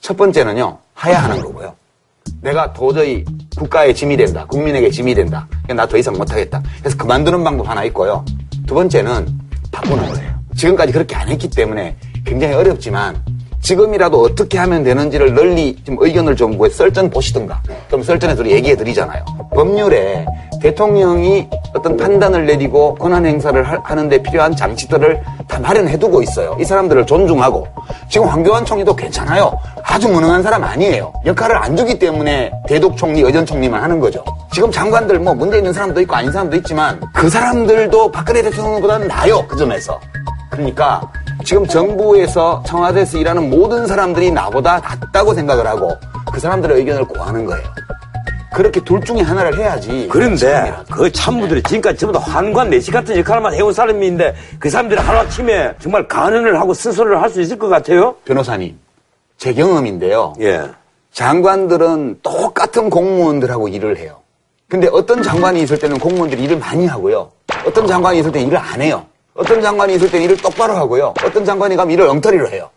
첫 0.00 0.16
번째는요. 0.16 0.78
하야하는 0.94 1.42
거고요. 1.42 1.74
내가 2.42 2.72
도저히 2.72 3.24
국가의 3.58 3.94
짐이 3.94 4.16
된다. 4.16 4.46
국민에게 4.46 4.90
짐이 4.90 5.14
된다. 5.14 5.46
나 5.68 5.86
더 5.86 5.96
이상 5.98 6.14
못하겠다. 6.16 6.62
그래서 6.80 6.96
그만두는 6.96 7.44
방법 7.44 7.68
하나 7.68 7.84
있고요. 7.84 8.24
두 8.66 8.74
번째는 8.74 9.26
바꾸는 9.70 10.12
거예요. 10.14 10.30
지금까지 10.56 10.92
그렇게 10.92 11.14
안 11.14 11.28
했기 11.28 11.48
때문에 11.50 11.96
굉장히 12.24 12.54
어렵지만 12.54 13.22
지금이라도 13.60 14.22
어떻게 14.22 14.58
하면 14.58 14.82
되는지를 14.84 15.34
널리 15.34 15.76
좀 15.84 15.96
의견을 16.00 16.36
좀뭐 16.36 16.68
썰전 16.68 17.10
보시든가. 17.10 17.62
그럼 17.88 18.02
썰전에서 18.02 18.46
얘기해 18.46 18.76
드리잖아요. 18.76 19.24
법률에 19.54 20.24
대통령이 20.62 21.48
어떤 21.74 21.96
판단을 21.96 22.46
내리고 22.46 22.94
권한 22.96 23.24
행사를 23.26 23.62
하- 23.62 23.78
하는데 23.82 24.22
필요한 24.22 24.54
장치들을 24.54 25.22
다 25.48 25.58
마련해 25.58 25.98
두고 25.98 26.22
있어요. 26.22 26.56
이 26.60 26.64
사람들을 26.64 27.06
존중하고. 27.06 27.66
지금 28.08 28.26
황교안 28.28 28.64
총리도 28.64 28.94
괜찮아요. 28.96 29.52
아주 29.82 30.08
무능한 30.08 30.42
사람 30.42 30.64
아니에요. 30.64 31.12
역할을 31.26 31.56
안 31.56 31.76
주기 31.76 31.98
때문에 31.98 32.50
대독 32.66 32.96
총리, 32.96 33.20
의전 33.22 33.44
총리만 33.46 33.82
하는 33.82 34.00
거죠. 34.00 34.24
지금 34.52 34.70
장관들 34.70 35.18
뭐 35.20 35.34
문제 35.34 35.58
있는 35.58 35.72
사람도 35.72 36.00
있고 36.02 36.14
아닌 36.14 36.30
사람도 36.32 36.56
있지만 36.58 37.00
그 37.14 37.28
사람들도 37.28 38.10
박근혜 38.10 38.42
대통령보다는 38.42 39.08
나아요. 39.08 39.46
그 39.46 39.56
점에서. 39.56 39.98
그러니까 40.50 41.00
지금 41.44 41.66
정부에서 41.66 42.62
청와대에서 42.66 43.18
일하는 43.18 43.50
모든 43.50 43.86
사람들이 43.86 44.30
나보다 44.30 44.78
낫다고 44.80 45.34
생각을 45.34 45.66
하고 45.66 45.92
그 46.32 46.40
사람들의 46.40 46.76
의견을 46.78 47.04
구하는 47.06 47.44
거예요. 47.46 47.64
그렇게 48.52 48.80
둘 48.80 49.00
중에 49.02 49.20
하나를 49.20 49.58
해야지. 49.58 50.08
그런데 50.10 50.72
그 50.90 51.10
참모들이 51.10 51.62
지금까지 51.62 51.98
전부 51.98 52.18
다 52.18 52.24
환관 52.24 52.68
내시 52.70 52.90
같은 52.90 53.16
역할만 53.16 53.54
해온 53.54 53.72
사람인데 53.72 54.34
그 54.58 54.68
사람들이 54.68 55.00
하루아침에 55.00 55.74
정말 55.78 56.06
간언을 56.08 56.58
하고 56.60 56.74
스스로를 56.74 57.22
할 57.22 57.30
수 57.30 57.40
있을 57.40 57.58
것 57.58 57.68
같아요? 57.68 58.16
변호사님, 58.24 58.76
제 59.38 59.54
경험인데요. 59.54 60.34
예. 60.40 60.62
장관들은 61.12 62.20
똑같은 62.22 62.90
공무원들하고 62.90 63.68
일을 63.68 63.96
해요. 63.98 64.16
근데 64.68 64.88
어떤 64.92 65.22
장관이 65.22 65.62
있을 65.62 65.78
때는 65.78 65.98
공무원들이 65.98 66.42
일을 66.44 66.58
많이 66.58 66.86
하고요. 66.86 67.30
어떤 67.66 67.86
장관이 67.86 68.18
있을 68.18 68.32
때는 68.32 68.48
일을 68.48 68.58
안 68.58 68.80
해요. 68.82 69.06
어떤 69.34 69.62
장관이 69.62 69.94
있을 69.94 70.10
때는 70.10 70.24
일을 70.24 70.36
똑바로 70.36 70.74
하고요. 70.74 71.14
어떤 71.24 71.44
장관이 71.44 71.76
가면 71.76 71.92
일을 71.92 72.06
엉터리로 72.08 72.48
해요. 72.48 72.70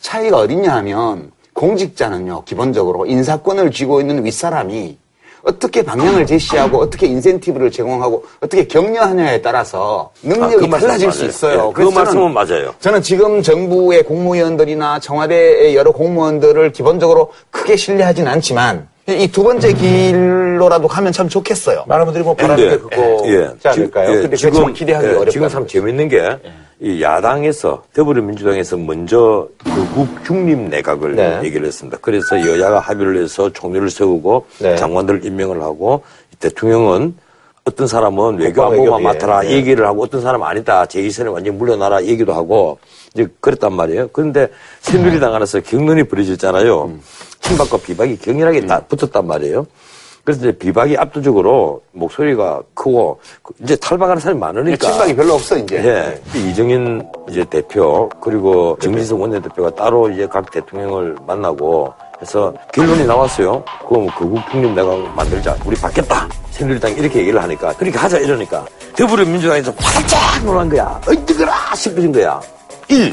차이가 0.00 0.38
어딨냐 0.38 0.74
하면 0.76 1.30
공직자는요, 1.54 2.44
기본적으로 2.44 3.06
인사권을 3.06 3.70
쥐고 3.70 4.00
있는 4.00 4.24
윗사람이 4.24 4.98
어떻게 5.44 5.82
방향을 5.82 6.24
제시하고 6.26 6.78
어떻게 6.78 7.06
인센티브를 7.08 7.70
제공하고 7.70 8.24
어떻게 8.40 8.66
격려하냐에 8.66 9.42
따라서 9.42 10.12
능력이 10.22 10.54
아, 10.54 10.58
그 10.58 10.68
달라질 10.68 11.10
수. 11.10 11.24
있어요. 11.24 11.68
예, 11.70 11.72
그 11.72 11.82
저는 11.82 11.94
말씀은 11.94 12.32
맞아요. 12.32 12.74
저는 12.78 13.02
지금 13.02 13.42
정부의 13.42 14.04
공무위원들이나 14.04 15.00
청와대의 15.00 15.74
여러 15.74 15.90
공무원들을 15.90 16.70
기본적으로 16.72 17.32
크게 17.50 17.76
신뢰하진 17.76 18.28
않지만 18.28 18.88
이 19.08 19.26
두 19.32 19.42
번째 19.42 19.72
길로라도 19.72 20.86
가면 20.86 21.12
참 21.12 21.28
좋겠어요. 21.28 21.84
많은 21.88 22.04
분들이 22.04 22.22
뭐 22.22 22.34
바라는 22.34 22.56
게 22.70 22.78
그거 22.78 23.22
예, 23.26 23.50
있지 23.54 23.68
않을까요? 23.68 24.10
예, 24.10 24.22
근데 24.22 24.36
지금, 24.36 24.72
기대하기 24.72 25.06
예, 25.06 25.10
어렵다. 25.10 25.30
지금 25.30 25.48
참 25.48 25.66
재밌는 25.66 26.08
게, 26.08 26.38
이 26.78 27.02
야당에서, 27.02 27.82
더불어민주당에서 27.94 28.76
먼저 28.76 29.48
극국 29.64 30.24
중립 30.24 30.56
내각을 30.68 31.16
네. 31.16 31.40
얘기를 31.42 31.66
했습니다. 31.66 31.98
그래서 32.00 32.38
여야가 32.46 32.78
합의를 32.78 33.22
해서 33.22 33.52
총리를 33.52 33.90
세우고 33.90 34.46
네. 34.60 34.76
장관들을 34.76 35.24
임명을 35.24 35.60
하고 35.62 36.04
대통령은 36.38 37.16
어떤 37.64 37.86
사람은 37.86 38.38
외교안보만 38.38 39.02
맡아라 39.02 39.40
네. 39.42 39.50
얘기를 39.50 39.86
하고 39.86 40.02
어떤 40.02 40.20
사람은 40.20 40.46
아니다. 40.46 40.84
제2선에 40.84 41.32
완전히 41.32 41.56
물러나라 41.56 42.04
얘기도 42.04 42.32
하고 42.34 42.78
이제 43.14 43.26
그랬단 43.40 43.72
말이에요. 43.72 44.08
그런데 44.12 44.48
새누리당 44.80 45.34
안에서 45.34 45.60
경론이 45.60 46.04
벌어졌잖아요. 46.04 46.84
음. 46.84 47.00
친박과 47.42 47.76
비박이 47.78 48.18
격렬하게 48.18 48.66
다 48.66 48.80
붙었단 48.88 49.26
말이에요. 49.26 49.66
그래서 50.24 50.40
이제 50.40 50.52
비박이 50.56 50.96
압도적으로 50.96 51.82
목소리가 51.92 52.62
크고 52.74 53.18
그 53.42 53.52
이제 53.62 53.74
탈박하는 53.74 54.20
사람이 54.20 54.38
많으니까 54.38 54.88
친박이 54.88 55.16
별로 55.16 55.34
없어 55.34 55.58
이제. 55.58 55.76
예. 55.84 56.38
이정인 56.38 57.02
이제 57.28 57.44
대표 57.44 58.08
그리고 58.20 58.78
정진석 58.80 59.20
원내대표가 59.20 59.70
따로 59.74 60.08
이제 60.08 60.26
각 60.28 60.48
대통령을 60.50 61.16
만나고 61.26 61.92
해서 62.20 62.54
결론이 62.72 63.04
나왔어요. 63.04 63.64
그럼 63.88 64.06
거국 64.16 64.38
중립 64.52 64.70
내각 64.72 64.96
만들자. 65.16 65.56
우리 65.66 65.74
받겠다. 65.74 66.28
새누리당이 66.52 66.94
이렇게 66.94 67.18
얘기를 67.20 67.42
하니까 67.42 67.72
그렇게 67.72 67.98
하자 67.98 68.18
이러니까 68.18 68.64
더불어민주당에서 68.96 69.74
활짝 69.76 70.44
놀란 70.44 70.68
거야. 70.68 71.00
어떡하라 71.08 71.74
싶어진 71.74 72.12
거야. 72.12 72.40
일. 72.88 73.12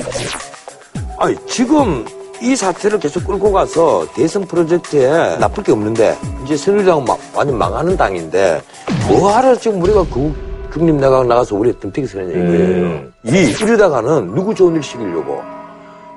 아니 1.17 1.35
지금 1.47 2.05
이 2.41 2.55
사태를 2.55 2.99
계속 2.99 3.25
끌고 3.25 3.51
가서 3.51 4.05
대선 4.13 4.45
프로젝트에 4.45 5.37
나쁠 5.37 5.63
게 5.63 5.71
없는데 5.71 6.17
이제 6.45 6.55
새누리당은 6.55 7.05
막 7.05 7.19
완전 7.35 7.57
망하는 7.57 7.97
당인데 7.97 8.61
뭐하러 9.09 9.55
지금 9.57 9.81
우리가 9.81 10.05
그 10.13 10.33
중립 10.73 10.95
내각 10.95 11.27
나가서 11.27 11.55
우리 11.55 11.77
덤태기 11.79 12.07
서는 12.07 12.29
얘기예요. 12.29 13.01
이 13.25 13.51
이러다가는 13.61 14.33
누구 14.33 14.53
좋은 14.53 14.75
일 14.75 14.83
시키려고 14.83 15.41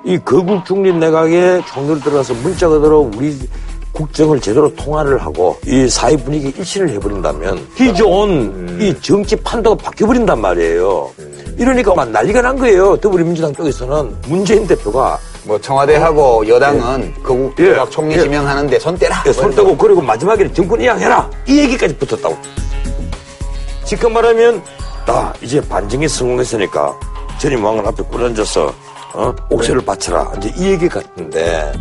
이 0.05 0.17
거국 0.19 0.65
중립 0.65 0.95
내각에 0.95 1.61
총리로 1.73 1.99
들어가서 1.99 2.33
문자 2.35 2.69
그대로 2.69 3.11
우리 3.17 3.37
국정을 3.91 4.39
제대로 4.39 4.73
통화를 4.75 5.19
하고 5.19 5.57
이 5.67 5.87
사회 5.87 6.15
분위기 6.17 6.47
일치를 6.57 6.89
해버린다면 6.89 7.67
기존 7.75 8.77
이 8.81 8.95
정치 9.01 9.35
판도가 9.35 9.83
바뀌어버린단 9.83 10.39
말이에요. 10.39 11.11
이러니까 11.57 11.93
막 11.93 12.09
난리가 12.09 12.41
난 12.41 12.57
거예요. 12.57 12.97
더불어민주당 12.97 13.53
쪽에서는 13.53 14.15
문재인 14.27 14.65
대표가 14.65 15.19
뭐 15.45 15.59
청와대하고 15.59 16.47
여당은 16.47 17.15
거국 17.21 17.55
대학 17.55 17.89
총리 17.91 18.19
지명하는데 18.19 18.79
손 18.79 18.97
떼라. 18.97 19.23
예, 19.27 19.33
손 19.33 19.53
떼고 19.53 19.75
그리고 19.77 20.01
마지막에 20.01 20.51
정권 20.53 20.81
이양해라 20.81 21.29
이 21.47 21.59
얘기까지 21.59 21.95
붙었다고. 21.97 22.37
지금 23.83 24.13
말하면 24.13 24.63
나 25.05 25.33
이제 25.41 25.59
반정에 25.67 26.07
성공했으니까 26.07 26.97
전임 27.39 27.63
왕을 27.63 27.85
앞에 27.87 28.03
꿇어앉아서 28.03 28.73
어? 29.15 29.35
옥새를 29.49 29.81
바쳐라 29.85 30.31
이제 30.37 30.51
이 30.57 30.71
얘기 30.71 30.87
같은데 30.87 31.71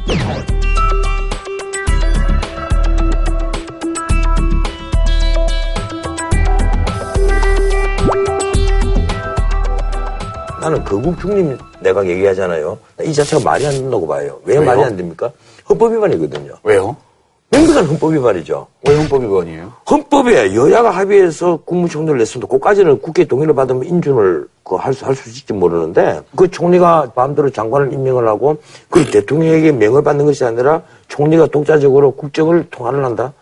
나는 10.62 10.84
거국 10.84 11.18
중립 11.18 11.58
내각 11.80 12.06
얘기하잖아요. 12.08 12.78
이 13.02 13.12
자체가 13.12 13.42
말이 13.42 13.66
안 13.66 13.72
된다고 13.72 14.06
봐요. 14.06 14.38
왜 14.44 14.54
왜요? 14.54 14.64
말이 14.64 14.80
안 14.84 14.96
됩니까? 14.96 15.28
헌법 15.68 15.92
위반이거든요. 15.92 16.54
왜요? 16.62 16.94
명백한 17.50 17.84
헌법 17.84 18.12
위반이죠. 18.12 18.68
왜 18.88 18.96
헌법 18.96 19.24
위반이에요? 19.24 19.72
헌법에 19.90 20.54
여야가 20.54 20.90
합의해서 20.90 21.58
국무총리를 21.64 22.16
냈습니다. 22.16 22.48
그까지는 22.48 23.00
국회 23.00 23.24
동의를 23.24 23.54
받으면 23.54 23.84
인준을 23.84 24.46
그할 24.62 24.94
수, 24.94 25.04
할 25.04 25.16
수 25.16 25.28
있을지 25.28 25.52
모르는데 25.52 26.20
그 26.36 26.48
총리가 26.48 27.10
마음대로 27.16 27.50
장관을 27.50 27.92
임명을 27.92 28.26
하고 28.28 28.56
그 28.88 29.04
대통령에게 29.10 29.72
명을 29.72 30.02
받는 30.04 30.24
것이 30.24 30.44
아니라 30.44 30.80
총리가 31.08 31.48
독자적으로 31.48 32.12
국정을 32.12 32.68
통화를 32.70 33.04
한다? 33.04 33.32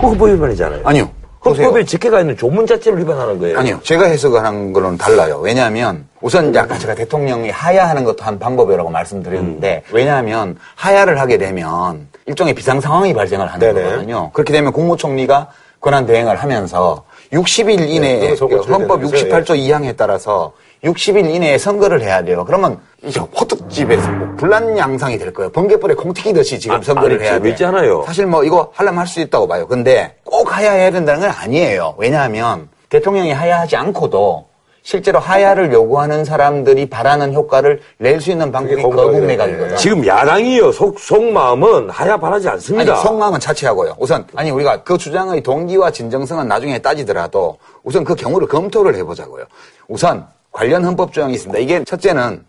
그 0.00 0.06
헌법 0.06 0.30
위반이잖아요. 0.30 0.80
아니요. 0.84 1.10
헌법에 1.44 1.84
적혀가 1.84 2.20
있는 2.20 2.36
조문 2.36 2.66
자체를 2.66 2.98
위반하는 2.98 3.38
거예요. 3.38 3.58
아니요. 3.58 3.80
제가 3.82 4.06
해석하는 4.06 4.72
거는 4.72 4.96
달라요. 4.96 5.40
왜냐하면 5.42 6.06
우선 6.20 6.56
아까 6.56 6.78
제가 6.78 6.94
대통령이 6.94 7.50
하야하는 7.50 8.04
것도 8.04 8.24
한 8.24 8.38
방법이라고 8.38 8.88
말씀드렸는데 8.90 9.82
음. 9.86 9.94
왜냐하면 9.94 10.58
하야를 10.74 11.20
하게 11.20 11.38
되면 11.38 12.08
일종의 12.26 12.54
비상 12.54 12.80
상황이 12.80 13.12
발생을 13.12 13.46
하는 13.46 13.60
네네. 13.74 13.82
거거든요. 13.90 14.30
그렇게 14.32 14.52
되면 14.52 14.72
국무총리가 14.72 15.48
권한 15.80 16.06
대행을 16.06 16.36
하면서 16.36 17.04
60일 17.32 17.88
이내에 17.88 18.36
선거 18.36 18.62
그 18.62 18.72
헌법 18.72 19.02
처리되는 19.04 19.30
거죠. 19.38 19.54
68조 19.54 19.58
2항에 19.58 19.96
따라서 19.96 20.52
60일 20.84 21.34
이내에 21.34 21.56
선거를 21.58 22.02
해야 22.02 22.22
돼요. 22.22 22.44
그러면 22.44 22.78
이제 23.02 23.18
호떡집에서 23.20 24.10
뭐 24.10 24.36
불난 24.36 24.76
양상이 24.76 25.18
될 25.18 25.32
거예요. 25.32 25.50
번개불에 25.50 25.94
콩 25.94 26.12
튀기듯이 26.12 26.58
지금 26.60 26.76
아, 26.76 26.80
선거를 26.82 27.16
아니, 27.16 27.24
해야 27.24 27.32
돼. 27.38 27.42
재밌잖아요. 27.42 28.04
사실 28.06 28.26
뭐 28.26 28.44
이거 28.44 28.70
하려면 28.74 28.98
할 29.00 29.06
수 29.06 29.20
있다고 29.20 29.46
봐요. 29.48 29.66
근데 29.66 30.16
꼭 30.24 30.54
하야해야 30.56 30.90
된다는 30.90 31.20
건 31.22 31.30
아니에요. 31.30 31.94
왜냐하면 31.98 32.68
대통령이 32.90 33.32
하야하지 33.32 33.76
않고도 33.76 34.46
실제로 34.82 35.18
하야를 35.18 35.72
요구하는 35.72 36.26
사람들이 36.26 36.90
바라는 36.90 37.32
효과를 37.32 37.80
낼 37.98 38.20
수 38.20 38.30
있는 38.30 38.52
방법이 38.52 38.82
거국 38.82 39.24
내각이거든. 39.24 39.76
지금 39.78 40.06
야당이요. 40.06 40.72
속, 40.72 40.98
속마음은 41.00 41.88
하야 41.88 42.18
바라지 42.18 42.48
않습니다. 42.50 42.92
아니, 42.92 43.02
속마음은 43.02 43.40
차치하고요. 43.40 43.94
우선, 43.98 44.26
아니, 44.36 44.50
우리가 44.50 44.82
그 44.82 44.98
주장의 44.98 45.42
동기와 45.42 45.90
진정성은 45.90 46.46
나중에 46.48 46.78
따지더라도 46.80 47.56
우선 47.82 48.04
그 48.04 48.14
경우를 48.14 48.46
검토를 48.46 48.94
해보자고요. 48.96 49.44
우선, 49.88 50.26
관련 50.54 50.84
헌법 50.84 51.12
조항이 51.12 51.34
있습니다. 51.34 51.58
이게 51.58 51.84
첫째는 51.84 52.44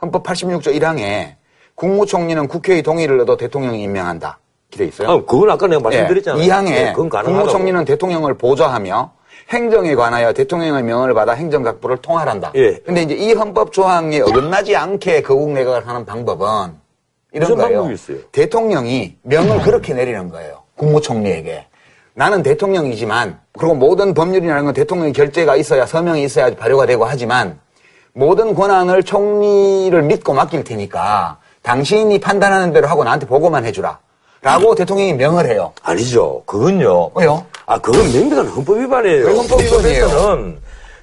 헌법 0.00 0.22
86조 0.24 0.78
1항에 0.78 1.36
국무총리는 1.74 2.46
국회의 2.48 2.82
동의를 2.82 3.18
얻어 3.20 3.38
대통령이 3.38 3.82
임명한다. 3.82 4.38
기대 4.70 4.84
있어요. 4.84 5.08
아, 5.08 5.24
그건 5.24 5.50
아까 5.50 5.66
내가 5.66 5.80
말씀드렸잖아요. 5.80 6.52
항에 6.52 6.70
예, 6.70 6.92
그건 6.92 7.08
가능하다고. 7.08 7.32
국무총리는 7.32 7.84
대통령을 7.86 8.34
보좌하며 8.34 9.10
행정에 9.48 9.94
관하여 9.94 10.34
대통령의 10.34 10.82
명을 10.82 11.14
받아 11.14 11.32
행정각부를 11.32 11.96
통할한다. 11.98 12.52
예. 12.56 12.76
근데 12.84 13.02
이제 13.02 13.14
이 13.14 13.32
헌법 13.32 13.72
조항에 13.72 14.20
어긋나지 14.20 14.76
않게 14.76 15.22
거국 15.22 15.52
내각을 15.52 15.88
하는 15.88 16.04
방법은 16.04 16.74
이런 17.32 17.56
거예요. 17.56 17.78
방법이 17.78 17.94
있어요? 17.94 18.18
대통령이 18.32 19.16
명을 19.22 19.62
그렇게 19.62 19.94
내리는 19.94 20.28
거예요. 20.28 20.62
국무총리에게. 20.76 21.66
나는 22.16 22.42
대통령이지만 22.42 23.38
그리고 23.58 23.74
모든 23.74 24.14
법률이라는 24.14 24.64
건 24.64 24.72
대통령의 24.72 25.12
결재가 25.12 25.54
있어야 25.56 25.84
서명이 25.84 26.24
있어야 26.24 26.54
발효가 26.56 26.86
되고 26.86 27.04
하지만 27.04 27.60
모든 28.14 28.54
권한을 28.54 29.02
총리를 29.02 30.02
믿고 30.02 30.32
맡길 30.32 30.64
테니까 30.64 31.36
당신이 31.60 32.18
판단하는 32.18 32.72
대로 32.72 32.88
하고 32.88 33.04
나한테 33.04 33.26
보고만 33.26 33.66
해주라. 33.66 33.98
라고 34.40 34.74
대통령이 34.74 35.12
명을 35.12 35.46
해요. 35.50 35.72
아니죠. 35.82 36.42
그건요. 36.46 37.10
왜요? 37.14 37.44
아, 37.66 37.78
그건 37.78 38.10
명백한 38.10 38.46
헌법 38.46 38.78
위반이에요. 38.78 39.26
왜 39.26 39.32
헌법 39.34 39.60
위반이에요? 39.60 40.04
헌법에서는 40.04 40.58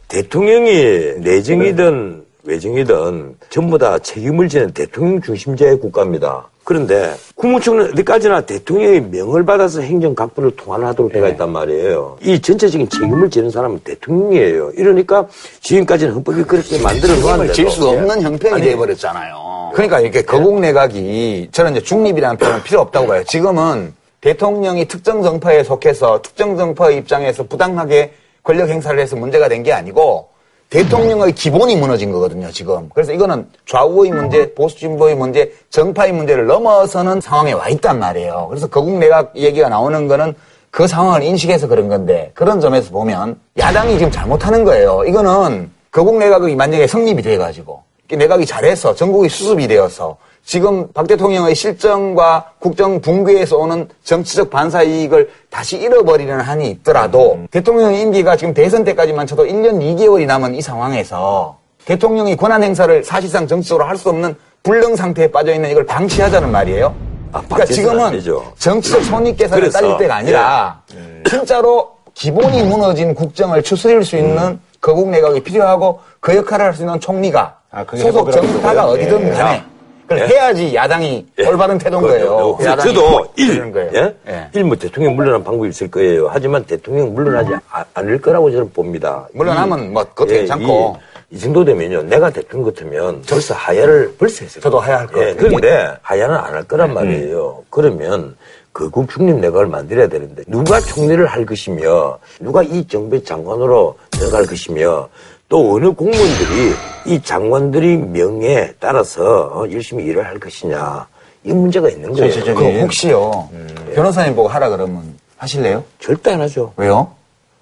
대통령이 0.08 1.20
내정이든 1.20 2.26
외정이든 2.44 3.38
전부 3.52 3.78
다 3.78 4.00
책임을 4.00 4.50
지는 4.50 4.72
대통령 4.72 5.22
중심제의 5.22 5.80
국가입니다. 5.80 6.48
그런데 6.64 7.14
국무총리 7.36 7.90
어디까지나 7.92 8.42
대통령의 8.42 9.02
명을 9.02 9.44
받아서 9.46 9.82
행정 9.82 10.16
각부를 10.16 10.56
통할하도록 10.56 11.12
되어 11.12 11.28
있단 11.30 11.52
말이에요. 11.52 12.18
이 12.22 12.40
전체적인 12.40 12.88
책임을 12.90 13.30
지는 13.30 13.50
사람은 13.50 13.80
대통령이에요. 13.80 14.72
이러니까 14.78 15.28
지금까지는 15.62 16.14
헌법이 16.14 16.44
그렇게 16.44 16.82
만들어 16.82 17.16
놓았는데 17.20 17.54
질수 17.54 17.88
없는 17.88 18.22
형편이 18.22 18.62
돼버렸잖아요. 18.62 19.72
그러니까 19.74 20.00
이렇게 20.00 20.22
거국 20.22 20.60
내각이 20.62 21.50
저는 21.52 21.72
이제 21.74 21.82
중립이라는 21.82 22.38
표현은 22.38 22.64
필요 22.64 22.80
없다고 22.82 23.08
봐요. 23.08 23.24
지금은 23.26 23.94
대통령이 24.22 24.88
특정 24.88 25.22
정파에 25.22 25.64
속해서 25.64 26.22
특정 26.22 26.56
정파의 26.56 26.98
입장에서 26.98 27.44
부당하게 27.44 28.14
권력 28.44 28.70
행사를 28.70 28.98
해서 28.98 29.16
문제가 29.18 29.50
된 29.50 29.64
게 29.64 29.74
아니고 29.74 30.30
대통령의 30.74 31.34
기본이 31.34 31.76
무너진 31.76 32.12
거거든요, 32.12 32.50
지금. 32.50 32.90
그래서 32.96 33.14
이거는 33.14 33.48
좌우의 33.68 34.10
문제, 34.10 34.56
보수 34.56 34.76
진보의 34.80 35.16
문제, 35.16 35.54
정파의 35.70 36.12
문제를 36.14 36.48
넘어서는 36.48 37.22
상황에 37.22 37.54
와 37.54 37.70
있단 37.70 38.00
말이에요. 38.00 38.48
그래서 38.50 38.66
거국 38.66 38.98
내각 38.98 39.34
얘기가 39.36 39.70
나오는 39.70 40.08
거는 40.08 40.34
그 40.72 40.88
상황을 40.88 41.22
인식해서 41.22 41.68
그런 41.68 41.90
건데 41.90 42.32
그런 42.34 42.60
점에서 42.60 42.90
보면 42.90 43.40
야당이 43.56 44.00
지금 44.00 44.12
잘못하는 44.12 44.64
거예요. 44.64 45.04
이거는 45.06 45.70
거국 45.92 46.18
내각이 46.18 46.56
만약에 46.56 46.88
성립이 46.88 47.22
돼 47.22 47.38
가지고 47.38 47.84
이 48.12 48.18
내각이 48.18 48.48
잘해서 48.48 48.96
전국이 48.96 49.30
수습이 49.30 49.68
되어서 49.68 50.18
지금 50.46 50.92
박 50.94 51.08
대통령의 51.08 51.56
실정과 51.56 52.52
국정 52.60 53.00
붕괴에서 53.00 53.58
오는 53.58 53.88
정치적 54.04 54.50
반사 54.50 54.84
이익을 54.84 55.30
다시 55.50 55.78
잃어버리는 55.78 56.38
한이 56.40 56.70
있더라도 56.72 57.40
대통령 57.50 57.94
임기가 57.94 58.36
지금 58.36 58.54
대선 58.54 58.84
때까지만 58.84 59.26
쳐도 59.26 59.46
1년 59.46 59.80
2개월이 59.80 60.26
남은 60.26 60.54
이 60.56 60.62
상황에서 60.62 61.58
대통령이 61.86 62.36
권한 62.36 62.62
행사를 62.64 63.04
사실상 63.04 63.48
정치적으로 63.48 63.86
할 63.86 63.98
수 63.98 64.10
없는 64.10 64.36
불능 64.64 64.96
상태에 64.96 65.30
빠져 65.32 65.54
있는 65.54 65.70
이걸 65.72 65.86
방치하자는 65.86 66.52
말이에요. 66.52 66.94
그러니까 67.32 67.56
방치해서는 67.56 68.04
안 68.04 68.20
지금은. 68.20 68.44
정치적 68.58 69.04
손익 69.04 69.38
계산을 69.38 69.62
그래서, 69.62 69.80
따질 69.80 69.98
때가 69.98 70.16
아니라 70.16 70.82
진짜로 71.30 71.92
기본이 72.14 72.64
무너진 72.64 73.14
국정을 73.16 73.64
추스릴 73.64 74.04
수 74.04 74.18
있는 74.18 74.60
거국 74.82 75.10
내각이 75.10 75.42
필요하고 75.42 76.00
그 76.20 76.36
역할을 76.36 76.66
할 76.66 76.74
수 76.74 76.84
있는 76.84 77.00
총리가 77.00 77.58
그게 77.88 78.02
소속 78.04 78.32
정파가? 78.32 78.88
어디든 78.88 79.28
예. 79.28 79.32
간에 79.32 79.64
그걸 79.64 79.73
예. 80.20 80.26
해야지 80.28 80.76
야당이 80.76 81.26
예. 81.40 81.46
올바른 81.48 81.78
태도인 81.78 82.02
그, 82.02 82.08
거예요. 82.10 82.56
그, 82.58 82.64
저도 82.64 83.26
일, 83.36 83.48
그러는 83.54 83.72
거예요. 83.72 83.92
예? 83.96 84.16
예. 84.30 84.48
일, 84.54 84.64
뭐 84.64 84.76
대통령 84.76 85.16
물러난 85.16 85.44
방법이 85.44 85.70
있을 85.70 85.90
거예요. 85.92 86.28
하지만 86.32 86.64
대통령 86.66 87.14
물러나지 87.14 87.52
아- 87.72 87.86
않을 87.94 88.22
거라고 88.22 88.52
저는 88.52 88.72
봅니다. 88.74 89.28
물러나면 89.34 89.84
이- 89.86 89.88
뭐 89.90 90.04
그것도 90.04 90.32
예, 90.34 90.38
괜찮고. 90.40 90.98
이, 91.32 91.36
이 91.36 91.40
정도 91.40 91.66
되면요. 91.66 92.04
내가 92.04 92.30
대통령 92.30 92.72
같으면 92.72 93.24
벌써 93.28 93.54
하야를 93.56 94.16
벌써 94.20 94.44
했을 94.46 94.62
저도 94.62 94.78
거예요. 94.78 94.88
하야할 94.92 95.08
것 95.08 95.20
예, 95.22 95.26
같아요. 95.34 95.38
그런데 95.50 95.94
하야는 96.02 96.36
안 96.36 96.54
할 96.54 96.64
거란 96.66 96.94
말이에요. 96.94 97.64
그러면 97.72 98.36
거국 98.72 99.10
중립 99.10 99.36
내각을 99.40 99.68
만들어야 99.68 100.08
되는데 100.08 100.44
누가 100.48 100.80
총리를 100.80 101.24
할 101.28 101.46
것이며 101.46 102.18
누가 102.40 102.62
이 102.64 102.88
정부의 102.88 103.24
장관으로 103.24 103.96
들어갈 104.12 104.46
것이며 104.48 105.08
또 105.54 105.76
어느 105.76 105.92
공무원들이 105.92 106.74
이 107.06 107.22
장관들이 107.22 107.98
명에 107.98 108.72
따라서 108.80 109.52
어, 109.54 109.66
열심히 109.72 110.04
일을 110.06 110.26
할 110.26 110.40
것이냐 110.40 111.06
이 111.44 111.54
문제가 111.54 111.90
있는 111.90 112.12
거예요. 112.12 112.34
그 112.56 112.80
혹시요 112.82 113.50
변호사님 113.94 114.36
보고 114.36 114.48
하라 114.50 114.70
그러면 114.70 115.14
하실래요? 115.38 115.84
절대 116.00 116.32
안 116.34 116.42
하죠. 116.42 116.74
왜요? 116.76 117.12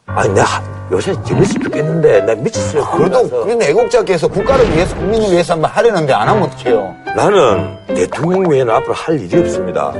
아니, 0.05 0.33
나 0.33 0.43
요새 0.91 1.13
재밌어 1.25 1.53
죽겠는데, 1.53 2.21
나 2.21 2.35
미쳤어요. 2.35 2.85
그래도 2.97 3.17
그래도 3.19 3.41
우리는 3.43 3.61
애국자께서 3.61 4.27
국가를 4.29 4.69
위해서 4.73 4.95
국민을 4.95 5.29
위해서 5.31 5.53
한번 5.53 5.69
하려는데 5.71 6.13
안 6.13 6.27
하면 6.29 6.43
어떡해요? 6.43 6.95
나는 7.15 7.77
대통령 7.87 8.49
외에는 8.49 8.73
앞으로 8.73 8.93
할 8.93 9.19
일이 9.19 9.37
없습니다. 9.41 9.93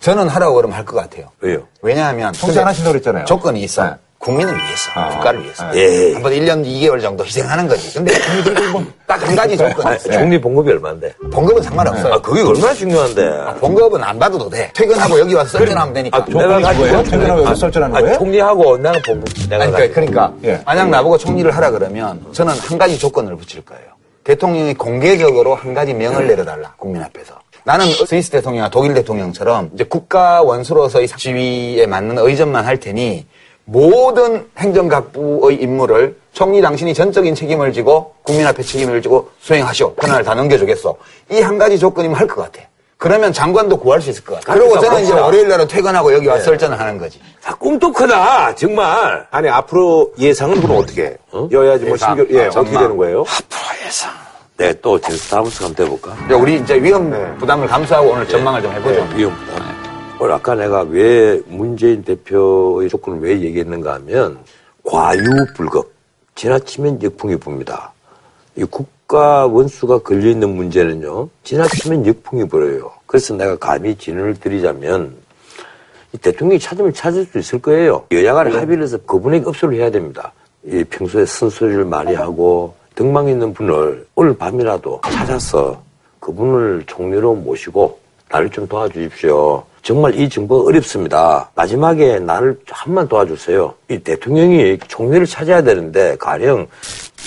저는 0.00 0.28
하라고 0.28 0.56
그러면 0.56 0.76
할 0.76 0.84
것 0.84 0.96
같아요. 0.96 1.28
왜요? 1.40 1.60
왜냐하면 1.80 2.32
통치 2.32 2.58
안 2.58 2.66
하신다고 2.66 2.92
그랬잖아요. 2.94 3.24
조건이 3.24 3.60
있어. 3.62 3.84
네. 3.84 3.90
국민을 4.26 4.54
위해서, 4.56 4.90
국가를 5.12 5.44
위해서. 5.44 5.64
예. 5.76 6.14
한번 6.14 6.32
1년 6.32 6.64
2개월 6.64 7.00
정도 7.00 7.24
희생하는 7.24 7.68
거지. 7.68 7.94
근데 7.94 8.12
딱 9.06 9.22
한 9.22 9.36
가지 9.36 9.56
조건이 9.56 9.96
있어요. 9.96 10.12
총리 10.18 10.40
봉급이 10.40 10.68
얼마인데? 10.72 11.14
봉급은 11.32 11.62
상관없어요. 11.62 12.14
아, 12.14 12.20
그게 12.20 12.42
얼마나 12.42 12.74
중요한데. 12.74 13.60
봉급은 13.60 14.02
안 14.02 14.18
받아도 14.18 14.50
돼. 14.50 14.68
퇴근하고 14.74 15.20
여기 15.20 15.34
와서 15.34 15.56
설전하면 15.58 15.94
되니까. 15.94 16.18
아, 16.18 16.24
내가 16.24 16.60
가지고 16.60 16.84
뭐예요? 16.86 17.02
퇴근하고 17.04 17.40
여기서 17.42 17.54
설전하는 17.54 17.96
아, 17.96 18.00
거예요? 18.00 18.18
총리하고 18.18 18.76
나는 18.78 19.00
봉급 19.02 19.48
내가 19.48 19.62
아니, 19.62 19.72
가지고. 19.72 19.94
그러니까, 19.94 20.32
예. 20.44 20.60
만약 20.66 20.90
나보고 20.90 21.18
총리를 21.18 21.48
하라 21.48 21.70
그러면 21.70 22.20
저는 22.32 22.52
한 22.58 22.78
가지 22.78 22.98
조건을 22.98 23.36
붙일 23.36 23.64
거예요. 23.64 23.84
대통령이 24.24 24.74
공개적으로 24.74 25.54
한 25.54 25.72
가지 25.72 25.94
명을 25.94 26.26
내려달라 26.26 26.74
국민 26.76 27.00
앞에서. 27.02 27.34
나는 27.62 27.86
스위스 27.90 28.30
대통령이나 28.30 28.70
독일 28.70 28.94
대통령처럼 28.94 29.70
이제 29.74 29.84
국가 29.84 30.42
원수로서의 30.42 31.06
지위에 31.08 31.86
맞는 31.86 32.18
의전만 32.18 32.64
할 32.64 32.78
테니 32.78 33.24
모든 33.66 34.46
행정각부의 34.58 35.56
임무를 35.60 36.16
총리 36.32 36.62
당신이 36.62 36.94
전적인 36.94 37.34
책임을 37.34 37.72
지고 37.72 38.14
국민 38.22 38.46
앞에 38.46 38.62
책임을 38.62 39.02
지고 39.02 39.28
수행하시오. 39.40 39.94
권한을 39.94 40.22
다 40.24 40.34
넘겨주겠어. 40.34 40.94
이한 41.32 41.58
가지 41.58 41.78
조건이면 41.78 42.16
할 42.16 42.26
것 42.28 42.36
같아. 42.42 42.64
그러면 42.98 43.32
장관도 43.32 43.76
구할 43.78 44.00
수 44.00 44.08
있을 44.10 44.24
것 44.24 44.36
같아. 44.36 44.54
그리고 44.54 44.80
저는 44.80 45.02
이제 45.02 45.12
월요일 45.12 45.48
날은 45.48 45.66
퇴근하고 45.68 46.14
여기 46.14 46.26
와서 46.28 46.44
설전을 46.44 46.78
하는 46.80 46.96
거지. 46.96 47.20
아, 47.44 47.54
꿈도 47.56 47.92
크다, 47.92 48.54
정말. 48.54 49.26
아니 49.30 49.48
앞으로 49.48 50.12
예상은 50.18 50.60
그럼 50.62 50.78
어떻게? 50.78 51.02
해? 51.04 51.16
여야지 51.52 51.84
뭐 51.84 51.94
예상. 51.94 52.16
신경 52.16 52.26
예 52.40 52.44
아, 52.44 52.48
어떻게. 52.48 52.70
되는 52.70 52.96
거예요? 52.96 53.24
네, 54.58 54.72
또 54.80 54.98
제스타부스 54.98 55.64
한번 55.64 55.84
돼볼까? 55.84 56.16
이제 56.24 56.34
우리 56.34 56.56
이제 56.56 56.76
위험 56.80 57.10
부담을 57.38 57.66
감수하고 57.66 58.10
오늘 58.12 58.26
전망을 58.26 58.62
좀 58.62 58.72
해보죠. 58.72 59.06
네, 59.10 59.16
위험 59.16 59.36
부담. 59.36 59.85
오늘 60.18 60.32
아까 60.32 60.54
내가 60.54 60.80
왜 60.82 61.40
문재인 61.46 62.02
대표의 62.02 62.88
조건을 62.88 63.20
왜 63.20 63.38
얘기했는가 63.40 63.94
하면 63.94 64.38
과유불급, 64.82 65.92
지나치면 66.34 67.02
역풍이 67.02 67.36
붑니다. 67.36 67.90
이 68.56 68.64
국가 68.64 69.46
원수가 69.46 69.98
걸려 69.98 70.30
있는 70.30 70.56
문제는요, 70.56 71.28
지나치면 71.44 72.06
역풍이 72.06 72.48
불어요. 72.48 72.90
그래서 73.04 73.34
내가 73.34 73.56
감히 73.56 73.94
진언을 73.94 74.40
드리자면 74.40 75.14
이 76.14 76.18
대통령이 76.18 76.60
찾으면 76.60 76.94
찾을 76.94 77.26
수 77.26 77.38
있을 77.38 77.60
거예요. 77.60 78.06
여야간 78.10 78.50
합의를 78.52 78.84
해서 78.84 78.96
그분에게 79.04 79.44
업소를 79.46 79.76
해야 79.76 79.90
됩니다. 79.90 80.32
이 80.64 80.82
평소에 80.84 81.26
쓴소리를 81.26 81.84
많이 81.84 82.14
하고 82.14 82.74
등망 82.94 83.28
있는 83.28 83.52
분을 83.52 84.06
오늘 84.14 84.34
밤이라도 84.36 85.02
찾아서 85.04 85.82
그분을 86.20 86.84
총리로 86.86 87.34
모시고 87.34 87.98
나를 88.30 88.48
좀 88.48 88.66
도와주십시오. 88.66 89.62
정말 89.86 90.18
이 90.18 90.28
정부가 90.28 90.66
어렵습니다. 90.66 91.48
마지막에 91.54 92.18
나를 92.18 92.58
한번 92.68 93.06
도와주세요. 93.06 93.72
이 93.88 93.98
대통령이 94.00 94.78
총리를 94.88 95.24
찾아야 95.26 95.62
되는데 95.62 96.16
가령 96.16 96.66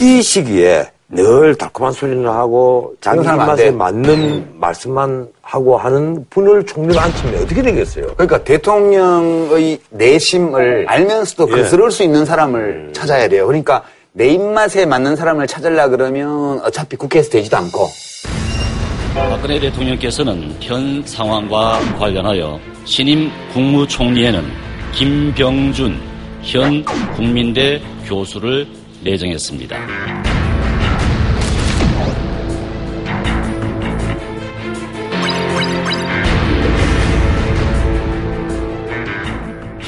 이 0.01 0.21
시기에 0.21 0.91
늘 1.07 1.55
달콤한 1.55 1.93
소리를 1.93 2.27
하고 2.27 2.93
자기 2.99 3.21
입맛에 3.21 3.63
돼. 3.63 3.71
맞는 3.71 4.59
말씀만 4.59 5.29
하고 5.41 5.77
하는 5.77 6.25
분을 6.29 6.65
총리로 6.65 6.99
앉히면 6.99 7.43
어떻게 7.43 7.61
되겠어요? 7.61 8.07
그러니까 8.15 8.43
대통령의 8.43 9.79
내심을 9.91 10.83
알면서도 10.85 11.57
예. 11.57 11.61
거스를 11.61 11.89
수 11.91 12.03
있는 12.03 12.25
사람을 12.25 12.89
찾아야 12.91 13.29
돼요. 13.29 13.47
그러니까 13.47 13.83
내 14.11 14.27
입맛에 14.27 14.85
맞는 14.85 15.15
사람을 15.15 15.47
찾으려 15.47 15.87
그러면 15.87 16.59
어차피 16.65 16.97
국회에서 16.97 17.29
되지도 17.29 17.55
않고 17.55 17.87
박근혜 19.13 19.59
대통령께서는 19.59 20.55
현 20.59 21.03
상황과 21.05 21.79
관련하여 21.97 22.59
신임 22.85 23.31
국무총리에는 23.53 24.43
김병준 24.93 25.99
현 26.43 26.83
국민대 27.15 27.81
교수를 28.05 28.67
내정했습니다. 29.03 30.38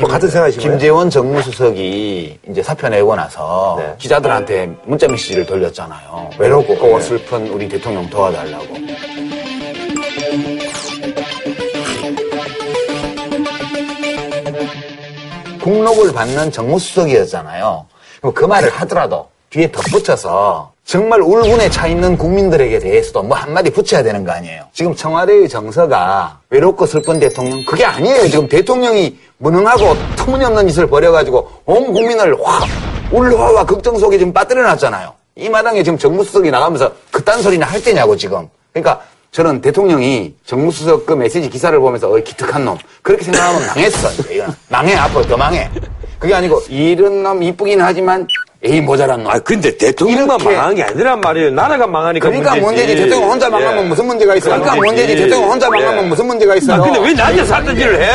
뭐 0.01 0.09
같은 0.09 0.29
생각이신 0.29 0.61
거예요? 0.61 0.77
김재원 0.77 1.09
정무수석이 1.11 2.39
이제 2.49 2.63
사표 2.63 2.89
내고 2.89 3.15
나서 3.15 3.75
네. 3.77 3.95
기자들한테 3.99 4.75
문자 4.85 5.07
메시지를 5.07 5.45
돌렸잖아요. 5.45 6.31
외롭고 6.39 6.99
슬픈 6.99 7.47
우리 7.49 7.69
대통령 7.69 8.09
도와달라고. 8.09 8.65
국록을 15.61 16.11
받는 16.11 16.51
정무수석이었잖아요. 16.51 17.85
그 18.33 18.45
말을 18.45 18.69
하더라도 18.71 19.29
뒤에 19.51 19.71
덧붙여서 19.71 20.70
정말 20.85 21.21
울분에 21.21 21.69
차 21.69 21.87
있는 21.87 22.17
국민들에게 22.17 22.79
대해서도 22.79 23.23
뭐 23.23 23.37
한마디 23.37 23.69
붙여야 23.69 24.03
되는 24.03 24.25
거 24.25 24.31
아니에요. 24.31 24.63
지금 24.73 24.95
청와대의 24.95 25.47
정서가 25.47 26.39
외롭고 26.49 26.85
슬픈 26.85 27.19
대통령 27.19 27.63
그게 27.65 27.85
아니에요. 27.85 28.27
지금 28.27 28.47
대통령이 28.47 29.17
무능하고 29.37 29.95
터무니없는 30.17 30.67
짓을 30.67 30.87
벌여가지고 30.87 31.49
온 31.65 31.93
국민을 31.93 32.35
확 32.43 32.67
울화와 33.11 33.65
걱정 33.65 33.97
속에 33.97 34.17
지금 34.17 34.33
빠뜨려 34.33 34.63
놨잖아요. 34.63 35.13
이 35.35 35.49
마당에 35.49 35.83
지금 35.83 35.97
정무수석이 35.97 36.51
나가면서 36.51 36.91
그딴 37.11 37.41
소리나 37.41 37.65
할 37.65 37.81
때냐고 37.81 38.17
지금. 38.17 38.49
그러니까 38.73 39.01
저는 39.31 39.61
대통령이 39.61 40.35
정무수석 40.45 41.05
그 41.05 41.13
메시지 41.13 41.49
기사를 41.49 41.77
보면서 41.79 42.11
어이 42.11 42.23
기특한 42.23 42.65
놈 42.65 42.77
그렇게 43.01 43.23
생각하면 43.23 43.65
망했어. 43.67 44.09
이건 44.29 44.53
망해 44.67 44.95
앞으로 44.95 45.25
더 45.25 45.37
망해. 45.37 45.69
그게 46.19 46.33
아니고 46.33 46.61
이런 46.69 47.23
놈 47.23 47.41
이쁘긴 47.41 47.81
하지만 47.81 48.27
에이 48.63 48.79
모자란 48.81 49.23
놈. 49.23 49.31
아 49.31 49.39
근데 49.39 49.75
대통령만 49.75 50.39
이렇게- 50.39 50.55
망한 50.55 50.75
게 50.75 50.83
아니란 50.83 51.19
말이에요. 51.21 51.49
나라가 51.51 51.87
망하니까 51.87 52.29
그러니까 52.29 52.55
문제지. 52.57 52.95
대통령 52.95 53.29
혼자 53.31 53.49
망하면 53.49 53.85
예. 53.85 53.87
무슨 53.87 54.05
문제가 54.05 54.35
있어요? 54.35 54.53
그러니까 54.61 54.75
문제지. 54.75 55.15
대통령 55.15 55.49
혼자 55.49 55.69
망하면 55.69 56.03
예. 56.05 56.07
무슨 56.07 56.27
문제가 56.27 56.55
있어요? 56.55 56.81
아, 56.81 56.85
근데 56.85 56.99
왜 56.99 57.13
나한테 57.13 57.43
사드지를 57.45 58.01
해? 58.03 58.09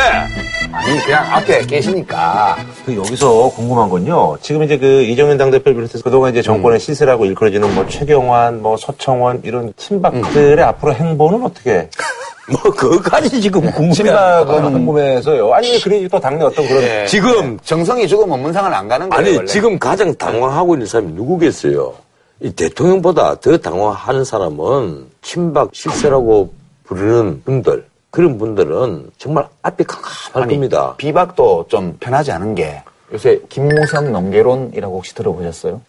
아니 0.77 0.99
그냥 1.01 1.33
앞에 1.33 1.65
계시니까. 1.65 2.57
그 2.85 2.95
여기서 2.95 3.49
궁금한 3.55 3.89
건요. 3.89 4.37
지금 4.41 4.63
이제 4.63 4.77
그 4.77 5.01
이정현 5.03 5.37
당대표를 5.37 5.75
비롯해서 5.75 6.03
그동안 6.03 6.31
이제 6.31 6.41
정권의 6.41 6.79
시세라고 6.79 7.25
일컬어지는 7.25 7.73
뭐 7.75 7.85
최경환, 7.87 8.61
뭐 8.61 8.77
서청원 8.77 9.41
이런 9.43 9.73
친박들의 9.75 10.63
앞으로 10.63 10.93
행보는 10.93 11.43
어떻게? 11.43 11.89
뭐 12.49 12.61
그거까지 12.71 13.41
지금 13.41 13.61
궁금해. 13.71 13.91
친박은 13.91 14.71
궁금해서요. 14.71 15.53
아니 15.53 15.81
그래 15.81 16.07
또 16.07 16.17
당내 16.19 16.45
어떤 16.45 16.65
그런 16.65 16.81
예. 16.81 17.05
지금 17.05 17.59
정성이 17.63 18.07
죽으면 18.07 18.41
문상은 18.41 18.73
안 18.73 18.87
가는 18.87 19.09
거예요. 19.09 19.19
아니 19.21 19.35
원래. 19.35 19.45
지금 19.47 19.77
가장 19.77 20.15
당황하고 20.15 20.75
있는 20.75 20.87
사람이 20.87 21.11
누구겠어요? 21.11 21.93
이 22.39 22.51
대통령보다 22.51 23.35
더 23.41 23.57
당황하는 23.57 24.23
사람은 24.23 25.07
친박 25.21 25.71
실세라고 25.73 26.53
부르는 26.85 27.41
분들 27.43 27.83
그런 28.17 28.39
분들은 28.39 29.11
정말 29.19 29.45
앞이 29.61 29.83
캄캄할 29.83 30.43
아니, 30.45 30.55
겁니다. 30.55 30.95
비박도 30.97 31.65
좀 31.67 31.97
편하지 31.99 32.31
않은 32.31 32.55
게 32.55 32.81
요새 33.13 33.39
김무성 33.47 34.11
넘개론이라고 34.11 34.97
혹시 34.97 35.13
들어보셨어요? 35.13 35.79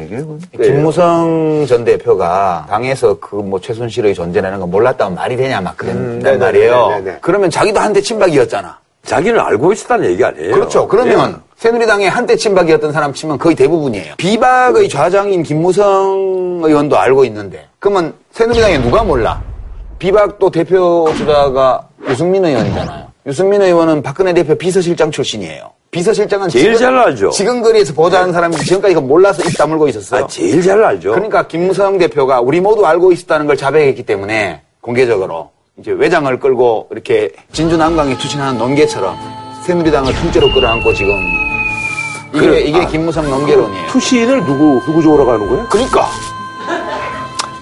얘기예요? 0.00 0.38
김무성 0.60 1.66
전 1.68 1.84
대표가 1.84 2.66
당에서 2.68 3.16
그 3.20 3.36
뭐 3.36 3.60
최순실의 3.60 4.12
존재라는 4.14 4.58
거 4.58 4.66
몰랐다면 4.66 5.14
말이 5.14 5.36
되냐 5.36 5.60
막 5.60 5.76
그랬단 5.76 6.18
네네네, 6.18 6.36
말이에요. 6.38 6.88
네네네. 6.88 7.18
그러면 7.20 7.48
자기도 7.48 7.78
한때 7.78 8.00
친박이었잖아. 8.00 8.76
자기는 9.04 9.38
알고 9.38 9.72
있었다는 9.72 10.10
얘기 10.10 10.24
아니에요? 10.24 10.52
그렇죠. 10.52 10.88
그러면 10.88 11.42
새누리당의 11.58 12.10
한때 12.10 12.34
친박이었던 12.34 12.90
사람 12.90 13.14
치면 13.14 13.38
거의 13.38 13.54
대부분이에요. 13.54 14.14
비박의 14.16 14.88
좌장인 14.88 15.44
김무성 15.44 16.62
의원도 16.64 16.98
알고 16.98 17.24
있는데 17.26 17.68
그러면 17.78 18.14
새누리당에 18.32 18.78
누가 18.78 19.04
몰라? 19.04 19.40
비박도 20.06 20.50
대표 20.50 21.08
주자가 21.16 21.86
유승민 22.08 22.44
의원이잖아요. 22.44 23.06
유승민 23.24 23.62
의원은 23.62 24.02
박근혜 24.02 24.34
대표 24.34 24.56
비서실장 24.56 25.12
출신이에요. 25.12 25.70
비서실장은 25.92 26.48
제일 26.48 26.74
잘 26.74 26.92
알죠. 26.98 27.30
지금 27.30 27.62
거리에서 27.62 27.94
보좌하는 27.94 28.32
사람이 28.32 28.56
지금까지 28.56 28.90
이거 28.92 29.00
몰라서 29.00 29.48
입 29.48 29.56
다물고 29.56 29.86
있었어요. 29.86 30.24
아, 30.24 30.26
제일 30.26 30.60
잘 30.60 30.82
알죠. 30.82 31.12
그러니까 31.12 31.46
김무성 31.46 31.98
대표가 31.98 32.40
우리 32.40 32.60
모두 32.60 32.84
알고 32.84 33.12
있었다는 33.12 33.46
걸 33.46 33.56
자백했기 33.56 34.02
때문에 34.02 34.62
공개적으로 34.80 35.50
이제 35.78 35.92
외장을 35.92 36.36
끌고 36.40 36.88
이렇게 36.90 37.30
진주난강에 37.52 38.18
투신하는 38.18 38.58
논개처럼 38.58 39.16
새누리당을 39.64 40.12
통째로 40.16 40.52
끌어안고 40.52 40.94
지금 40.94 41.12
이게 42.34 42.40
그래, 42.40 42.60
이게 42.62 42.80
아, 42.80 42.86
김무성 42.88 43.30
논개론이에요. 43.30 43.86
투신을 43.86 44.46
누구 44.46 44.80
누구 44.84 45.00
쪽으로 45.00 45.26
가는 45.26 45.46
거예요? 45.46 45.68
그러니까 45.70 46.08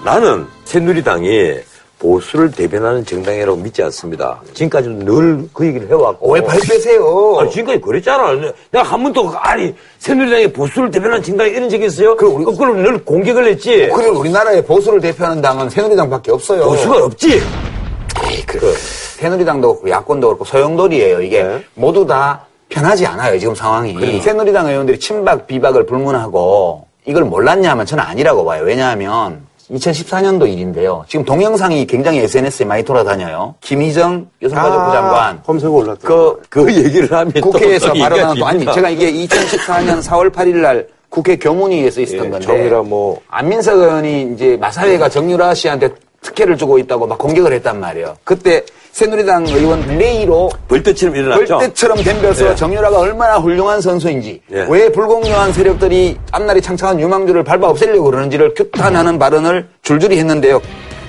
나는 0.03 0.47
새누리당이 0.65 1.69
보수를 2.01 2.51
대변하는 2.51 3.05
정당이라고 3.05 3.57
믿지 3.57 3.83
않습니다. 3.83 4.41
지금까지는 4.55 4.99
늘그 5.05 5.67
얘기를 5.67 5.87
해왔고. 5.87 6.33
왜 6.33 6.41
발빼세요? 6.41 7.37
아니, 7.39 7.51
지금까지 7.51 7.79
그랬잖아. 7.79 8.33
내가 8.71 8.83
한 8.83 9.03
번도, 9.03 9.31
아니, 9.37 9.73
새누리당이 9.99 10.51
보수를 10.51 10.89
대변하는 10.89 11.21
정당이 11.21 11.51
이런 11.51 11.69
적이 11.69 11.85
있어요? 11.85 12.15
그걸 12.15 12.77
늘 12.81 13.05
공격을 13.05 13.47
했지. 13.49 13.87
그래 13.93 14.07
우리나라의 14.07 14.65
보수를 14.65 14.99
대표하는 14.99 15.43
당은 15.43 15.69
새누리당밖에 15.69 16.31
없어요. 16.31 16.65
보수가 16.65 17.05
없지. 17.05 17.33
에이, 17.33 18.43
그, 18.47 18.73
새누리당도 19.17 19.67
그렇고 19.67 19.89
야권도 19.89 20.27
그렇고 20.27 20.45
소용돌이에요. 20.45 21.21
이게 21.21 21.43
네. 21.43 21.63
모두 21.75 22.07
다 22.07 22.47
편하지 22.69 23.05
않아요. 23.05 23.37
지금 23.37 23.53
상황이. 23.53 24.19
새누리당 24.21 24.67
의원들이 24.67 24.99
친박 24.99 25.45
비박을 25.45 25.85
불문하고 25.85 26.87
이걸 27.05 27.25
몰랐냐면 27.25 27.85
저는 27.85 28.03
아니라고 28.03 28.43
봐요. 28.43 28.63
왜냐하면 28.63 29.45
2014년도 29.71 30.51
일인데요. 30.51 31.03
지금 31.07 31.23
동영상이 31.25 31.85
굉장히 31.85 32.19
SNS에 32.19 32.65
많이 32.65 32.83
돌아다녀요. 32.83 33.55
김희정 33.61 34.27
여성가족부 34.41 34.81
아, 34.81 34.91
장관 34.91 35.43
검색어 35.43 35.71
올랐다. 35.71 36.07
그 36.07 36.41
그 36.49 36.73
얘기를 36.73 37.11
하면 37.11 37.31
또 37.33 37.49
국회에서 37.51 37.93
발언한 37.93 38.37
또 38.37 38.45
아니. 38.45 38.65
제가 38.73 38.89
이게 38.89 39.11
2014년 39.25 40.01
4월 40.03 40.31
8일 40.31 40.55
날 40.57 40.87
국회 41.09 41.35
교문위에서 41.37 42.01
있었던 42.01 42.25
예, 42.25 42.29
건데 42.29 42.45
정유라 42.45 42.81
뭐 42.83 43.19
안민석 43.29 43.77
의원이 43.77 44.31
이제 44.33 44.57
마사회가 44.59 45.09
정유라 45.09 45.53
씨한테 45.53 45.89
특혜를 46.21 46.57
주고 46.57 46.77
있다고 46.77 47.07
막 47.07 47.17
공격을 47.17 47.51
했단 47.53 47.79
말이에요. 47.79 48.15
그때 48.23 48.63
새누리당 48.91 49.47
의원 49.47 49.81
레이로 49.87 50.49
벌떼처럼 50.67 51.15
일어났죠. 51.15 51.57
벌떼처럼 51.59 52.03
덤벼서 52.03 52.51
예. 52.51 52.55
정유라가 52.55 52.99
얼마나 52.99 53.37
훌륭한 53.37 53.79
선수인지 53.81 54.41
예. 54.51 54.65
왜 54.69 54.91
불공정한 54.91 55.53
세력들이 55.53 56.17
앞날이 56.31 56.61
창창한 56.61 56.99
유망주를 56.99 57.43
밟아 57.43 57.67
없애려고 57.69 58.03
그러는지를 58.05 58.53
규탄하는 58.53 59.17
발언을 59.17 59.67
줄줄이 59.81 60.17
했는데요. 60.19 60.61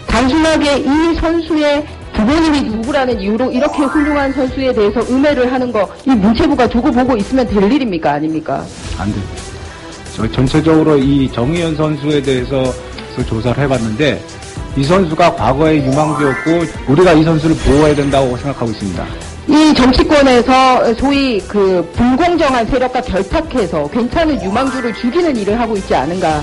단순하게 0.06 0.78
이 0.78 1.14
선수의 1.20 1.84
부모님이 2.14 2.62
누구라는 2.62 3.20
이유로 3.20 3.50
이렇게 3.50 3.82
훌륭한 3.82 4.32
선수에 4.32 4.72
대해서 4.72 5.00
음해를 5.10 5.50
하는 5.52 5.72
거 5.72 5.88
이 6.06 6.10
문체부가 6.10 6.68
두고 6.68 6.90
보고 6.92 7.16
있으면 7.16 7.46
될 7.48 7.62
일입니까 7.72 8.12
아닙니까? 8.12 8.64
안 8.98 9.06
됩니다. 9.10 9.32
저 10.14 10.30
전체적으로 10.30 10.98
이 10.98 11.30
정의연 11.32 11.74
선수에 11.74 12.20
대해서 12.22 12.62
조사를 13.26 13.62
해봤는데 13.64 14.20
이 14.76 14.84
선수가 14.84 15.34
과거에 15.34 15.76
유망주였고 15.84 16.50
우리가 16.88 17.12
이 17.12 17.22
선수를 17.24 17.56
보호해야 17.56 17.94
된다고 17.94 18.36
생각하고 18.36 18.70
있습니다. 18.70 19.04
이 19.48 19.74
정치권에서 19.74 20.94
소위 20.94 21.40
그 21.40 21.86
불공정한 21.94 22.66
세력과 22.66 23.00
결탁해서 23.02 23.88
괜찮은 23.88 24.42
유망주를 24.42 24.94
죽이는 24.94 25.36
일을 25.36 25.60
하고 25.60 25.76
있지 25.76 25.94
않은가. 25.94 26.42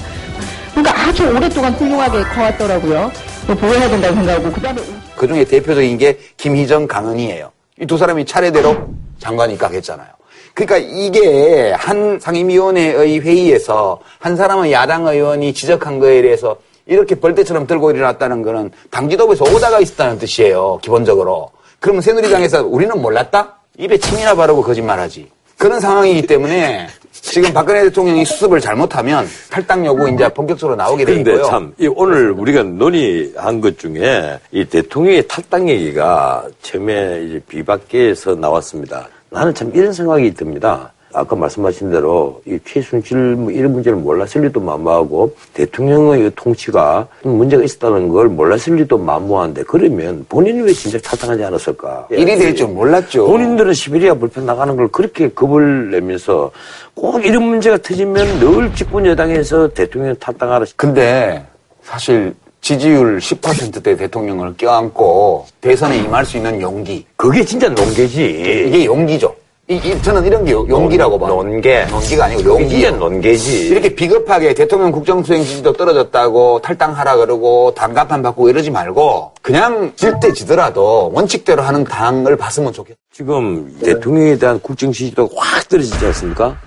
그러니까 0.75 1.07
아주 1.07 1.23
오랫동안 1.27 1.73
훌륭하게 1.73 2.21
커왔더라고요. 2.23 3.11
보호해야 3.47 3.89
된다고 3.89 4.15
생각하고 4.15 4.51
그다음에 4.51 4.81
그 5.15 5.27
중에 5.27 5.43
대표적인 5.43 5.97
게 5.97 6.19
김희정 6.37 6.87
강은이에요. 6.87 7.51
이 7.81 7.85
두 7.87 7.97
사람이 7.97 8.25
차례대로 8.25 8.89
장관이 9.19 9.53
입각했잖아요. 9.55 10.07
그러니까 10.53 10.77
이게 10.77 11.71
한 11.77 12.19
상임위원회의 12.19 13.21
회의에서 13.21 13.99
한 14.19 14.35
사람은 14.35 14.69
야당 14.71 15.07
의원이 15.07 15.53
지적한 15.53 15.99
거에 15.99 16.21
대해서 16.21 16.57
이렇게 16.89 17.15
벌떼처럼 17.15 17.67
들고 17.67 17.91
일어났다는 17.91 18.41
거는 18.41 18.71
당지도부에서 18.89 19.45
오다가 19.45 19.79
있었다는 19.79 20.17
뜻이에요. 20.17 20.79
기본적으로. 20.81 21.51
그러면 21.79 22.01
새누리당에서 22.01 22.65
우리는 22.65 22.99
몰랐다? 22.99 23.59
입에 23.77 23.97
침이나 23.97 24.35
바르고 24.35 24.63
거짓말하지. 24.63 25.29
그런 25.57 25.79
상황이기 25.79 26.25
때문에 26.25 26.87
지금 27.11 27.53
박근혜 27.53 27.83
대통령이 27.83 28.25
수습을 28.25 28.59
잘못하면 28.59 29.27
탈당 29.51 29.85
요구 29.85 30.09
이제 30.09 30.27
본격적으로 30.29 30.75
나오게 30.75 31.05
그런데 31.05 31.31
있고요. 31.31 31.45
참, 31.45 31.73
이 31.77 31.87
오늘 31.87 32.31
우리가 32.31 32.63
논의한 32.63 33.61
것 33.61 33.77
중에 33.77 34.39
이 34.51 34.65
대통령의 34.65 35.27
탈당 35.27 35.69
얘기가 35.69 36.45
처음에 36.63 37.25
이제 37.25 37.41
비박계에서 37.47 38.35
나왔습니다. 38.35 39.07
나는 39.29 39.53
참 39.53 39.71
이런 39.75 39.93
생각이 39.93 40.33
듭니다. 40.33 40.91
아까 41.13 41.35
말씀하신 41.35 41.91
대로 41.91 42.41
이 42.45 42.59
최순실 42.65 43.17
뭐 43.35 43.51
이런 43.51 43.71
문제를 43.73 43.97
몰랐을 43.97 44.45
리도 44.45 44.59
만무하고 44.59 45.35
대통령의 45.53 46.27
이 46.27 46.31
통치가 46.35 47.07
문제가 47.23 47.63
있었다는 47.63 48.09
걸 48.09 48.27
몰랐을 48.29 48.75
리도 48.77 48.97
만무한데 48.97 49.63
그러면 49.63 50.25
본인이 50.29 50.61
왜 50.61 50.71
진짜 50.73 50.99
탈당하지 50.99 51.43
않았을까? 51.43 52.07
일이 52.11 52.37
될 52.37 52.55
줄 52.55 52.67
몰랐죠. 52.67 53.25
본인들은 53.25 53.73
시베리아 53.73 54.13
불편 54.15 54.45
나가는 54.45 54.75
걸 54.75 54.87
그렇게 54.89 55.29
겁을 55.29 55.91
내면서 55.91 56.51
꼭 56.93 57.25
이런 57.25 57.43
문제가 57.43 57.77
터지면 57.77 58.39
늘 58.39 58.73
집권 58.75 59.05
여당에서 59.05 59.67
대통령 59.69 60.15
탈당하라. 60.17 60.65
근데 60.75 61.43
사실 61.81 62.35
지지율 62.61 63.19
10%대 63.19 63.95
대통령을 63.95 64.55
껴안고 64.57 65.45
대선에 65.61 65.97
임할 65.99 66.25
수 66.25 66.37
있는 66.37 66.59
용기. 66.61 67.05
그게 67.15 67.43
진짜 67.43 67.69
논개지. 67.69 68.65
이게 68.67 68.85
용기죠. 68.85 69.33
이, 69.69 69.75
이- 69.75 70.01
저는 70.01 70.25
이런 70.25 70.43
게 70.43 70.51
요- 70.51 70.65
용기라고 70.67 71.19
봐요. 71.19 71.35
논개. 71.43 71.85
논기가 71.85 72.25
아니고 72.25 72.43
용기. 72.43 72.69
진짜 72.69 72.89
논개지. 72.89 73.67
이렇게 73.67 73.93
비겁하게 73.93 74.55
대통령 74.55 74.91
국정수행 74.91 75.43
지지도 75.43 75.73
떨어졌다고 75.73 76.59
탈당하라 76.61 77.17
그러고 77.17 77.71
당간판 77.75 78.23
받고 78.23 78.49
이러지 78.49 78.71
말고 78.71 79.31
그냥 79.43 79.93
질 79.95 80.19
때 80.19 80.33
지더라도 80.33 81.11
원칙대로 81.13 81.61
하는 81.61 81.83
당을 81.83 82.35
봤으면 82.35 82.73
좋겠다. 82.73 82.97
지금 83.13 83.71
대통령에 83.83 84.39
대한 84.39 84.59
국정 84.59 84.91
지지도가 84.91 85.35
확 85.37 85.69
떨어지지 85.69 86.03
않습니까? 86.03 86.57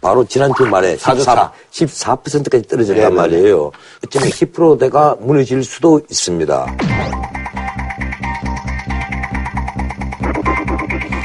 바로 0.00 0.24
지난 0.24 0.52
주 0.56 0.64
말에 0.64 0.96
14, 0.96 1.14
사주차. 1.14 1.52
14%까지 1.72 2.68
떨어졌단 2.68 2.96
네네네. 3.02 3.14
말이에요. 3.16 3.72
어쩌면 4.06 4.28
10%대가 4.30 5.16
무너질 5.20 5.64
수도 5.64 6.00
있습니다. 6.08 6.66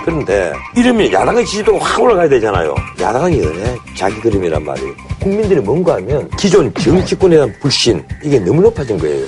그런데 0.07 0.53
이러면 0.73 1.11
야당의 1.11 1.45
지지도가 1.45 1.83
확 1.83 2.01
올라가야 2.01 2.29
되잖아요. 2.29 2.73
야당이 2.97 3.43
연애 3.43 3.75
자기 3.93 4.17
그림이란 4.21 4.63
말이에요. 4.63 4.93
국민들이 5.21 5.59
뭔가 5.59 5.95
하면 5.95 6.29
기존 6.39 6.73
정치권에 6.75 7.35
대한 7.35 7.53
불신 7.59 8.01
이게 8.23 8.39
너무 8.39 8.61
높아진 8.61 8.97
거예요. 8.97 9.27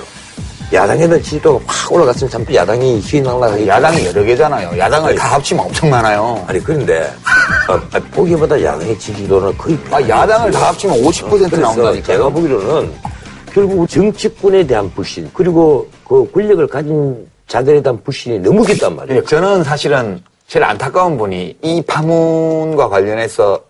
야당에 0.72 1.06
대한 1.06 1.22
지지도가 1.22 1.62
확 1.66 1.92
올라갔으면 1.92 2.30
참 2.30 2.46
야당이 2.50 2.98
휘날라가겠죠. 3.00 3.66
야당이 3.68 4.06
여러 4.06 4.22
개잖아요. 4.22 4.78
야당을 4.78 5.14
다 5.16 5.34
합치면 5.34 5.66
엄청 5.66 5.90
많아요. 5.90 6.42
아니 6.48 6.58
그런데 6.60 7.12
어, 7.68 7.74
아, 7.74 8.00
보기보다 8.12 8.62
야당의 8.62 8.98
지지도는 8.98 9.58
거의 9.58 9.78
아, 9.90 10.00
야당을 10.00 10.50
다 10.50 10.68
합치면 10.68 11.02
50% 11.02 11.28
그래서 11.28 11.56
나온다니까요. 11.58 12.02
제가 12.02 12.28
보기로는 12.30 12.90
결국 13.52 13.86
정치권에 13.86 14.66
대한 14.66 14.90
불신 14.94 15.28
그리고 15.34 15.86
그 16.08 16.26
권력을 16.32 16.66
가진 16.68 17.28
자들에 17.48 17.82
대한 17.82 18.02
불신이 18.02 18.38
너무 18.38 18.64
깊단 18.64 18.96
말이에요. 18.96 19.20
예, 19.20 19.24
저는 19.26 19.62
사실은 19.62 20.22
제일 20.50 20.64
안타까운 20.64 21.16
분이 21.16 21.58
이 21.62 21.82
파문과 21.86 22.88
관련해서 22.88 23.60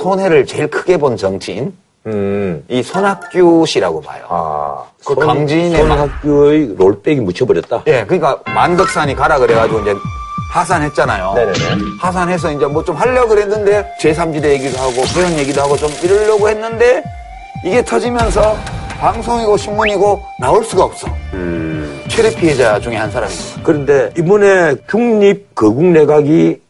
손해를 0.00 0.46
제일 0.46 0.68
크게 0.70 0.96
본 0.96 1.16
정치인 1.16 1.74
이 2.68 2.82
손학규 2.84 3.64
씨라고 3.66 4.00
봐요. 4.00 4.84
그 5.04 5.14
손- 5.14 5.26
강진의 5.26 5.82
막- 5.82 5.96
손학규의 5.98 6.76
롤백이 6.78 7.20
묻혀버렸다. 7.20 7.82
예, 7.88 8.04
그러니까 8.04 8.38
만덕산이 8.54 9.16
가라 9.16 9.40
그래가지고 9.40 9.80
이제 9.80 9.92
하산했잖아요. 10.52 11.34
하산해서 12.00 12.52
이제 12.52 12.64
뭐 12.66 12.84
좀 12.84 12.94
하려고 12.94 13.30
그랬는데 13.30 13.96
제3지대 14.00 14.44
얘기도 14.52 14.78
하고 14.78 14.92
그런 15.12 15.36
얘기도 15.36 15.62
하고 15.62 15.76
좀 15.76 15.90
이러려고 16.00 16.48
했는데 16.48 17.02
이게 17.64 17.84
터지면서 17.84 18.56
방송이고 19.00 19.56
신문이고 19.56 20.22
나올 20.38 20.62
수가 20.62 20.84
없어. 20.84 21.08
최대 22.14 22.32
피해자 22.36 22.78
중에 22.78 22.94
한 22.94 23.10
사람이죠. 23.10 23.60
그런데 23.64 24.12
이번에 24.16 24.76
중립 24.88 25.52
거국 25.56 25.84
내각이 25.86 26.60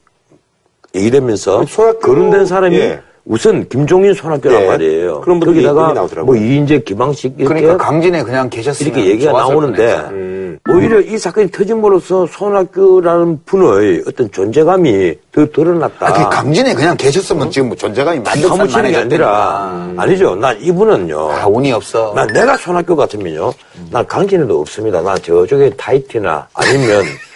얘기되면서 0.94 1.66
거론된 2.00 2.46
사람이 2.46 2.76
예. 2.78 3.02
우선 3.26 3.66
김종인 3.68 4.12
손학규란 4.12 4.62
예. 4.62 4.66
말이에요. 4.66 5.20
그런 5.22 5.40
분들이 5.40 5.64
나오더라고요. 5.64 6.24
뭐 6.24 6.36
이인재, 6.36 6.80
김항식 6.80 7.34
이렇게 7.38 7.60
그러니까 7.62 7.84
강진에 7.84 8.22
그냥 8.22 8.50
계셨으면 8.50 8.92
이렇게 8.92 9.10
얘기가 9.10 9.32
나오는데 9.32 9.96
뻔했죠. 9.96 10.34
오히려 10.70 11.00
이 11.00 11.18
사건이 11.18 11.50
터짐으로써 11.50 12.26
손학규라는 12.26 13.40
분의 13.44 14.04
어떤 14.06 14.30
존재감이 14.30 15.14
더 15.32 15.46
드러났다. 15.46 16.06
아, 16.06 16.12
그 16.12 16.36
강진에 16.36 16.74
그냥 16.74 16.96
계셨으면 16.96 17.50
지금 17.50 17.68
뭐 17.68 17.76
존재감이 17.76 18.20
사무치는 18.24 18.90
게 18.90 18.96
아니라 18.96 19.88
아니죠. 19.96 20.34
난 20.36 20.58
이분은요. 20.60 21.30
아, 21.32 21.46
운이 21.46 21.72
없어. 21.72 22.12
난 22.14 22.26
내가 22.28 22.56
손학규 22.56 22.94
같으면요. 22.94 23.52
난 23.90 24.06
강진에도 24.06 24.60
없습니다. 24.60 25.00
난 25.02 25.16
저쪽에 25.16 25.70
타이티나 25.76 26.46
아니면 26.54 27.04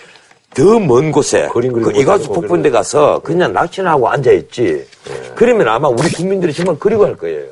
더 0.55 0.79
먼 0.81 1.13
곳에 1.13 1.49
그 1.53 1.93
이가수 1.95 2.29
폭포인데 2.29 2.71
가서 2.71 3.21
그냥 3.21 3.53
낚시나 3.53 3.93
하고 3.93 4.09
앉아있지. 4.09 4.87
그러면 5.35 5.69
아마 5.69 5.89
우리 5.89 6.11
국민들이 6.11 6.53
정말 6.53 6.77
그리고 6.81 7.05
할 7.07 7.17
거예요. 7.17 7.45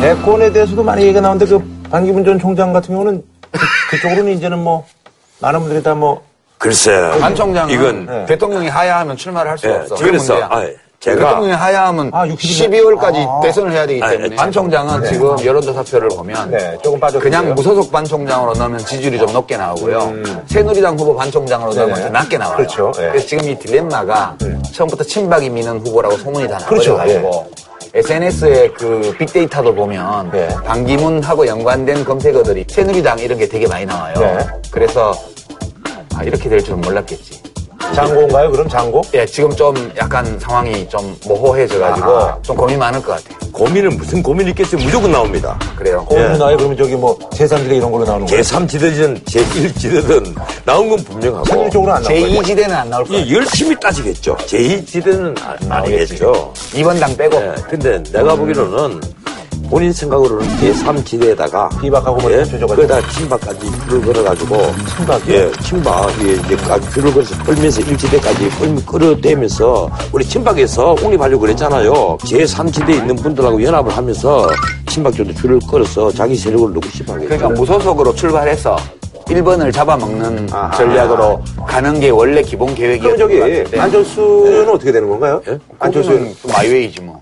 대권에 0.00 0.52
대해서도 0.52 0.82
많이 0.82 1.02
얘기가 1.04 1.20
나오는데 1.20 1.46
그 1.46 1.62
반기문 1.90 2.24
전 2.24 2.38
총장 2.38 2.72
같은 2.72 2.94
경우는 2.94 3.22
그쪽으로는 3.90 4.32
이제는 4.32 4.58
뭐 4.62 4.86
많은 5.40 5.60
분들이 5.60 5.82
다뭐 5.82 6.22
글쎄. 6.58 7.10
반 7.20 7.34
총장은 7.34 7.72
이건 7.74 8.06
네. 8.06 8.26
대통령이 8.26 8.68
하야하면 8.68 9.16
출마를 9.16 9.50
할 9.52 9.58
수가 9.58 9.72
예, 9.72 9.76
없어. 9.78 9.94
그래서. 9.96 10.34
아, 10.44 10.60
제가 10.60 10.72
대통령이 11.00 11.52
하야하면 11.52 12.10
아, 12.12 12.26
60일 12.26 12.70
12월까지 12.70 13.42
대선을 13.42 13.72
해야 13.72 13.86
되기 13.86 14.02
아, 14.02 14.10
때문에 14.10 14.28
네. 14.30 14.36
반 14.36 14.50
총장은 14.50 15.02
네. 15.02 15.08
지금 15.08 15.44
여론조사표를 15.44 16.08
보면 16.08 16.50
네, 16.50 16.78
조금 16.82 16.98
빠졌고요. 16.98 17.22
그냥 17.22 17.54
무소속 17.54 17.92
반 17.92 18.04
총장으로 18.04 18.54
넣으면 18.54 18.78
지지율이 18.78 19.18
좀 19.18 19.32
높게 19.32 19.56
나오고요. 19.56 20.12
새누리당 20.46 20.98
후보 20.98 21.14
반 21.14 21.30
총장으로 21.30 21.74
넣으면 21.74 21.90
음. 21.90 21.94
네네. 21.94 22.04
좀 22.04 22.12
낮게 22.12 22.38
나와요. 22.38 22.56
그렇죠. 22.56 22.92
예. 22.98 23.12
래서 23.12 23.26
지금 23.26 23.48
이 23.48 23.58
딜레마가 23.58 24.36
처음부터 24.72 25.04
친박이 25.04 25.50
미는 25.50 25.78
후보라고 25.80 26.16
소문이 26.16 26.48
다 26.48 26.58
그렇죠. 26.58 26.96
나버려가지고 26.96 27.50
SNS의 27.94 28.74
그 28.74 29.14
빅데이터도 29.18 29.74
보면 29.74 30.30
네. 30.30 30.48
반기문하고 30.64 31.46
연관된 31.46 32.04
검색어들이 32.04 32.66
새누리당 32.68 33.18
이런 33.20 33.38
게 33.38 33.48
되게 33.48 33.66
많이 33.66 33.86
나와요. 33.86 34.14
네. 34.18 34.46
그래서 34.70 35.14
아, 36.14 36.22
이렇게 36.22 36.48
될 36.48 36.62
줄은 36.62 36.80
몰랐겠지. 36.80 37.45
장고인가요? 37.94 38.50
그럼 38.50 38.68
장고? 38.68 39.02
예, 39.14 39.24
지금 39.24 39.50
좀 39.54 39.74
약간 39.96 40.38
상황이 40.38 40.88
좀 40.88 41.16
모호해져가지고 41.26 42.10
아하. 42.10 42.38
좀 42.42 42.56
고민 42.56 42.78
많을 42.78 43.00
것 43.02 43.12
같아요. 43.12 43.38
고민은 43.52 43.96
무슨 43.96 44.22
고민이 44.22 44.50
있겠어요? 44.50 44.82
무조건 44.82 45.10
나옵니다. 45.12 45.58
그래요. 45.76 46.04
고민이 46.04 46.34
예. 46.34 46.36
나요? 46.38 46.56
그러면 46.58 46.76
저기 46.76 46.94
뭐 46.94 47.18
제3지대 47.30 47.76
이런 47.76 47.90
걸로 47.90 48.04
나오는 48.04 48.26
거예요? 48.26 48.42
제3지대든 48.42 49.24
제1지대든 49.24 50.34
나온 50.64 50.90
건 50.90 50.98
분명하고. 51.04 51.44
새누리쪽으로 51.46 51.92
안 51.92 52.02
나올 52.02 52.20
거예요? 52.20 52.40
제2지대는 52.42 52.70
안 52.72 52.90
나올 52.90 53.04
거예요. 53.06 53.24
이 53.24 53.34
열심히 53.34 53.74
따지겠죠. 53.80 54.36
제2지대는 54.36 55.70
아니겠죠. 55.70 56.52
이번 56.74 57.00
당 57.00 57.16
빼고. 57.16 57.36
예, 57.38 57.54
근데 57.70 58.02
내가 58.12 58.34
보기로는 58.36 59.00
본인 59.68 59.92
생각으로는 59.92 60.46
제3 60.58 61.04
지대에다가 61.04 61.68
비박하고 61.80 62.20
뭐 62.20 62.30
조져가지고. 62.30 62.66
거기다 62.68 63.00
친박까지 63.10 63.60
줄을 63.88 64.00
걸어가지고 64.02 64.56
친박이요? 64.96 65.34
예, 65.34 65.52
친박 65.62 66.10
예, 66.24 66.32
이제 66.34 66.56
까- 66.56 66.80
줄을 66.90 67.12
걸어서 67.12 67.42
끌면서 67.44 67.80
1지대까지 67.80 68.58
끌, 68.58 68.86
끌어대면서 68.86 69.90
우리 70.12 70.24
친박에서 70.24 70.96
옹립하려고 71.02 71.40
그랬잖아요. 71.40 71.92
제3 72.20 72.72
지대에 72.72 72.96
있는 72.96 73.16
분들하고 73.16 73.60
연합을 73.62 73.94
하면서 73.96 74.48
친박 74.88 75.14
쪽도 75.14 75.34
줄을 75.34 75.58
끌어서 75.68 76.12
자기 76.12 76.36
세력을 76.36 76.72
넣고 76.74 76.88
싶어 76.88 77.14
하겠죠. 77.14 77.28
그러니까 77.28 77.48
무소속으로 77.60 78.14
출발해서 78.14 78.76
1번을 79.26 79.72
잡아먹는 79.72 80.46
전략으로 80.76 81.42
가는 81.66 81.98
게 81.98 82.10
원래 82.10 82.40
기본 82.42 82.72
계획이었던 82.76 83.28
것 83.28 83.40
같은데. 83.40 83.80
안철수는 83.80 84.68
어떻게 84.68 84.92
되는 84.92 85.08
건가요? 85.10 85.42
예? 85.48 85.58
안철수는 85.80 86.32
또 86.40 86.48
마이웨이지 86.52 87.00
뭐. 87.02 87.20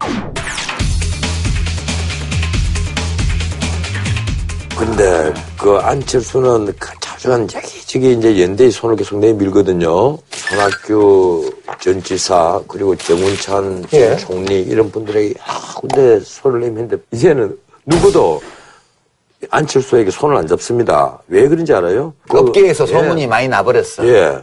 근데 4.79 5.33
그 5.59 5.77
안철수는 5.77 6.67
그 6.79 6.89
자주한 7.01 7.47
저기 7.49 8.13
이제 8.13 8.43
연대의 8.43 8.71
손을 8.71 8.97
계속 8.97 9.19
내밀거든요. 9.19 10.19
손학규 10.31 11.53
전 11.81 12.03
지사 12.03 12.61
그리고 12.67 12.95
정운찬 12.97 13.85
전 13.89 14.01
예. 14.01 14.17
총리 14.17 14.61
이런 14.63 14.91
분들에게 14.91 15.35
아 15.47 15.75
근데 15.81 16.19
손을 16.21 16.61
내미는데 16.61 16.97
이제는 17.13 17.57
누구도 17.87 18.43
안철수에게 19.51 20.11
손을 20.11 20.37
안 20.37 20.47
잡습니다. 20.47 21.19
왜 21.29 21.47
그런지 21.49 21.73
알아요? 21.73 22.13
그- 22.29 22.39
업계에서 22.39 22.85
예. 22.85 22.89
소문이 22.89 23.27
많이 23.27 23.47
나버렸어. 23.49 24.05
예. 24.07 24.39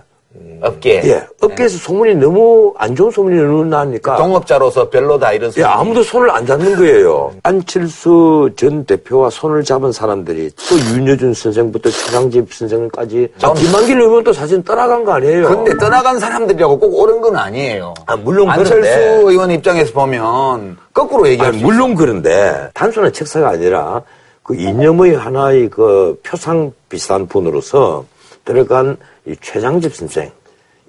업계. 0.62 1.02
예. 1.06 1.24
업계에서 1.42 1.78
소문이 1.78 2.16
너무 2.16 2.74
안 2.78 2.96
좋은 2.96 3.12
소문이 3.12 3.36
너무 3.36 3.66
나니까. 3.66 4.16
동업자로서 4.18 4.90
별로다 4.90 5.34
이런 5.34 5.52
예, 5.58 5.64
아무도 5.64 6.04
손을 6.04 6.30
안 6.30 6.46
잡는 6.46 6.76
거예요. 6.78 7.34
안철수 7.44 8.50
전 8.56 8.86
대표와 8.86 9.30
손을 9.30 9.64
잡은 9.64 9.92
사람들이 9.92 10.52
또 10.70 10.96
윤여준 10.96 11.34
선생부터 11.34 11.90
최상집 11.90 12.54
선생까지 12.54 13.30
아, 13.42 13.54
김한길 13.54 14.00
의원도 14.00 14.32
사실 14.34 14.64
떠나간 14.64 15.04
거 15.04 15.14
아니에요. 15.14 15.48
근데 15.50 15.76
떠나간 15.78 16.20
사람들이라고 16.20 16.80
꼭 16.80 17.00
옳은 17.00 17.22
건 17.22 17.36
아니에요. 17.36 17.94
아, 18.06 18.16
물론 18.16 18.50
안철수 18.50 18.74
그런데. 18.74 19.22
의원 19.32 19.52
입장에서 19.52 19.92
보면 19.94 20.78
거꾸로 20.94 21.28
얘기할 21.28 21.50
아니, 21.50 21.60
수 21.60 21.66
물론 21.66 21.96
그런데 21.96 22.70
단순한 22.74 23.12
책사가 23.12 23.50
아니라 23.50 24.02
그 24.44 24.56
이념의 24.56 25.16
하나의 25.16 25.70
그 25.70 26.20
표상 26.24 26.72
비슷한 26.88 27.28
분으로서 27.28 28.06
들어간 28.56 28.98
이 29.26 29.36
최장집 29.42 29.96
선생, 29.96 30.30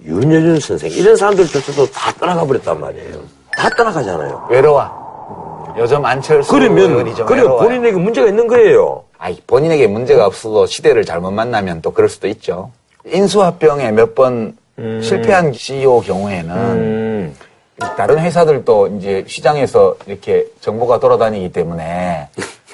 윤여준 0.04 0.58
선생 0.60 0.90
이런 0.90 1.14
사람들조차도 1.16 1.90
다 1.92 2.12
떠나가 2.18 2.44
버렸단 2.44 2.80
말이에요. 2.80 3.20
다 3.56 3.68
떠나가잖아요. 3.70 4.48
외로워. 4.50 5.74
요즘 5.78 6.04
안철수 6.04 6.50
그러면 6.50 7.04
그래. 7.26 7.42
본인에게 7.42 7.96
문제가 7.96 8.28
있는 8.28 8.46
거예요. 8.46 9.04
아니, 9.18 9.40
본인에게 9.46 9.86
문제가 9.86 10.26
없어도 10.26 10.66
시대를 10.66 11.04
잘못 11.04 11.30
만나면 11.30 11.80
또 11.80 11.92
그럴 11.92 12.08
수도 12.08 12.26
있죠. 12.28 12.70
인수합병에 13.06 13.92
몇번 13.92 14.56
음. 14.78 15.00
실패한 15.02 15.52
CEO 15.52 16.00
경우에는 16.00 17.34
다른 17.96 18.18
회사들도 18.18 18.96
이제 18.98 19.24
시장에서 19.26 19.96
이렇게 20.06 20.46
정보가 20.60 20.98
돌아다니기 21.00 21.52
때문에 21.52 22.28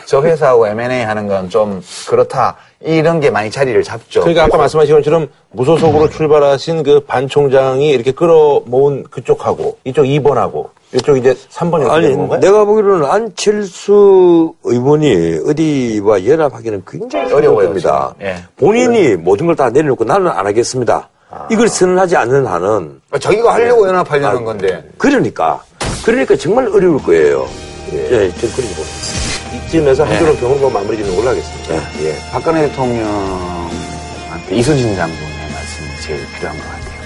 저 0.06 0.23
회사하고 0.23 0.66
M&A 0.69 1.02
하는 1.02 1.27
건 1.28 1.48
좀 1.51 1.82
그렇다. 2.09 2.56
이런 2.81 3.19
게 3.21 3.31
많이 3.31 3.51
자리를 3.51 3.83
잡죠. 3.83 4.21
그러니까 4.21 4.45
아까 4.45 4.57
말씀하신 4.57 4.95
것처럼 4.97 5.29
무소속으로 5.51 6.09
출발하신 6.11 6.83
그 6.85 7.01
반 7.07 7.27
총장이 7.29 7.89
이렇게 7.91 8.13
끌어모은 8.13 9.05
그쪽하고 9.11 9.79
이쪽 9.85 10.05
2번하고 10.05 10.69
이쪽 10.95 11.17
이제 11.17 11.35
3번이 11.51 11.91
아니, 11.91 12.15
건가요? 12.15 12.41
내가 12.41 12.65
보기로는 12.65 13.05
안철수 13.07 14.55
의원이 14.65 15.41
어디와 15.49 16.25
연합하기는 16.25 16.83
굉장히 16.87 17.33
어려워요, 17.33 17.67
겁니다. 17.69 18.15
예. 18.23 18.37
본인이 18.57 19.17
모든 19.17 19.47
걸 19.47 19.57
다 19.57 19.71
내려놓고 19.71 20.05
나는 20.05 20.29
안 20.29 20.47
하겠습니다. 20.47 21.09
이걸 21.51 21.69
선언하지 21.69 22.17
않는 22.17 22.47
한은. 22.47 23.01
자기가 23.21 23.53
하려고 23.55 23.87
연합하려는 23.89 24.45
건데. 24.45 24.83
그러니까. 24.97 25.63
그러니까 26.05 26.37
정말 26.37 26.69
어려울 26.69 27.03
거예요. 27.03 27.47
예, 27.93 28.09
저는 28.09 28.33
그렇게 28.39 28.75
봅니다. 28.75 29.28
이쯤에서 29.69 30.05
네. 30.05 30.16
한교로 30.16 30.36
병으로 30.36 30.70
마무리 30.70 30.97
짓는 30.97 31.15
걸로 31.15 31.28
하겠습니다. 31.28 31.74
예. 32.03 32.19
박근혜 32.32 32.69
대통령한테 32.69 34.57
이순신 34.57 34.97
장군의 34.97 35.53
말씀이 35.53 35.89
제일 36.03 36.27
필요한 36.35 36.57
것 36.57 36.65
같아요. 36.65 36.99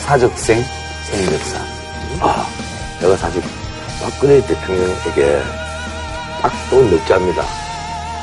사적생, 0.00 0.64
생적사. 1.10 1.58
아, 2.20 2.46
내가 3.00 3.16
사실 3.16 3.42
박근혜 4.02 4.40
대통령에게 4.46 5.42
딱또몇 6.40 7.06
자입니다. 7.06 7.44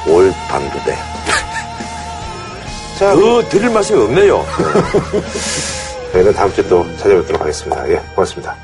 올 0.08 0.32
단두대. 0.48 0.96
자, 2.98 3.14
더 3.14 3.44
드릴 3.50 3.70
말씀이 3.70 4.02
없네요. 4.02 4.46
저희는 6.14 6.34
다음 6.34 6.54
주에 6.54 6.66
또 6.68 6.86
찾아뵙도록 6.98 7.42
하겠습니다. 7.42 7.90
예, 7.90 7.96
고맙습니다. 8.16 8.56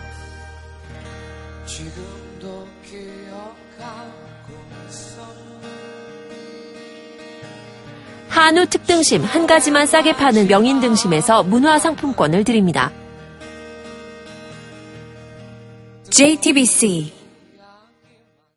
한우 8.41 8.65
특등심 8.65 9.23
한 9.23 9.45
가지만 9.45 9.85
싸게 9.85 10.13
파는 10.13 10.47
명인 10.47 10.79
등심에서 10.79 11.43
문화 11.43 11.77
상품권을 11.77 12.43
드립니다. 12.43 12.91
JTBC 16.09 17.20